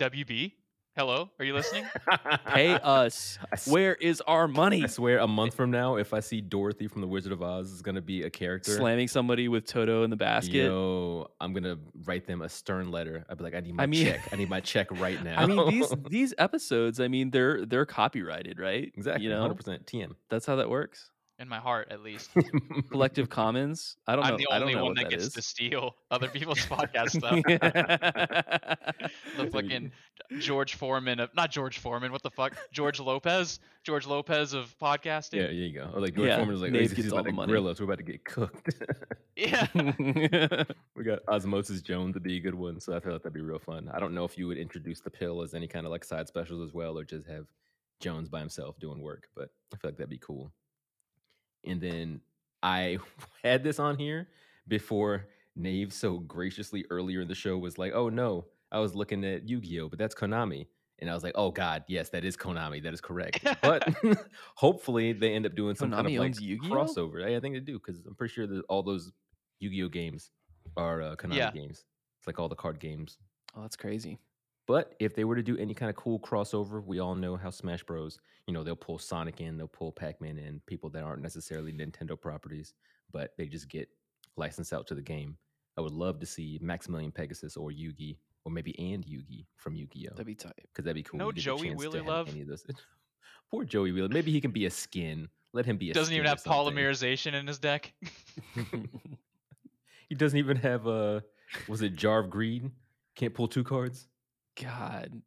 [0.00, 0.52] WB.
[0.94, 1.86] Hello, are you listening?
[2.48, 3.38] Pay us.
[3.50, 4.84] I s- Where is our money?
[4.84, 7.70] I swear, a month from now, if I see Dorothy from the Wizard of Oz
[7.72, 10.52] is gonna be a character, Slamming somebody with Toto in the basket.
[10.66, 13.24] Yo, I'm gonna write them a stern letter.
[13.30, 14.20] I'd be like, I need my I mean- check.
[14.32, 15.40] I need my check right now.
[15.40, 17.00] I mean these these episodes.
[17.00, 18.92] I mean they're they're copyrighted, right?
[18.94, 20.12] exactly, You know 100 percent TM.
[20.28, 21.08] that's how that works.
[21.42, 22.30] In my heart, at least.
[22.92, 23.96] Collective Commons.
[24.06, 24.30] I don't know.
[24.30, 25.32] I'm the I don't only know one what that that gets is.
[25.32, 27.42] to steal other people's podcast stuff.
[29.36, 29.90] the fucking
[30.38, 32.12] George Foreman of not George Foreman.
[32.12, 32.56] What the fuck?
[32.72, 33.58] George Lopez.
[33.82, 35.34] George Lopez of podcasting.
[35.34, 35.90] Yeah, there you go.
[35.92, 37.50] Or like George Yeah, Foreman was like, Nave he's, he's all about the to money.
[37.50, 37.80] grill us.
[37.80, 38.74] We're about to get cooked.
[39.34, 39.66] Yeah.
[40.94, 43.40] we got Osmosis Jones to be a good one, so I feel like that'd be
[43.40, 43.90] real fun.
[43.92, 46.28] I don't know if you would introduce the pill as any kind of like side
[46.28, 47.46] specials as well, or just have
[47.98, 49.24] Jones by himself doing work.
[49.34, 50.52] But I feel like that'd be cool.
[51.64, 52.20] And then
[52.62, 52.98] I
[53.44, 54.28] had this on here
[54.68, 59.24] before Nave so graciously earlier in the show was like, "Oh no, I was looking
[59.24, 60.66] at Yu-Gi-Oh, but that's Konami."
[60.98, 62.82] And I was like, "Oh God, yes, that is Konami.
[62.82, 63.86] That is correct." But
[64.56, 66.74] hopefully, they end up doing some kind of like Yu-Gi-Oh?
[66.74, 67.24] crossover.
[67.24, 69.12] I, I think they do because I'm pretty sure that all those
[69.60, 70.30] Yu-Gi-Oh games
[70.76, 71.50] are uh, Konami Yeah.
[71.50, 71.84] games.
[72.18, 73.18] It's like all the card games.
[73.56, 74.18] oh, that's crazy.
[74.66, 77.50] But if they were to do any kind of cool crossover, we all know how
[77.50, 78.18] Smash Bros.
[78.46, 82.20] You know, they'll pull Sonic in, they'll pull Pac-Man in, people that aren't necessarily Nintendo
[82.20, 82.74] properties,
[83.12, 83.88] but they just get
[84.36, 85.36] licensed out to the game.
[85.76, 90.10] I would love to see Maximilian Pegasus or Yugi, or maybe and Yugi from Yu-Gi-Oh,
[90.12, 90.52] That'd be tight.
[90.56, 91.18] because that'd be cool.
[91.18, 92.28] No You get the Joey chance to Wheeler Love?
[92.28, 92.64] Any of those.
[93.50, 94.08] Poor Joey Wheeler.
[94.08, 95.28] Maybe he can be a skin.
[95.52, 95.94] Let him be a.
[95.94, 97.92] Doesn't even skin or have polymerization in his deck.
[100.08, 101.22] he doesn't even have a.
[101.68, 102.70] Was it Jar of Greed?
[103.14, 104.08] Can't pull two cards.
[104.60, 105.22] God,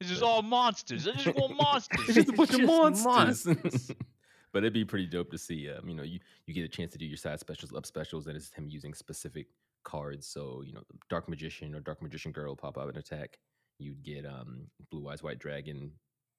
[0.00, 1.08] This is all monsters.
[1.08, 2.00] I just want monsters.
[2.08, 3.46] It's just a bunch of monsters.
[3.46, 3.92] monsters.
[4.52, 5.68] but it'd be pretty dope to see.
[5.70, 8.26] Um, you know, you you get a chance to do your side specials, up specials,
[8.26, 9.46] and it's him using specific
[9.84, 10.26] cards.
[10.26, 13.38] So you know, Dark Magician or Dark Magician Girl pop out and attack.
[13.78, 15.90] You'd get um Blue Eyes White Dragon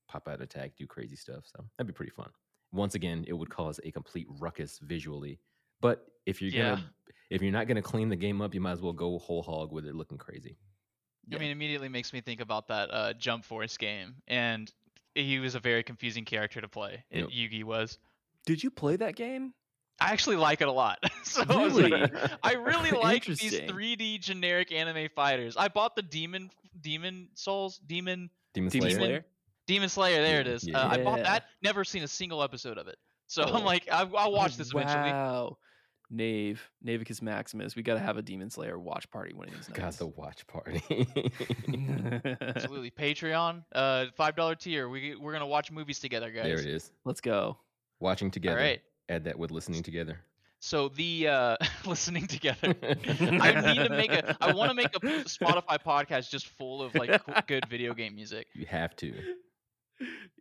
[0.08, 1.44] pop out and attack, do crazy stuff.
[1.46, 2.30] So that'd be pretty fun.
[2.72, 5.40] Once again, it would cause a complete ruckus visually.
[5.82, 6.76] But if you're Yeah.
[6.76, 6.94] gonna
[7.30, 9.72] if you're not gonna clean the game up, you might as well go whole hog
[9.72, 10.58] with it looking crazy.
[11.34, 14.72] I mean, immediately makes me think about that uh, Jump Force game, and
[15.16, 17.04] he was a very confusing character to play.
[17.12, 17.30] Yep.
[17.30, 17.98] It, Yugi was.
[18.46, 19.54] did you play that game?
[20.02, 21.00] I actually like it a lot.
[21.24, 22.12] so I like, Really?
[22.42, 25.58] I really like these 3D generic anime fighters.
[25.58, 26.50] I bought the Demon
[26.82, 28.98] Demon Souls Demon Demon Demon Slayer.
[29.00, 29.26] Slayer?
[29.68, 30.22] Demon Slayer.
[30.24, 30.66] There it is.
[30.66, 31.46] Yeah, uh, I bought that.
[31.62, 32.96] Never seen a single episode of it.
[33.28, 33.54] So Oh.
[33.54, 35.12] I'm like, I, I'll watch this eventually.
[35.12, 35.58] Wow.
[36.10, 37.76] Nave, Navicus Maximus.
[37.76, 39.80] We got to have a Demon Slayer watch party one of these nights.
[39.80, 40.82] Got the watch party.
[42.42, 42.92] Absolutely.
[42.92, 44.90] Patreon, uh, five dollar tier.
[44.90, 46.46] We we're gonna watch movies together, guys.
[46.46, 46.92] there it is.
[47.06, 47.58] Let's go.
[48.00, 48.58] Watching together.
[48.58, 48.82] All right.
[49.10, 50.20] Add that with listening together.
[50.62, 52.76] So the uh, listening together.
[52.84, 54.36] I need to make a.
[54.42, 58.48] I want to make a Spotify podcast just full of like good video game music.
[58.54, 59.14] You have to.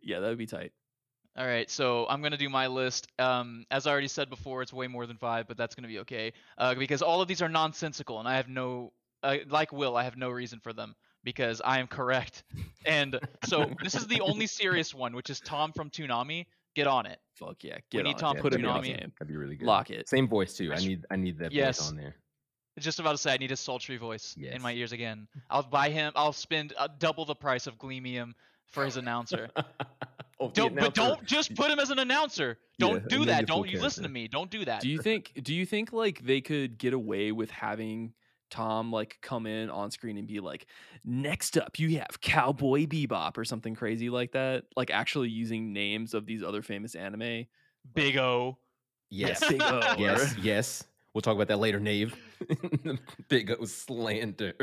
[0.01, 0.71] Yeah, that would be tight.
[1.37, 3.07] All right, so I'm gonna do my list.
[3.17, 5.99] Um, as I already said before, it's way more than five, but that's gonna be
[5.99, 8.91] okay uh, because all of these are nonsensical, and I have no,
[9.23, 12.43] uh, like Will, I have no reason for them because I am correct.
[12.85, 16.45] And so this is the only serious one, which is Tom from Toonami.
[16.75, 17.19] Get on it.
[17.35, 17.77] Fuck yeah.
[17.89, 18.19] Get need on.
[18.19, 18.41] Tom it.
[18.41, 18.97] put Put him him in in the the game.
[18.99, 19.13] game.
[19.19, 19.65] That'd be really good.
[19.65, 20.09] Lock it.
[20.09, 20.73] Same voice too.
[20.73, 21.79] I need I need that Yes.
[21.79, 22.15] voice on there.
[22.79, 25.27] Just about to say, I need a sultry voice in my ears again.
[25.49, 26.13] I'll buy him.
[26.15, 28.33] I'll spend uh, double the price of Gleamium
[28.71, 29.49] for his announcer.
[30.41, 32.57] Oh, don't, but don't just put him as an announcer.
[32.77, 33.45] Don't and do that.
[33.45, 34.29] Don't you listen to me.
[34.29, 34.81] Don't do that.
[34.81, 38.13] Do you think do you think like they could get away with having
[38.49, 40.67] Tom like come in on screen and be like,
[41.03, 44.63] next up you have Cowboy Bebop or something crazy like that?
[44.77, 47.45] Like actually using names of these other famous anime.
[47.93, 48.57] Big O.
[49.09, 49.45] Yes.
[49.45, 49.81] Big O.
[49.97, 50.35] yes.
[50.41, 50.85] Yes.
[51.13, 52.15] We'll talk about that later, Nave.
[53.27, 54.53] Big O slander.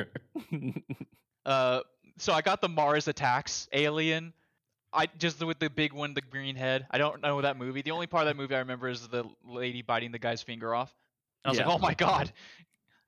[1.45, 1.81] Uh,
[2.19, 4.33] so I got the Mars Attacks Alien.
[4.93, 6.87] I just with the big one, the green head.
[6.91, 7.83] I don't know that movie.
[7.83, 10.75] The only part of that movie I remember is the lady biting the guy's finger
[10.75, 10.95] off.
[11.45, 11.67] And I was Yeah.
[11.67, 12.33] like, oh my god.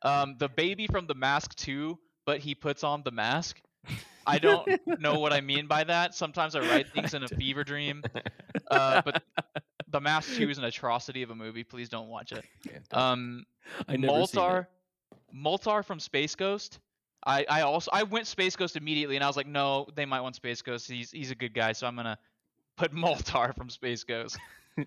[0.03, 3.61] Um, the baby from The Mask 2, but he puts on the mask.
[4.27, 4.69] I don't
[5.01, 6.15] know what I mean by that.
[6.15, 8.03] Sometimes I write things in a fever dream.
[8.71, 9.23] Uh, but
[9.89, 11.65] The Mask 2 is an atrocity of a movie.
[11.65, 12.45] Please don't watch it.
[12.93, 13.47] Um,
[13.89, 14.45] I never seen it.
[14.45, 14.67] Moltar,
[15.35, 16.79] Moltar from Space Ghost.
[17.29, 20.21] I, I also I went Space Ghost immediately, and I was like, no, they might
[20.23, 20.91] want Space Ghost.
[20.91, 22.19] He's he's a good guy, so I'm gonna
[22.77, 24.39] put Moltar from Space Ghost.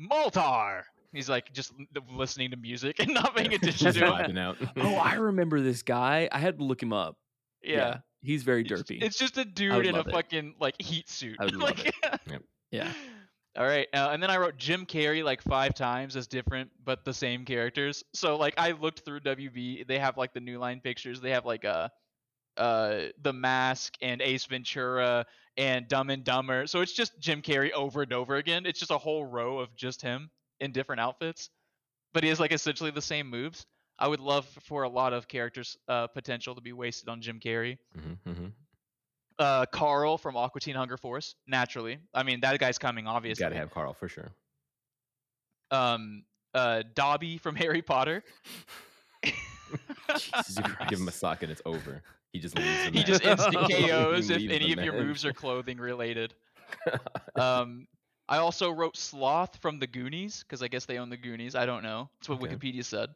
[0.00, 0.82] Moltar.
[1.12, 1.72] He's like just
[2.12, 4.38] listening to music and not paying attention Just to it.
[4.38, 4.56] out.
[4.76, 6.28] Oh, I remember this guy.
[6.30, 7.16] I had to look him up.
[7.62, 7.98] Yeah.
[8.20, 9.02] He's very It's- derpy.
[9.02, 10.10] It's just a dude in a it.
[10.10, 11.36] fucking like heat suit.
[11.40, 11.94] I would love Like-
[12.70, 12.92] yeah.
[13.58, 17.04] All right, uh, and then I wrote Jim Carrey like five times as different but
[17.04, 18.04] the same characters.
[18.14, 21.20] So like I looked through WB, they have like the new line pictures.
[21.20, 21.88] They have like uh
[22.56, 25.26] uh The Mask and Ace Ventura
[25.56, 26.68] and Dumb and Dumber.
[26.68, 28.64] So it's just Jim Carrey over and over again.
[28.64, 30.30] It's just a whole row of just him
[30.60, 31.50] in different outfits,
[32.12, 33.66] but he has like essentially the same moves.
[33.98, 37.40] I would love for a lot of characters uh, potential to be wasted on Jim
[37.40, 38.52] Carrey Mhm, mhm.
[39.38, 41.98] Uh, Carl from Aqua Teen Hunger Force, naturally.
[42.14, 43.42] I mean, that guy's coming, You obviously.
[43.42, 44.30] gotta have Carl for sure.
[45.70, 46.24] um,
[46.54, 48.22] uh, Dobby from Harry Potter.
[50.16, 50.58] Jesus
[50.88, 52.02] Give him a sock and it's over.
[52.32, 53.38] He just leaves he just match.
[53.68, 56.34] He KOs if any of your moves are clothing related.
[57.36, 57.86] Um,
[58.28, 61.54] I also wrote Sloth from the Goonies because I guess they own the Goonies.
[61.54, 62.10] I don't know.
[62.20, 62.54] That's what Okay.
[62.54, 63.10] Wikipedia said.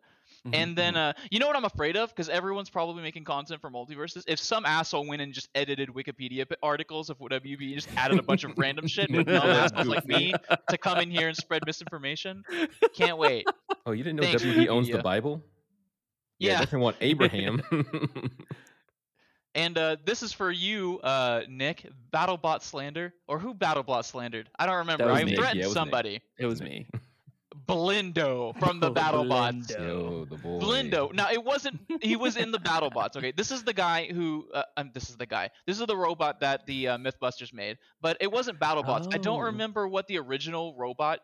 [0.46, 1.10] Mhm, And then, mhm.
[1.10, 2.08] uh, you know what I'm afraid of?
[2.08, 4.24] Because everyone's probably making content for MultiVersus.
[4.26, 8.42] If some asshole went and just edited Wikipedia articles of WB just added a bunch
[8.42, 10.34] of random shit with dumb assholes like me
[10.68, 12.42] to come in here and spread misinformation,
[12.94, 13.46] can't wait.
[13.86, 15.44] Oh, you didn't know Thanks, WB owns the Bible?
[16.40, 16.58] Yeah.
[16.58, 17.62] definitely want Abraham.
[19.54, 21.86] And uh, this is for you, uh, Nick.
[22.10, 24.48] BattleBot slander, or who BattleBot slandered?
[24.58, 25.10] I don't remember.
[25.10, 25.72] I threatened Yeah, it was me.
[25.74, 26.20] somebody.
[26.38, 26.86] It was me.
[27.72, 29.76] Blendo from the Oh, BattleBots.
[29.76, 30.28] Blendo.
[30.28, 30.36] The.
[30.36, 31.12] Blendo.
[31.14, 31.80] Now it wasn't.
[32.00, 33.16] He was in the BattleBots.
[33.16, 34.46] Okay, this is the guy who.
[34.52, 35.50] Uh, um, this is the guy.
[35.66, 37.78] This is the robot that the uh, MythBusters made.
[38.00, 39.14] But it wasn't BattleBots.
[39.14, 39.46] I don't Oh.
[39.46, 41.20] remember what the original robot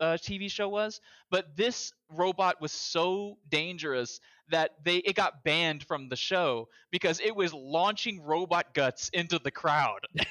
[0.00, 1.00] uh, TV show was,
[1.30, 4.20] but this robot was so dangerous
[4.50, 9.38] that they it got banned from the show because it was launching robot guts into
[9.38, 10.00] the crowd.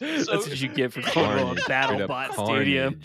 [0.00, 3.00] That's what you get for calling Carnage, it BattleBot Stadium.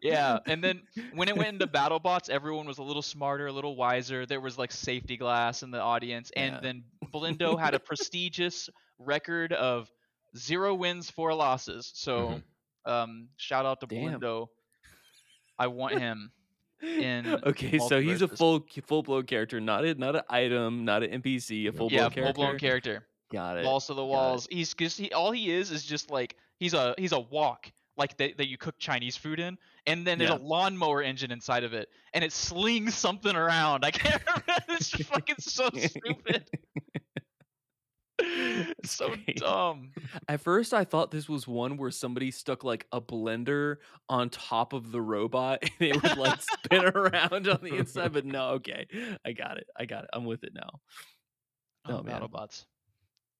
[0.00, 0.82] yeah, and then
[1.14, 4.26] when it went into BattleBots, everyone was a little smarter, a little wiser.
[4.26, 6.60] There was like safety glass in the audience, and Yeah.
[6.60, 8.68] then Blendo had a prestigious
[8.98, 9.90] record of
[10.36, 11.90] zero wins, four losses.
[11.94, 12.40] So,
[12.84, 14.20] um, shout out to Damn.
[14.20, 14.48] Blendo.
[15.58, 16.30] I want him.
[16.82, 21.02] in okay, so he's a full full blown character, not a not an item, not
[21.02, 22.20] an NPC, a full blown character.
[22.20, 22.34] yeah, character.
[22.34, 23.06] full blown character.
[23.32, 23.64] Got it.
[23.64, 24.46] Walls to the walls.
[24.50, 28.14] He's just he, all he is is just like he's a he's a wok like
[28.18, 29.56] that, that you cook Chinese food in,
[29.86, 30.36] and then there's Yeah.
[30.36, 33.86] a lawnmower engine inside of it, and it slings something around.
[33.86, 34.64] I can't remember.
[34.68, 36.44] It's just fucking so stupid.
[38.84, 39.90] So dumb.
[40.28, 43.76] At first, I thought this was one where somebody stuck like a blender
[44.08, 48.12] on top of the robot and it would like spin around on the inside.
[48.12, 48.86] But no, okay,
[49.24, 49.66] I got it.
[49.78, 50.10] I got it.
[50.12, 50.80] I'm with it now.
[51.88, 52.20] Oh, Oh, man.
[52.20, 52.64] BattleBots.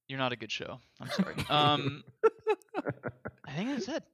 [0.09, 0.79] You're not a good show.
[1.01, 1.35] I'm sorry.
[1.49, 2.05] Um,
[3.45, 4.05] I think that's it.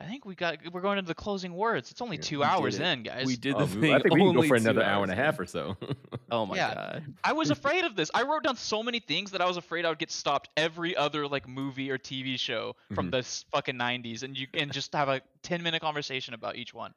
[0.00, 0.58] I think we got.
[0.72, 1.92] We're going into the closing words.
[1.92, 3.26] It's only two we hours in, guys.
[3.26, 3.94] We did Oh, the we- thing.
[3.94, 5.42] I think we can go for another hour and a half in.
[5.42, 5.76] or so.
[6.30, 6.74] Oh my Yeah.
[6.74, 7.14] god.
[7.22, 8.10] I was afraid of this.
[8.12, 10.96] I wrote down so many things that I was afraid I would get stopped every
[10.96, 13.12] other like movie or TV show from Mhm.
[13.12, 13.22] the
[13.52, 16.92] fucking 90s and you and just have a 10 minute conversation about each one.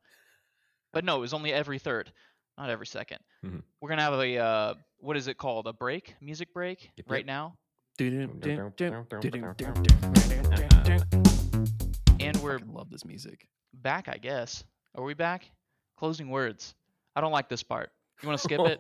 [0.91, 2.11] But no, it was only every third,
[2.57, 3.61] not every 2nd we Mhm.
[3.79, 5.67] We're going to have a uh what is it called?
[5.67, 6.15] A break?
[6.19, 7.27] Music break Yep, right yep.
[7.27, 7.57] now.
[12.38, 13.47] And we're love this music.
[13.73, 14.64] back, I guess.
[14.93, 15.49] Are we back?
[15.97, 16.76] Closing words.
[17.15, 17.89] I don't like this part.
[18.22, 18.80] You want to skip it?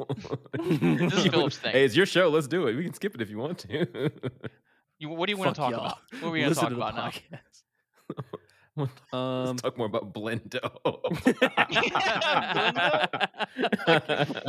[1.09, 1.71] This is Philip's thing.
[1.71, 2.29] Hey, it's your show.
[2.29, 2.75] Let's do it.
[2.75, 4.11] We can skip it if you want to.
[4.99, 5.85] You, what do you want to talk y'all.
[5.85, 5.97] about?
[6.19, 7.11] What are we going to talk the about now?
[9.11, 9.13] podcast.
[9.13, 10.61] Um, Let's talk more about Blendo.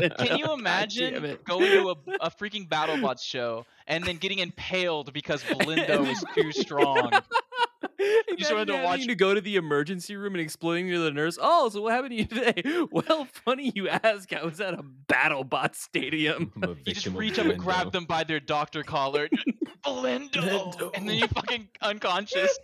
[0.18, 5.42] Can you imagine going to a, a freaking BattleBots show and then getting impaled because
[5.44, 7.10] Blendo is too strong?
[8.00, 10.98] You just wanted to watch- having to go to the emergency room and explaining to
[11.00, 14.32] the nurse, "Oh, so what happened to you today?" Well, funny you ask.
[14.32, 16.52] I was at a BattleBot stadium.
[16.62, 19.28] I'm You just reach up and grab them by their doctor collar.
[19.84, 20.30] Blendo!
[20.32, 20.90] Blendo.
[20.94, 22.56] And then you fucking unconscious.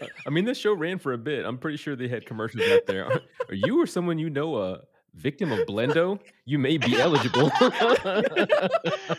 [0.00, 1.44] Uh, I mean, this show ran for a bit.
[1.44, 3.06] I'm pretty sure they had commercials out there.
[3.48, 4.80] Are you or someone you know a
[5.14, 6.18] victim of Blendo?
[6.44, 7.48] You may be eligible.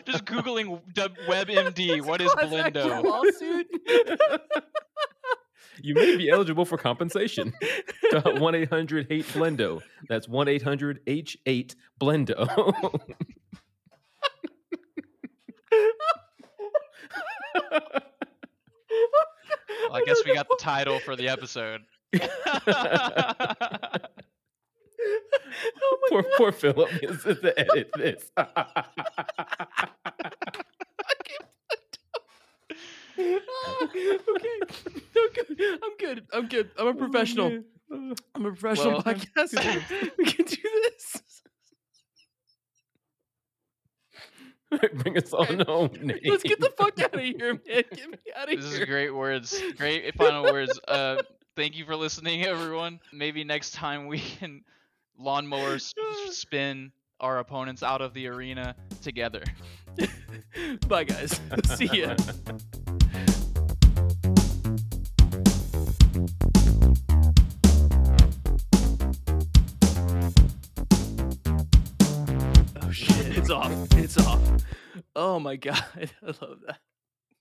[0.06, 0.82] Just Googling
[1.28, 2.02] WebMD.
[2.06, 2.78] What is Blendo?
[2.78, 3.68] action lawsuit.
[5.82, 7.54] you may be eligible for compensation.
[8.26, 9.82] One eight hundred hate Blendo.
[10.08, 12.48] That's one eight hundred H eight Blendo.
[19.90, 21.82] Well, I guess we got the title for the episode.
[22.22, 22.28] oh
[26.02, 28.32] my poor, poor Philip is to edit this.
[33.18, 34.18] okay.
[35.18, 35.78] I'm good.
[35.84, 36.28] I'm good.
[36.34, 36.70] I'm good.
[36.78, 37.60] I'm a professional.
[37.92, 40.12] Oh, I'm a professional Well- podcaster.
[40.18, 41.22] we can do this.
[44.94, 45.90] Bring us on home.
[46.02, 46.28] Nate.
[46.30, 47.60] Let's get the fuck out of here, man.
[47.66, 48.62] Get me out of here.
[48.62, 49.62] This is great words.
[49.78, 50.80] Great final words.
[50.88, 51.22] Uh,
[51.56, 53.00] thank you for listening, everyone.
[53.14, 54.62] Maybe next time we can
[55.18, 55.94] lawnmower s-
[56.32, 59.44] spin our opponents out of the arena together.
[60.88, 61.40] Bye, guys.
[61.76, 62.16] See ya.
[73.46, 73.72] It's off.
[73.92, 74.40] It's off.
[75.16, 75.84] Oh my god!
[75.96, 76.80] I love that.